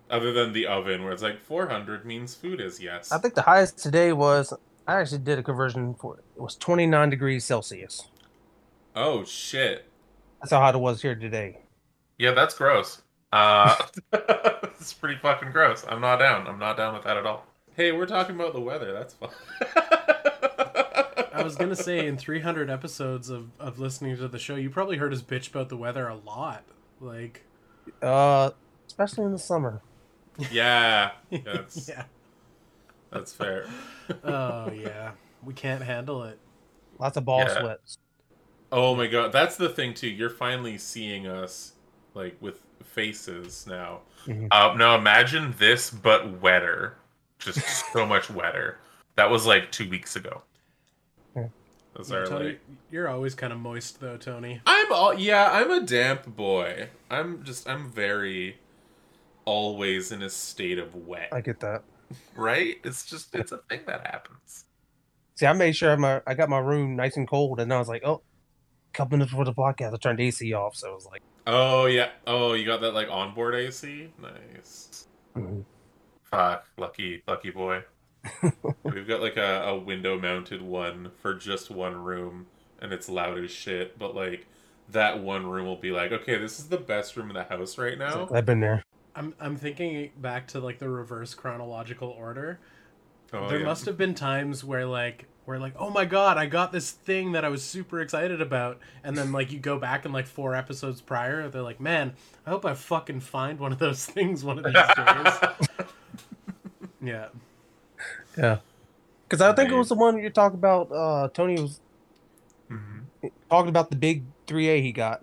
[0.10, 3.12] other than the oven, where it's like 400 means food is yes.
[3.12, 4.54] I think the highest today was
[4.88, 6.24] I actually did a conversion for it.
[6.36, 8.08] It was 29 degrees Celsius.
[8.96, 9.87] Oh shit!
[10.40, 11.60] That's how hot it was here today.
[12.18, 13.02] Yeah, that's gross.
[13.34, 13.76] Uh,
[14.14, 15.86] it's pretty fucking gross.
[15.88, 16.48] I'm not down.
[16.48, 17.46] I'm not down with that at all.
[17.76, 18.92] Hey, we're talking about the weather.
[18.94, 19.30] That's fun.
[21.34, 24.98] I was gonna say in 300 episodes of, of listening to the show, you probably
[24.98, 26.64] heard us bitch about the weather a lot.
[27.00, 27.44] Like,
[28.02, 28.52] Uh,
[28.88, 29.82] especially in the summer.
[30.52, 32.04] Yeah, that's yeah.
[33.12, 33.68] that's fair.
[34.24, 35.12] Oh yeah.
[35.44, 36.40] We can't handle it.
[37.00, 37.60] Lots of ball Yeah.
[37.60, 37.98] sweats.
[38.72, 40.10] Oh my god, that's the thing too.
[40.10, 41.74] You're finally seeing us
[42.14, 44.02] like with faces now.
[44.26, 44.48] Mhm.
[44.52, 46.98] Uh, now imagine this, but wetter,
[47.40, 47.60] just
[47.94, 48.80] so much wetter.
[49.16, 50.42] That was like two weeks ago.
[51.36, 51.48] Yeah.
[51.94, 52.62] Those Yeah, are Tony, like
[52.92, 54.62] you're always kind of moist though, Tony.
[54.66, 55.50] I'm all yeah.
[55.52, 56.90] I'm a damp boy.
[57.10, 58.58] I'm just I'm very
[59.46, 61.30] always in a state of wet.
[61.32, 61.84] I get that.
[62.36, 62.76] right?
[62.84, 64.66] It's just it's a thing that happens.
[65.36, 67.88] See, I made sure my I got my room nice and cold, and I was
[67.88, 68.22] like, oh,
[68.98, 71.86] couple minutes before the podcast, I turned the AC off, so it was like, Oh
[71.86, 72.10] yeah.
[72.28, 74.10] Oh, you got that like onboard AC.
[74.22, 75.08] Nice.
[75.36, 75.64] mhm.
[76.26, 77.84] Fuck, lucky, lucky boy.
[78.84, 82.48] We've got like a, a window mounted one for just one room,
[82.82, 83.98] and it's loud as shit.
[83.98, 84.46] But like
[84.90, 87.78] that one room will be like, okay, this is the best room in the house
[87.78, 88.28] right now.
[88.34, 88.84] I've been there.
[89.16, 92.60] I'm I'm thinking back to like the reverse chronological order.
[93.32, 93.66] Oh, there yeah.
[93.66, 97.32] must have been times where like where like oh my god I got this thing
[97.32, 98.80] that I was super excited about.
[99.02, 102.14] And then like you go back and like four episodes prior they're like man
[102.46, 105.88] I hope I fucking find one of those things one of these days
[107.02, 107.28] yeah.
[108.38, 108.58] Yeah,
[109.28, 110.92] because I think it was the one you talked about.
[110.92, 111.80] Uh, Tony was
[112.70, 113.32] Mhm.
[113.50, 115.22] talking about the big 3A he got,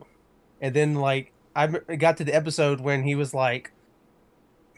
[0.61, 3.71] and then like i got to the episode when he was like,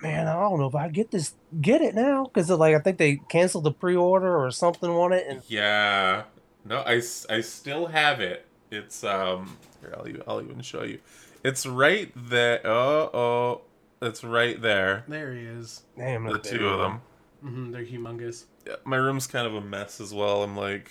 [0.02, 2.98] "Man, I don't know if I get this, get it now," because like I think
[2.98, 6.24] they canceled the pre-order or something on it, and Yeah.
[6.64, 7.00] No, I,
[7.30, 8.44] I still have it.
[8.70, 9.56] It's um.
[9.80, 10.98] Here, I'll even, I'll even show you.
[11.44, 12.60] It's right there.
[12.64, 13.60] Oh oh.
[14.02, 15.04] It's right there.
[15.08, 16.66] there he is damn, The two big.
[16.66, 17.00] of them.
[17.40, 20.42] hmm they're humongous yeah, my room's kind of a mess as well.
[20.42, 20.90] I'm like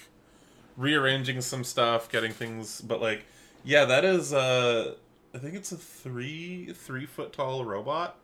[0.77, 3.25] rearranging some stuff, getting things, but like,
[3.63, 4.95] yeah, that is uh,
[5.33, 8.17] I think it's a three three foot tall robot.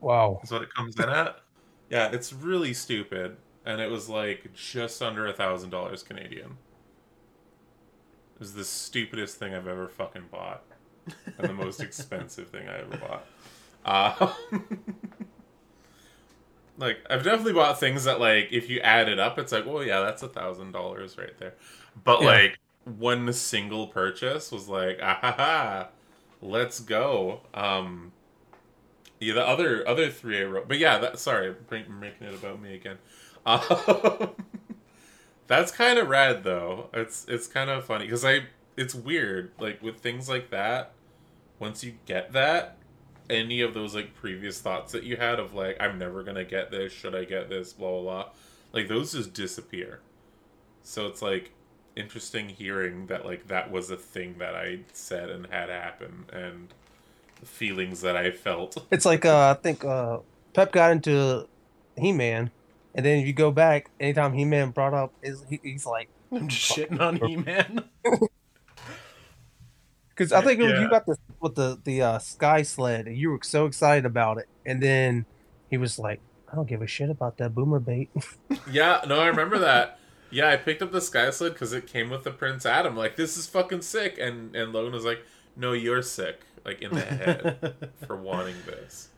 [0.00, 0.40] Wow.
[0.42, 1.40] Is what it comes in at.
[1.90, 6.56] Yeah, it's really stupid, and it was like just under a thousand dollars Canadian.
[8.34, 10.64] It was the stupidest thing I've ever fucking bought,
[11.38, 13.26] and the most expensive thing I ever bought.
[13.84, 14.32] Uh,
[16.76, 19.82] like I've definitely bought things that like if you add it up, it's like, well,
[19.84, 21.54] yeah, that's a thousand dollars right there.
[22.02, 22.24] But Yeah.
[22.24, 25.88] like one single purchase was like, ah ha ha,
[26.40, 27.42] let's go.
[27.54, 28.12] Um,
[29.20, 32.74] yeah, the other other three I wrote, but yeah, that sorry, making it about me
[32.74, 32.96] again.
[33.44, 33.60] Um,
[35.46, 36.88] that's kind of rad though.
[36.94, 38.44] It's it's kind of funny because I
[38.76, 40.92] it's weird like with things like that.
[41.58, 42.78] Once you get that,
[43.28, 46.70] any of those like previous thoughts that you had of like I'm never gonna get
[46.70, 48.30] this, should I get this, blah blah blah,
[48.72, 50.00] like those just disappear.
[50.82, 51.52] So it's like
[51.94, 56.72] interesting hearing that like that was a thing that I said and had happen and
[57.44, 58.76] feelings that I felt.
[58.90, 60.18] It's like uh, I think uh,
[60.54, 61.46] Pep got into
[61.96, 62.50] He-Man,
[62.94, 66.48] and then if you go back, anytime He-Man brought up, is he, he's like, I'm
[66.48, 67.84] just shitting on He-Man
[70.10, 70.80] because I think Yeah.
[70.80, 74.38] you got this with the the uh, Sky Sled, and you were so excited about
[74.38, 75.26] it, and then
[75.70, 78.10] he was like, I don't give a shit about that boomer bait.
[78.70, 79.98] Yeah, no, I remember that.
[80.32, 82.96] Yeah, I picked up the Sky Sled because it came with the Prince Adam.
[82.96, 84.16] Like, this is fucking sick.
[84.20, 85.24] And and Logan was like,
[85.56, 86.42] No, you're sick.
[86.64, 89.08] Like in the head for wanting this.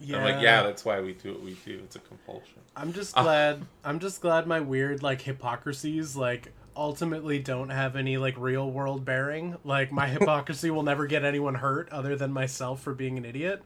[0.00, 1.80] yeah I'm like, yeah, that's why we do what we do.
[1.84, 2.60] It's a compulsion.
[2.76, 3.22] I'm just Ah.
[3.22, 3.62] glad.
[3.84, 9.04] I'm just glad my weird like hypocrisies like ultimately don't have any like real world
[9.04, 9.56] bearing.
[9.64, 13.62] Like my hypocrisy will never get anyone hurt other than myself for being an idiot,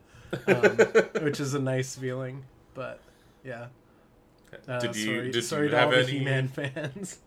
[0.48, 0.76] um,
[1.22, 2.44] which is a nice feeling.
[2.74, 3.00] But
[3.44, 3.66] yeah,
[4.66, 6.18] uh, did you sorry, did sorry you to all have the any?
[6.18, 7.18] He-Man fans.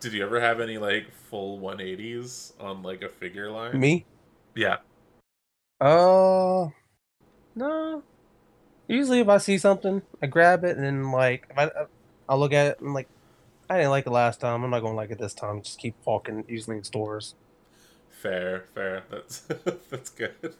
[0.00, 3.80] did you ever have any like full 180s on like a figure line?
[3.80, 4.04] Me?
[4.54, 4.76] Yeah.
[5.80, 6.68] Uh,
[7.54, 8.02] no.
[8.88, 11.70] Usually, if I see something, I grab it, and then like if I,
[12.28, 13.08] I'll look at it and like,
[13.68, 14.62] I didn't like it last time.
[14.64, 15.62] I'm not gonna like it this time.
[15.62, 17.34] Just keep walking, usually in stores.
[18.10, 19.04] Fair, fair.
[19.10, 19.40] That's
[19.90, 20.54] that's good.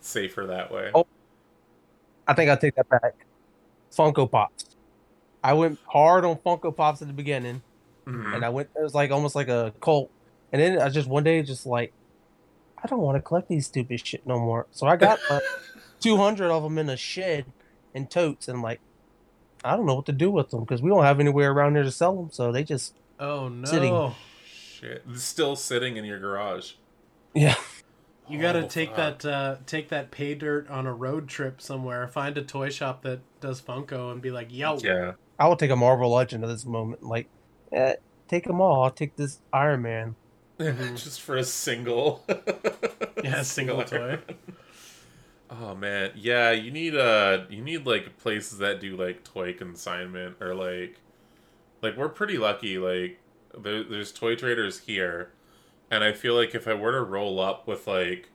[0.00, 0.90] Safer that way.
[0.94, 1.06] Oh.
[2.26, 3.14] I think I take that back.
[3.90, 4.66] Funko Pops.
[5.42, 7.62] I went hard on Funko Pops at the beginning,
[8.06, 8.34] Mhm.
[8.36, 8.68] and I went.
[8.76, 10.10] It was like almost like a cult,
[10.52, 11.92] and then I just one day just like,
[12.82, 14.66] I don't want to collect these stupid shit no more.
[14.70, 15.42] So I got like
[16.00, 17.46] 200 of them in a shed
[17.94, 18.80] and totes, and like,
[19.64, 21.82] I don't know what to do with them because we don't have anywhere around here
[21.84, 22.30] to sell them.
[22.30, 23.64] So they just Oh no!
[23.66, 24.10] Sitting.
[24.46, 25.04] Shit.
[25.16, 26.74] Still sitting in your garage.
[27.34, 27.56] yeah.
[28.28, 29.20] You gotta Oh, take fuck.
[29.20, 32.06] that uh, take that pay dirt on a road trip somewhere.
[32.06, 35.12] Find a toy shop that does Funko and be like, "Yo, Yeah.
[35.38, 37.02] I will take a Marvel Legend at this moment.
[37.02, 37.28] Like,
[37.72, 37.94] eh,
[38.28, 38.84] take them all.
[38.84, 40.14] I'll take this Iron Man.
[40.94, 42.24] just for a single.
[43.24, 44.20] Yeah, a single toy.
[45.50, 46.50] Oh man, yeah.
[46.52, 51.00] You need uh you need like places that do like toy consignment or like,
[51.82, 52.78] like we're pretty lucky.
[52.78, 53.18] Like
[53.58, 55.32] there, there's toy traders here,
[55.90, 58.28] and I feel like if I were to roll up with like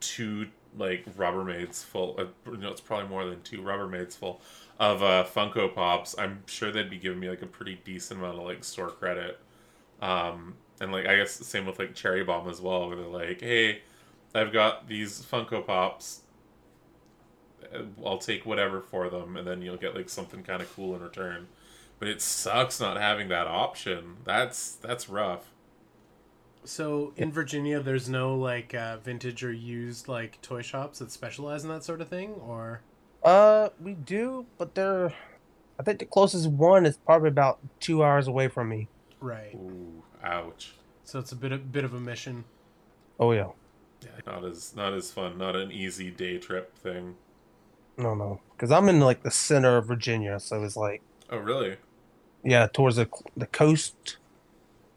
[0.00, 4.40] two like Rubbermaids full, uh, you know, it's probably more than two Rubbermaids full
[4.78, 6.14] of uh, Funko Pops.
[6.18, 9.38] I'm sure they'd be giving me like a pretty decent amount of like store credit.
[10.00, 13.06] Um, and like I guess the same with like Cherry Bomb as well, where they're
[13.06, 13.82] like, "Hey,
[14.34, 16.22] I've got these Funko Pops.
[17.74, 20.94] Uh, I'll take whatever for them, and then you'll get like something kind of cool
[20.94, 21.48] in return."
[21.98, 24.18] But it sucks not having that option.
[24.24, 25.52] That's that's rough.
[26.64, 31.64] So in Virginia, there's no like uh, vintage or used like toy shops that specialize
[31.64, 32.82] in that sort of thing, or
[33.22, 35.12] Uh, we do, but they're.
[35.78, 38.88] I think the closest one is probably about two hours away from me.
[39.20, 39.54] right.
[39.54, 40.74] Ooh, ouch.
[41.04, 42.44] So it's a bit a bit of a mission.
[43.18, 43.48] Oh yeah,
[44.02, 45.38] Yeah, not as not as fun.
[45.38, 47.16] Not an easy day trip thing.
[47.98, 51.76] no, no, because I'm in like the center of Virginia, so it's like Oh, really?
[52.44, 54.16] yeah, towards the the coast.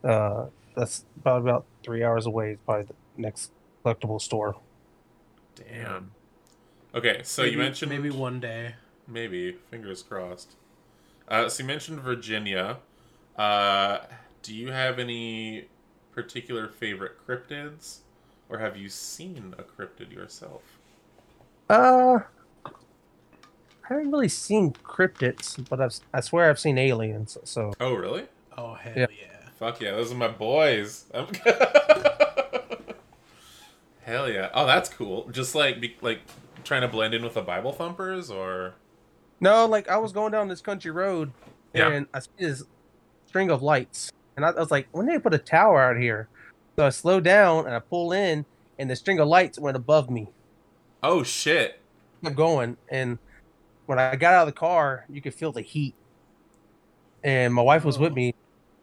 [0.04, 2.52] Uh, that's about about three hours away.
[2.54, 3.52] Is probably the next
[3.84, 4.56] collectible store.
[5.56, 6.12] Damn.
[6.96, 8.76] Okay, so Maybe- you mentioned maybe one day.
[9.08, 9.52] Maybe.
[9.72, 10.54] Fingers crossed.
[11.28, 12.78] Uh, so you mentioned Virginia.
[13.38, 14.00] Uh,
[14.44, 15.66] do you have any
[16.12, 18.00] particular favorite cryptids?
[18.50, 20.62] Or have you seen a cryptid yourself?
[21.70, 22.20] Uh,
[22.66, 22.70] I
[23.88, 27.38] haven't really seen cryptids, but I've, I swear I've seen aliens.
[27.46, 28.26] So Oh, really?
[28.58, 29.08] Oh hell Yeah.
[29.10, 29.50] yeah!
[29.58, 31.06] Fuck yeah, those are my boys.
[31.14, 31.28] I'm-
[34.04, 34.50] Hell yeah.
[34.54, 35.30] Oh, that's cool.
[35.32, 36.20] Just like be, like
[36.66, 38.74] trying to blend in with the Bible thumpers or
[39.40, 41.32] no, like I was going down this country road,
[41.74, 41.90] Yeah.
[41.90, 42.64] and I see this
[43.28, 45.98] string of lights, and I, I was like, when did they put a tower out
[45.98, 46.28] here?
[46.76, 48.46] So I slow down and I pull in,
[48.80, 50.30] and the string of lights went above me.
[51.04, 51.80] Oh shit.
[52.22, 53.20] I kept going and
[53.86, 55.94] when I got out of the car, you could feel the heat.
[57.24, 58.16] And my wife was with Oh.
[58.16, 58.34] me.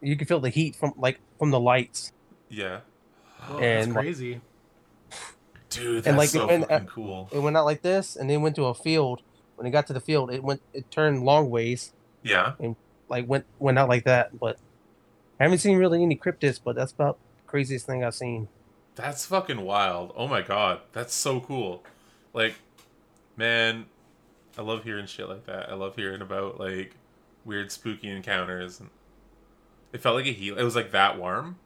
[0.02, 2.12] You could feel the heat from like from the lights.
[2.48, 2.80] Yeah.
[3.48, 4.40] Well, And- that's crazy.
[5.70, 7.28] Dude, that's And, like, so it went- uh, fucking cool.
[7.32, 9.22] It went out like this and then went to a field.
[9.56, 12.54] When it got to the field, it went it turned long ways, Yeah.
[12.58, 12.76] And
[13.08, 14.38] like went went out like that.
[14.38, 14.58] But
[15.40, 18.48] I haven't seen really any cryptids, but that's about the craziest thing I've seen.
[18.94, 20.12] That's fucking wild.
[20.14, 20.80] Oh my god.
[20.92, 21.82] That's so cool.
[22.34, 22.56] Like,
[23.36, 23.86] man,
[24.58, 25.70] I love hearing shit like that.
[25.70, 26.94] I love hearing about like
[27.46, 28.90] weird spooky encounters and
[29.94, 30.58] it felt like a heat.
[30.58, 31.56] It was like that warm.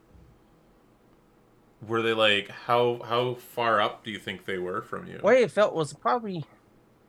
[1.87, 5.19] Were they like how how far up do you think they were from you?
[5.23, 6.45] Way it felt was probably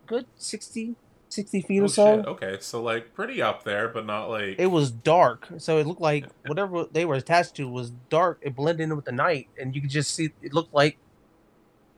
[0.08, 0.96] good 60,
[1.30, 2.18] 60 feet Oh, or so.
[2.18, 2.26] shit.
[2.28, 6.02] Okay, so like pretty up there, but not like It was dark, so it looked
[6.02, 8.40] like whatever they were attached to was dark.
[8.42, 10.98] It blended in with the night, and you could just see it looked like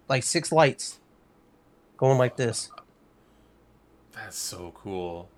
[0.08, 1.00] like six lights
[1.98, 2.72] going like this.
[4.14, 5.30] That's so cool.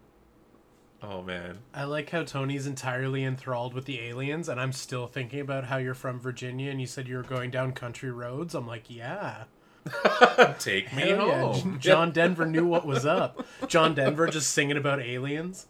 [1.01, 1.59] Oh man.
[1.73, 5.77] I like how Tony's entirely enthralled with the aliens, and I'm still thinking about how
[5.77, 8.53] you're from Virginia, and you said you were going down country roads.
[8.53, 9.45] I'm like, yeah,
[10.59, 11.39] Take me Hell yeah.
[11.41, 11.73] home.
[11.79, 13.45] J- John Denver knew what was up.
[13.67, 15.67] John Denver just singing about aliens.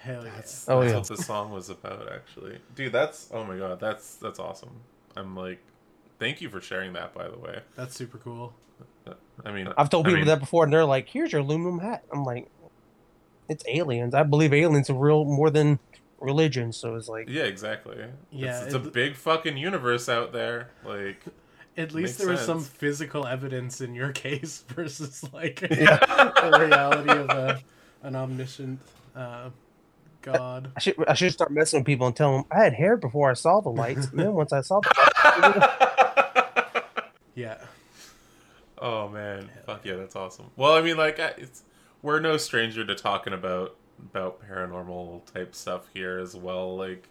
[0.00, 0.32] Hell yeah!
[0.36, 0.98] That's, Oh, that's yeah.
[0.98, 2.58] what the song was about, actually.
[2.74, 4.70] Dude, that's oh my god, that's that's awesome.
[5.16, 5.60] I'm like,
[6.20, 7.60] thank you for sharing that, by the way.
[7.74, 8.52] That's super cool.
[9.44, 11.80] I mean, I've told I people mean, that before, and they're like, "Here's your aluminum
[11.80, 12.48] hat." I'm like,
[13.48, 14.14] "It's aliens.
[14.14, 15.78] I believe aliens are real more than
[16.20, 17.96] religion." So it's like, Yeah, exactly.
[18.30, 20.70] Yeah, it's, it's a it- big fucking universe out there.
[20.84, 21.22] Like,
[21.78, 25.96] At Makes least there was some physical evidence in your case versus like Yeah.
[26.50, 27.60] the reality of a,
[28.02, 28.80] an omniscient
[29.14, 29.50] uh,
[30.22, 30.72] God.
[30.76, 33.30] I should I should start messing with people and tell them I had hair before
[33.30, 34.90] I saw the lights, and then once I saw the
[35.54, 36.84] lights,
[37.34, 37.58] Yeah.
[38.78, 40.50] oh man, fuck yeah, that's awesome.
[40.56, 41.62] Well, I mean, like, I- it's
[42.02, 46.76] we're no stranger to talking about about paranormal type stuff here as well.
[46.76, 47.08] Like,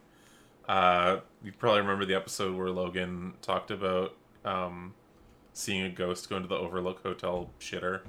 [0.67, 4.15] uh, you probably remember the episode where Logan talked about
[4.47, 4.93] um,
[5.53, 8.01] seeing a ghost go into the Overlook Hotel shitter.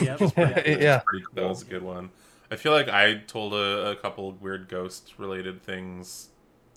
[0.00, 0.20] Yep.
[0.36, 1.00] yeah.
[1.04, 1.34] Pretty cool.
[1.34, 2.10] That was a good one.
[2.50, 6.28] I feel like I told a, a couple weird ghost related things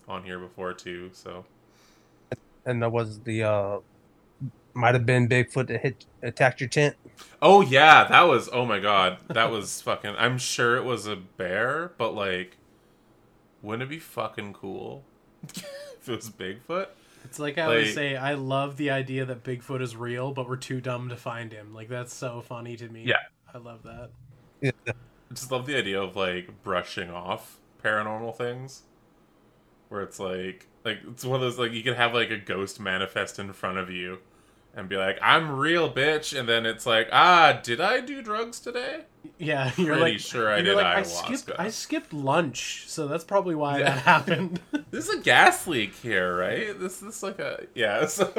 [0.07, 1.09] on here before too.
[1.13, 1.45] So
[2.65, 3.77] and that was the uh,
[4.73, 6.95] might have been Bigfoot that hit attacked your tent.
[7.41, 10.15] Oh yeah, that was oh my god, that was fucking.
[10.17, 12.57] I'm sure it was a bear, but like,
[13.61, 15.03] wouldn't it be fucking cool
[15.43, 16.87] if it was Bigfoot?
[17.23, 20.47] It's like I always Like- say, I love the idea that Bigfoot is real, but
[20.49, 21.73] we're too dumb to find him.
[21.73, 23.03] Like that's so funny to me.
[23.05, 23.17] Yeah.
[23.53, 24.11] I love that.
[24.63, 24.93] I
[25.33, 28.83] just love the idea of like brushing off paranormal things.
[29.89, 32.79] where it's like like it's one of those like you can have like a ghost
[32.79, 34.19] manifest in front of you
[34.75, 38.59] and be like i'm real bitch and then it's like ah did i do drugs
[38.59, 39.01] today
[39.37, 43.23] Yeah, you're Pretty like sure I did like, I skipped I skipped lunch, so that's
[43.23, 43.85] probably why Yeah.
[43.95, 44.59] that happened.
[44.91, 48.31] this is a gas leak here right this this like a yeah so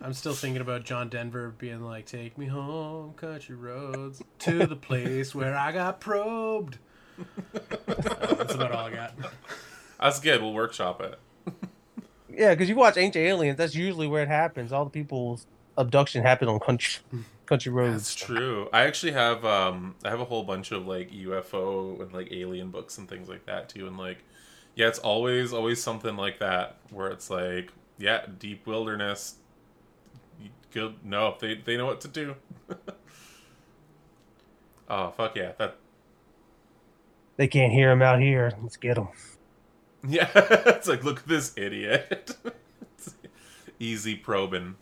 [0.00, 4.76] I'm still thinking about John Denver being like, "Take me home, country roads, to the
[4.76, 6.78] place where I got probed."
[7.18, 7.24] Uh,
[8.36, 9.14] that's about all I got.
[10.00, 11.18] that's good we'll workshop it
[12.38, 14.72] Yeah, because you watch Ancient Aliens, that's usually where it happens.
[14.72, 15.46] All the people's
[15.76, 17.02] abduction happen on country
[17.46, 17.94] country roads.
[17.94, 18.68] That's true.
[18.72, 22.70] I actually have um I have a whole bunch of like UFO and like alien
[22.70, 24.18] books and things like that too and like
[24.76, 29.34] yeah, it's always always something like that where it's like yeah, deep wilderness
[30.70, 30.96] Good.
[31.04, 32.36] no, they they know what to do.
[34.88, 35.52] oh, fuck yeah.
[35.58, 35.76] That
[37.36, 38.52] They can't hear him out here.
[38.62, 39.08] Let's get them.
[40.08, 42.36] yeah, it's like look at this idiot.
[43.80, 44.76] Easy probing.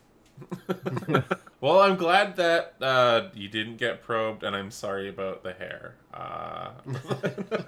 [1.61, 5.95] well, I'm glad that uh, you didn't get probed, and I'm sorry about the hair.
[6.13, 6.69] Uh,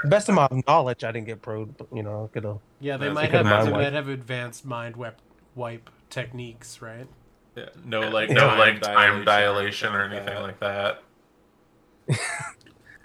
[0.06, 1.78] Best of my knowledge, I didn't get probed.
[1.78, 2.60] But, you know, could have.
[2.80, 5.20] Yeah, they might have they might have advanced mind wipe,
[5.56, 7.08] wipe techniques, right?
[7.56, 11.02] yeah, no, like no, time like, time dilation or anything like that.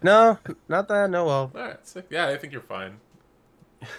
[0.04, 0.38] No,
[0.68, 1.56] not that No, well, of.
[1.56, 2.06] All right, sick.
[2.10, 3.00] Yeah, I think you're fine.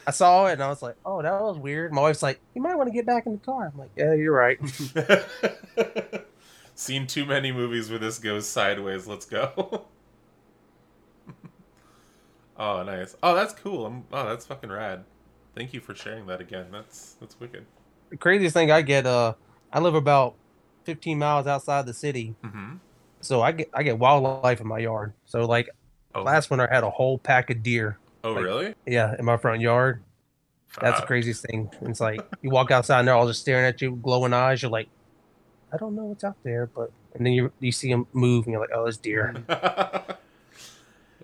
[0.08, 1.92] I saw it and I was like, oh, that was weird.
[1.94, 3.72] My wife's like, you might want to get back in the car.
[3.74, 4.60] I'm like, yeah, you're right.
[6.76, 9.08] Seen too many movies where this goes sideways.
[9.08, 9.86] Let's go.
[12.58, 13.16] oh, nice.
[13.24, 13.86] Oh, that's cool.
[13.86, 15.04] I'm, oh, that's fucking rad.
[15.56, 16.66] Thank you for sharing that again.
[16.72, 17.66] That's that's wicked.
[18.10, 19.34] the craziest thing I get, uh,
[19.72, 20.36] I live about
[20.84, 22.76] 15 miles outside the city, Mm-hmm.
[23.22, 25.14] so I get I get wildlife in my yard.
[25.26, 25.70] So like
[26.14, 27.98] Oh, last winter, I had a whole pack of deer.
[28.26, 28.76] Oh like- really?
[28.86, 30.04] Yeah, in my front yard.
[30.82, 31.70] That's the craziest thing.
[31.84, 34.62] It's like you walk outside and they're all just staring at you, glowing eyes.
[34.62, 34.90] You're like,
[35.72, 38.52] I don't know what's out there, but and then you you see them move and
[38.52, 39.34] you're like, oh, it's deer.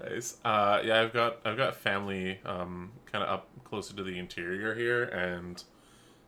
[0.02, 0.38] nice.
[0.46, 4.74] Uh, yeah, I've got I've got family um, kind of up closer to the interior
[4.74, 5.62] here, and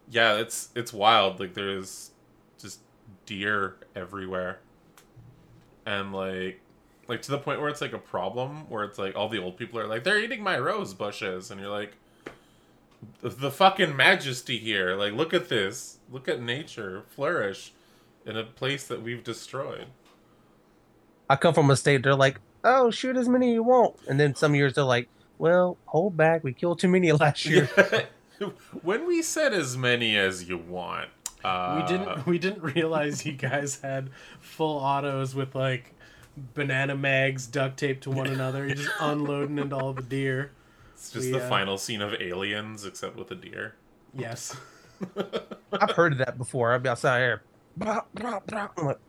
[0.10, 1.40] yeah, it's it's wild.
[1.40, 2.12] Like there's
[2.60, 2.80] just
[3.26, 4.60] deer everywhere,
[5.86, 6.60] and like
[7.08, 9.58] like to the point where it's like a problem where it's like all the old
[9.58, 11.96] people are like they're eating my rose bushes, and you're like.
[13.20, 14.96] The, the fucking majesty here.
[14.96, 15.98] Like, look at this.
[16.10, 17.74] Look at nature flourish
[18.26, 19.88] in a place that we've destroyed.
[21.30, 24.36] I come from a state they're like, oh, shoot as many you want, and then
[24.36, 27.70] some years they're like, well, hold back, we killed too many last year.
[28.82, 31.10] when we said as many as you want,
[31.44, 34.10] uh, we didn't we didn't realize you guys had
[34.40, 35.94] full autos with like
[36.36, 38.66] banana mags duct taped to one another.
[38.66, 40.52] You're just unloading into all the deer.
[40.94, 43.76] It's just we, the uh, final scene of Aliens, except with a deer.
[44.16, 44.56] Yes.
[45.74, 46.74] I've heard of that before.
[46.74, 47.42] I'd be outside here.
[47.76, 48.70] Blah, blah, blah.
[48.78, 49.00] I'm like,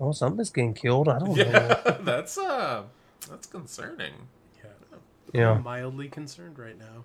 [0.00, 1.08] oh, something's getting killed.
[1.08, 1.42] I don't know.
[1.44, 2.84] Yeah, that's uh,
[3.28, 4.12] that's concerning.
[5.34, 5.50] Yeah.
[5.50, 7.04] I'm mildly concerned right now.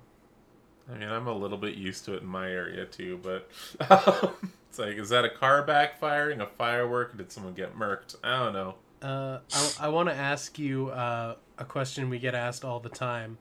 [0.87, 3.49] I mean, I'm a little bit used to it in my area too, but
[3.89, 4.33] um,
[4.69, 7.17] it's like, is that a car backfiring, a firework?
[7.17, 8.15] Did someone get murked?
[8.23, 8.75] I don't know.
[9.01, 12.89] Uh, I, I want to ask you uh, a question we get asked all the
[12.89, 13.37] time.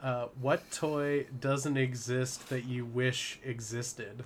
[0.00, 4.24] Uh, what toy doesn't exist that you wish existed?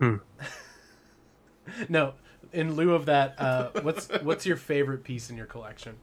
[0.00, 0.16] Hmm.
[1.88, 2.14] no,
[2.52, 5.96] in lieu of that, uh, what's what's your favorite piece in your collection?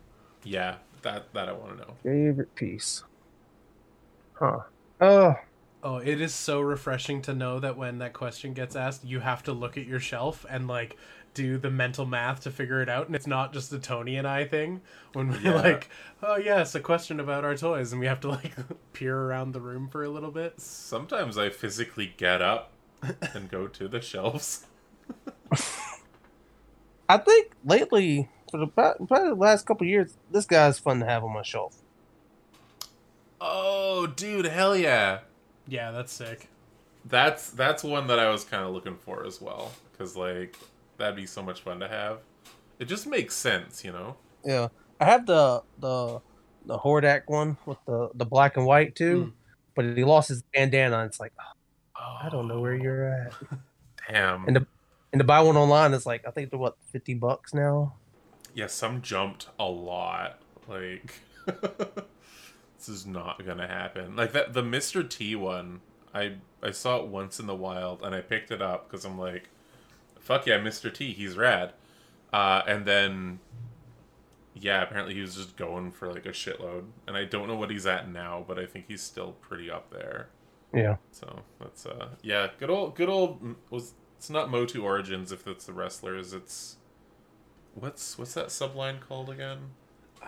[0.44, 1.94] Yeah, that that I want to know.
[2.04, 3.04] Favorite piece.
[4.34, 4.60] Huh.
[5.00, 5.36] Oh,
[5.86, 9.44] Oh, it is so refreshing to know that when that question gets asked, you have
[9.44, 10.96] to look at your shelf and like
[11.34, 14.28] do the mental math to figure it out, and it's not just a Tony and
[14.28, 14.82] I thing.
[15.14, 15.56] When we're Yeah.
[15.56, 15.90] like,
[16.22, 18.54] "Oh yes, a question about our toys," and we have to like
[18.94, 20.60] peer around the room for a little bit.
[20.60, 22.72] Sometimes I physically get up
[23.34, 24.66] and go to the shelves.
[27.10, 31.24] I think lately, for the probably the last couple years, this guy's fun to have
[31.24, 31.78] on my shelf.
[33.42, 35.20] Oh, dude, hell yeah!
[35.68, 36.48] Yeah, that's sick.
[37.06, 40.58] That's that's one that I was kind of looking for as well, because like
[40.98, 42.20] that'd be so much fun to have.
[42.80, 44.16] It just makes sense, you know.
[44.44, 44.68] Yeah,
[45.00, 46.22] I have the the
[46.66, 49.32] the Hordak one with the the black and white too, Mm.
[49.76, 51.00] but he lost his bandana.
[51.00, 51.34] And it's like
[51.96, 53.34] I don't know where you're at.
[54.10, 54.46] Damn.
[54.48, 54.68] And the
[55.12, 57.96] and to buy one online is like I think they're what fifty bucks now.
[58.54, 60.40] yeah, some jumped a lot.
[60.68, 61.14] Like
[61.46, 64.16] this is not gonna happen.
[64.16, 65.08] Like that the Mr.
[65.08, 65.82] T one.
[66.16, 69.18] I I saw it once in the wild and I picked it up because I'm
[69.18, 69.50] like,
[70.24, 70.92] fuck yeah, Mr.
[70.92, 71.74] T, he's rad.
[72.32, 73.40] Uh, and then
[74.56, 76.86] yeah, apparently he was just going for like a shitload.
[77.08, 79.92] And I don't know what he's at now, but I think he's still pretty up
[79.92, 80.30] there.
[80.74, 80.96] Yeah.
[81.12, 85.66] So that's uh yeah, good old good old was it's not Motu Origins if it's
[85.66, 86.34] the wrestlers.
[86.34, 86.78] It's
[87.76, 89.60] what's what's that subline called again?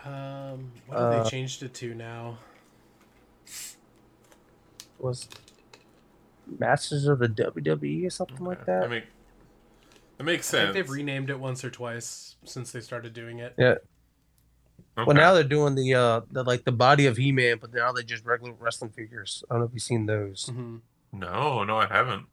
[0.04, 2.38] Um, what have Uh, they changed it to now?
[4.98, 5.28] Was
[6.58, 8.84] Masters of the WWE or something like that?
[8.84, 9.02] I mean,
[10.18, 10.64] it makes I sense.
[10.66, 13.54] think they've renamed it once or twice since they started doing it.
[13.58, 13.74] yeah.
[14.98, 15.06] Okay.
[15.06, 17.92] Well, now they're doing the uh the like the body of He Man, but now
[17.92, 19.44] they're just regular wrestling figures.
[19.50, 20.46] I don't know if you've seen those.
[20.52, 20.76] hmm
[21.12, 22.26] no, no, I haven't.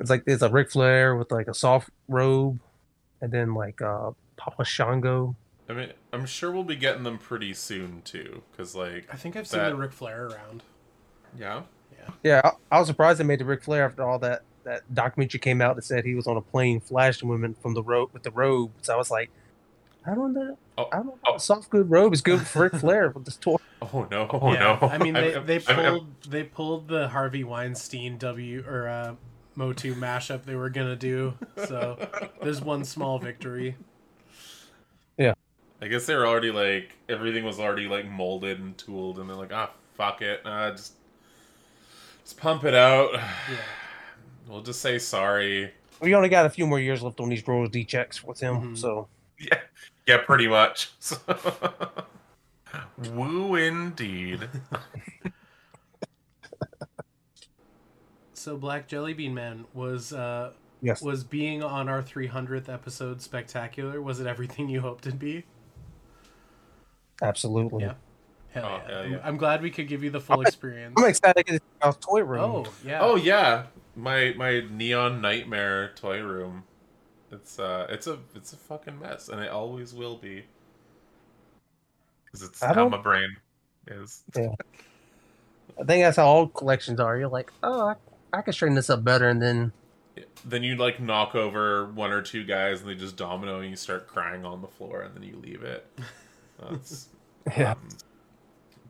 [0.00, 2.60] It's like there's a Ric Flair with like a soft robe,
[3.20, 5.36] and then like uh Papa Shango.
[5.68, 9.36] I mean, I'm sure we'll be getting them pretty soon too, because like, I think
[9.36, 10.62] I've seen the Ric Flair around.
[11.38, 11.62] yeah,
[12.22, 15.40] Yeah, I, I was surprised they made the Ric Flair after all that that documentary
[15.40, 18.22] came out that said he was on a plane flashing women from the robe with
[18.22, 18.70] the robe.
[18.82, 19.30] So I was like,
[20.06, 20.56] I don't know.
[20.76, 21.18] Oh, I don't know.
[21.26, 21.38] oh.
[21.38, 23.56] Soft good robe is good for Ric Flair with this toy.
[23.82, 24.78] oh no, oh yeah.
[24.80, 24.88] no.
[24.88, 28.88] I mean, they, I'm- they I'm- I'm- pulled they pulled the Harvey Weinstein W or
[28.88, 29.14] uh,
[29.54, 31.34] Motu mashup they were gonna do.
[31.66, 31.98] So
[32.42, 33.76] there's one small victory.
[35.16, 35.34] Yeah.
[35.82, 39.36] I guess they were already like everything was already like molded and tooled, and they're
[39.36, 40.92] like, ah, fuck it, uh, just
[42.24, 43.12] just pump it out.
[43.14, 43.20] Yeah.
[44.48, 45.70] We'll just say sorry.
[46.00, 48.74] We only got a few more years left on these Royal D checks with him,
[48.74, 48.78] Mhm.
[48.78, 49.08] so
[49.38, 49.60] Yeah,
[50.06, 50.90] yeah, pretty much.
[53.12, 54.48] Woo, indeed.
[58.34, 64.00] So Black Jelly Bean Man was uh, yes, was being on our 300th episode spectacular.
[64.00, 65.44] Was it everything you hoped it'd be?
[67.20, 67.82] absolutely.
[67.82, 67.94] Yeah.
[68.50, 68.86] Hell Oh, yeah.
[68.88, 69.18] hell I'm- yeah.
[69.24, 70.94] I'm glad we could give you the full experience.
[70.96, 72.40] I'm excited to get this out toy room.
[72.40, 73.00] Oh yeah.
[73.02, 73.66] Oh yeah,
[73.98, 76.64] my my neon nightmare toy room.
[77.32, 80.44] It's uh, it's a it's a fucking mess, and it always will be.
[82.26, 83.36] Because it's I how my brain
[83.88, 84.22] is.
[84.36, 84.54] Yeah.
[85.80, 87.18] I think that's how all collections are.
[87.18, 89.72] You're like, oh, I, I can straighten this up better, and then
[90.44, 93.76] Then you like knock over one or two guys, and they just domino, and you
[93.76, 95.86] start crying on the floor, and then you leave it.
[96.60, 97.08] That's
[97.56, 97.98] yeah, Um,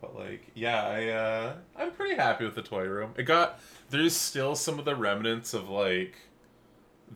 [0.00, 3.14] but like, yeah, I uh, I'm pretty happy with the toy room.
[3.16, 3.60] It got
[3.90, 6.16] there's still some of the remnants of like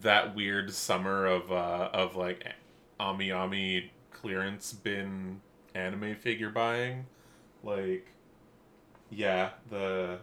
[0.00, 2.46] that weird summer of uh of like
[2.98, 5.40] AmiAmi clearance bin
[5.74, 7.06] anime figure buying.
[7.62, 8.06] Like,
[9.10, 10.18] yeah, the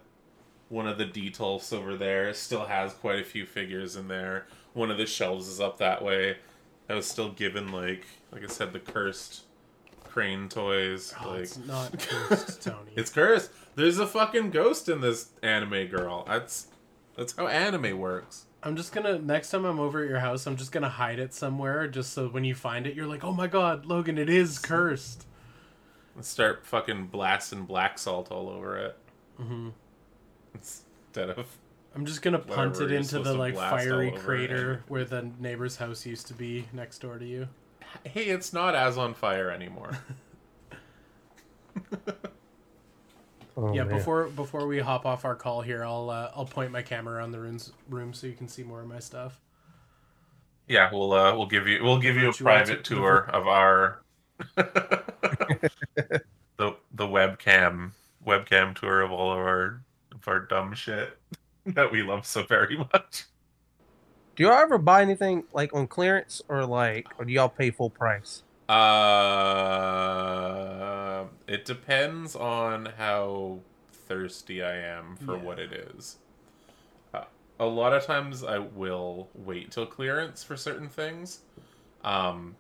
[0.70, 4.48] one of the Detolfs over there still has quite a few figures in there.
[4.74, 6.38] One of the shelves is up that way.
[6.90, 9.44] I was still given like like I said the cursed
[10.10, 11.14] crane toys.
[11.24, 12.92] Oh, like it's not cursed, Tony.
[12.96, 13.52] it's cursed.
[13.76, 16.26] There's a fucking ghost in this anime girl.
[16.28, 16.68] That's
[17.16, 18.46] that's how anime works.
[18.62, 21.34] I'm just gonna next time I'm over at your house, I'm just gonna hide it
[21.34, 24.60] somewhere, just so when you find it, you're like, "Oh my god, Logan, it is
[24.60, 25.26] cursed."
[26.16, 28.98] Let's start fucking blasting black salt all over it
[29.38, 29.70] hmm
[30.54, 31.58] instead of
[31.96, 36.28] I'm just gonna punt it into the like fiery crater where the neighbor's house used
[36.28, 37.48] to be next door to you.
[38.06, 40.00] hey, it's not as on fire anymore.
[43.58, 43.98] Oh, yeah, man.
[43.98, 47.32] before before we hop off our call here, I'll uh, I'll point my camera around
[47.32, 49.42] the rooms room so you can see more of my stuff.
[50.68, 53.48] yeah, we'll uh, we'll give you we'll give you a Virtual private t- tour of
[53.48, 54.02] our
[54.56, 56.22] the
[56.58, 56.76] the
[57.06, 57.92] webcam
[58.26, 59.82] webcam tour of all of our
[60.14, 61.18] of our dumb shit
[61.66, 63.26] that we love so very much.
[64.40, 67.90] Do y'all ever buy anything like on clearance or like, or do y'all pay full
[67.90, 68.42] price?
[69.90, 73.60] Uh, it depends on how
[73.92, 75.44] thirsty I am for Yeah.
[75.44, 76.20] what it is.
[77.14, 77.26] Uh,
[77.60, 81.42] a lot of times I will wait till clearance for certain things.
[82.06, 82.56] Um,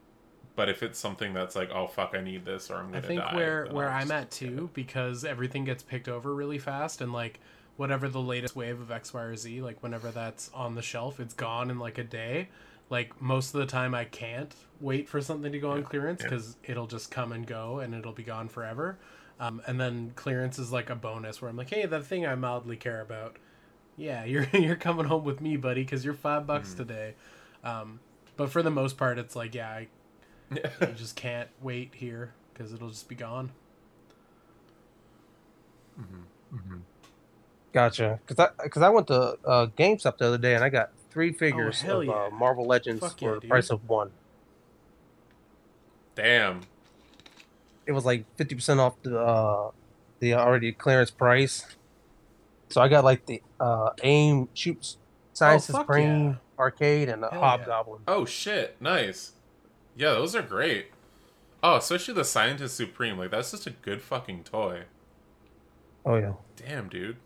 [0.57, 3.01] but if it's something that's like, oh fuck, I need this or I'm gonna I
[3.01, 7.13] think die, where where I'm at too, because everything gets picked over really fast, and
[7.13, 7.39] like
[7.79, 11.17] whatever the latest wave of X, Y, or Z, like whenever that's on the shelf,
[11.17, 12.49] it's gone in like a day.
[12.89, 16.27] Like most of the time, I can't wait for something to go on clearance yeah.
[16.29, 18.99] because it'll just come and go, and it'll be gone forever.
[19.39, 22.35] Um, and then clearance is like a bonus where I'm like, hey, that thing I
[22.35, 23.37] mildly care about.
[23.95, 26.77] Yeah, you're you're coming home with me, buddy, because you're five bucks Mm.
[26.77, 27.13] today.
[27.63, 28.01] Um,
[28.35, 29.87] but for the most part, it's like, yeah, I
[30.53, 30.91] Yeah.
[30.97, 33.51] just can't wait here because it'll just be gone.
[37.73, 38.19] Gotcha.
[38.25, 41.31] Because I because I went to uh, GameStop the other day and I got three
[41.33, 42.13] figures Oh, of yeah.
[42.13, 43.49] uh, Marvel Legends Fuck for yeah, the dude.
[43.49, 44.11] price of one.
[46.15, 46.61] Damn.
[47.85, 49.71] It was like fifty percent off the uh,
[50.19, 51.65] the already clearance price.
[52.69, 54.97] So I got like the uh, AIM Shoots
[55.33, 56.35] Science Oh, fuck Supreme yeah.
[56.59, 57.47] arcade and a Hell yeah.
[57.49, 58.01] Hobgoblin.
[58.07, 59.31] Oh shit, nice.
[59.95, 60.87] Yeah, those are great.
[61.63, 63.17] Oh, especially the Scientist Supreme.
[63.17, 64.83] Like that's just a good fucking toy.
[66.05, 66.33] Oh yeah.
[66.55, 67.17] Damn, dude.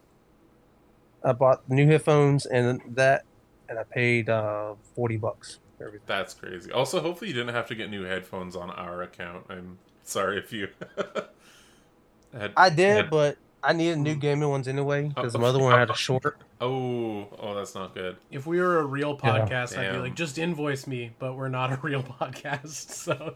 [1.23, 3.23] I bought new headphones and that,
[3.69, 6.05] and I paid uh, forty bucks for everything.
[6.07, 6.71] That's crazy.
[6.71, 9.45] Also, hopefully you didn't have to get new headphones on our account.
[9.49, 10.67] I'm sorry if you.
[12.37, 15.59] had, I did, had- but I needed new gaming ones anyway because Oh, the other
[15.59, 16.37] one had a short.
[16.59, 18.17] Oh, oh, that's not good.
[18.31, 19.39] If we were a real Yeah.
[19.47, 23.35] podcast, I'd be like, just invoice me, but we're not a real podcast, so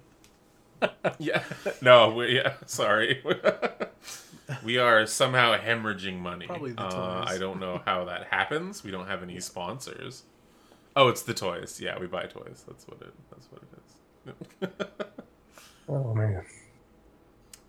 [1.19, 1.43] Yeah.
[1.81, 2.53] No, we, yeah.
[2.65, 3.23] Sorry.
[4.63, 6.45] We are somehow hemorrhaging money.
[6.47, 7.35] Probably the Uh, toys.
[7.35, 8.83] I don't know how that happens.
[8.83, 10.23] We don't have any sponsors.
[10.95, 11.79] Oh, it's the toys.
[11.81, 12.63] Yeah, we buy toys.
[12.67, 13.13] That's what it.
[13.29, 14.69] That's what it is.
[15.89, 16.43] Oh man.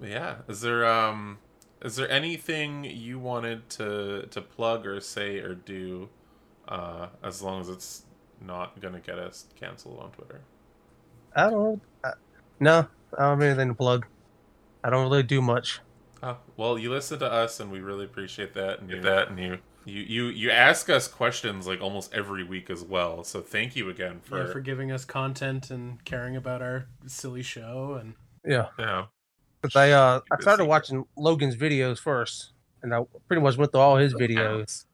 [0.02, 0.36] yeah.
[0.48, 1.38] Is there um,
[1.82, 6.09] is there anything you wanted to to plug or say or do,
[6.66, 8.02] uh, as long as it's
[8.40, 10.40] not gonna get us canceled on Twitter?
[11.36, 11.82] I don't.
[12.02, 12.12] I,
[12.59, 14.06] no, I don't have anything to plug.
[14.82, 15.80] I don't really do much.
[16.23, 18.81] Oh, well, you listen to us, and we really appreciate that.
[18.81, 22.70] And you, that, and you, you, you, you ask us questions like almost every week
[22.70, 23.23] as well.
[23.24, 27.43] So thank you again for, yeah, for giving us content and caring about our silly
[27.43, 28.15] show and
[28.45, 29.05] Yeah, yeah.
[29.62, 33.81] because I uh I started watching Logan's videos first, and I pretty much went through
[33.81, 34.36] all his Still videos.
[34.59, 34.86] counts.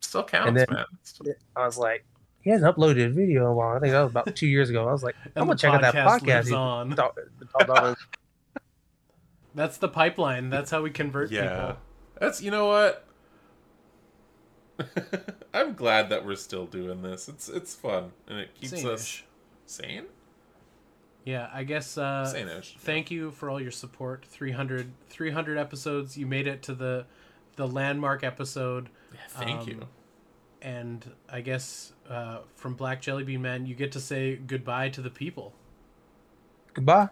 [0.00, 0.84] Still counts, And then- man.
[1.02, 2.04] Still- I was like,
[2.40, 3.76] he hasn't uploaded a video in a while.
[3.76, 4.88] I think that was about two years ago.
[4.88, 6.26] I was like, I'm gonna check out that podcast podcast.
[6.26, 6.96] lives on.
[9.54, 9.62] Talk- talked about.
[9.68, 10.50] That's the pipeline.
[10.50, 11.76] That's how we convert yeah, people.
[12.18, 13.06] that's you know what.
[15.54, 17.28] I'm glad that we're still doing this.
[17.28, 19.24] It's it's fun and it keeps us Sane-ish.
[19.66, 20.04] sane.
[21.24, 22.76] Yeah, I guess uh Sane-ish.
[22.78, 24.24] thank you for all your support.
[24.24, 26.16] 300 300 episodes.
[26.16, 27.06] You made it to the
[27.56, 29.80] the landmark episode Yeah, thank Um, you.
[30.62, 35.00] and I guess uh from Black Jelly Bean Man, you get to say goodbye to
[35.02, 35.52] the people.
[36.74, 37.10] Goodbye.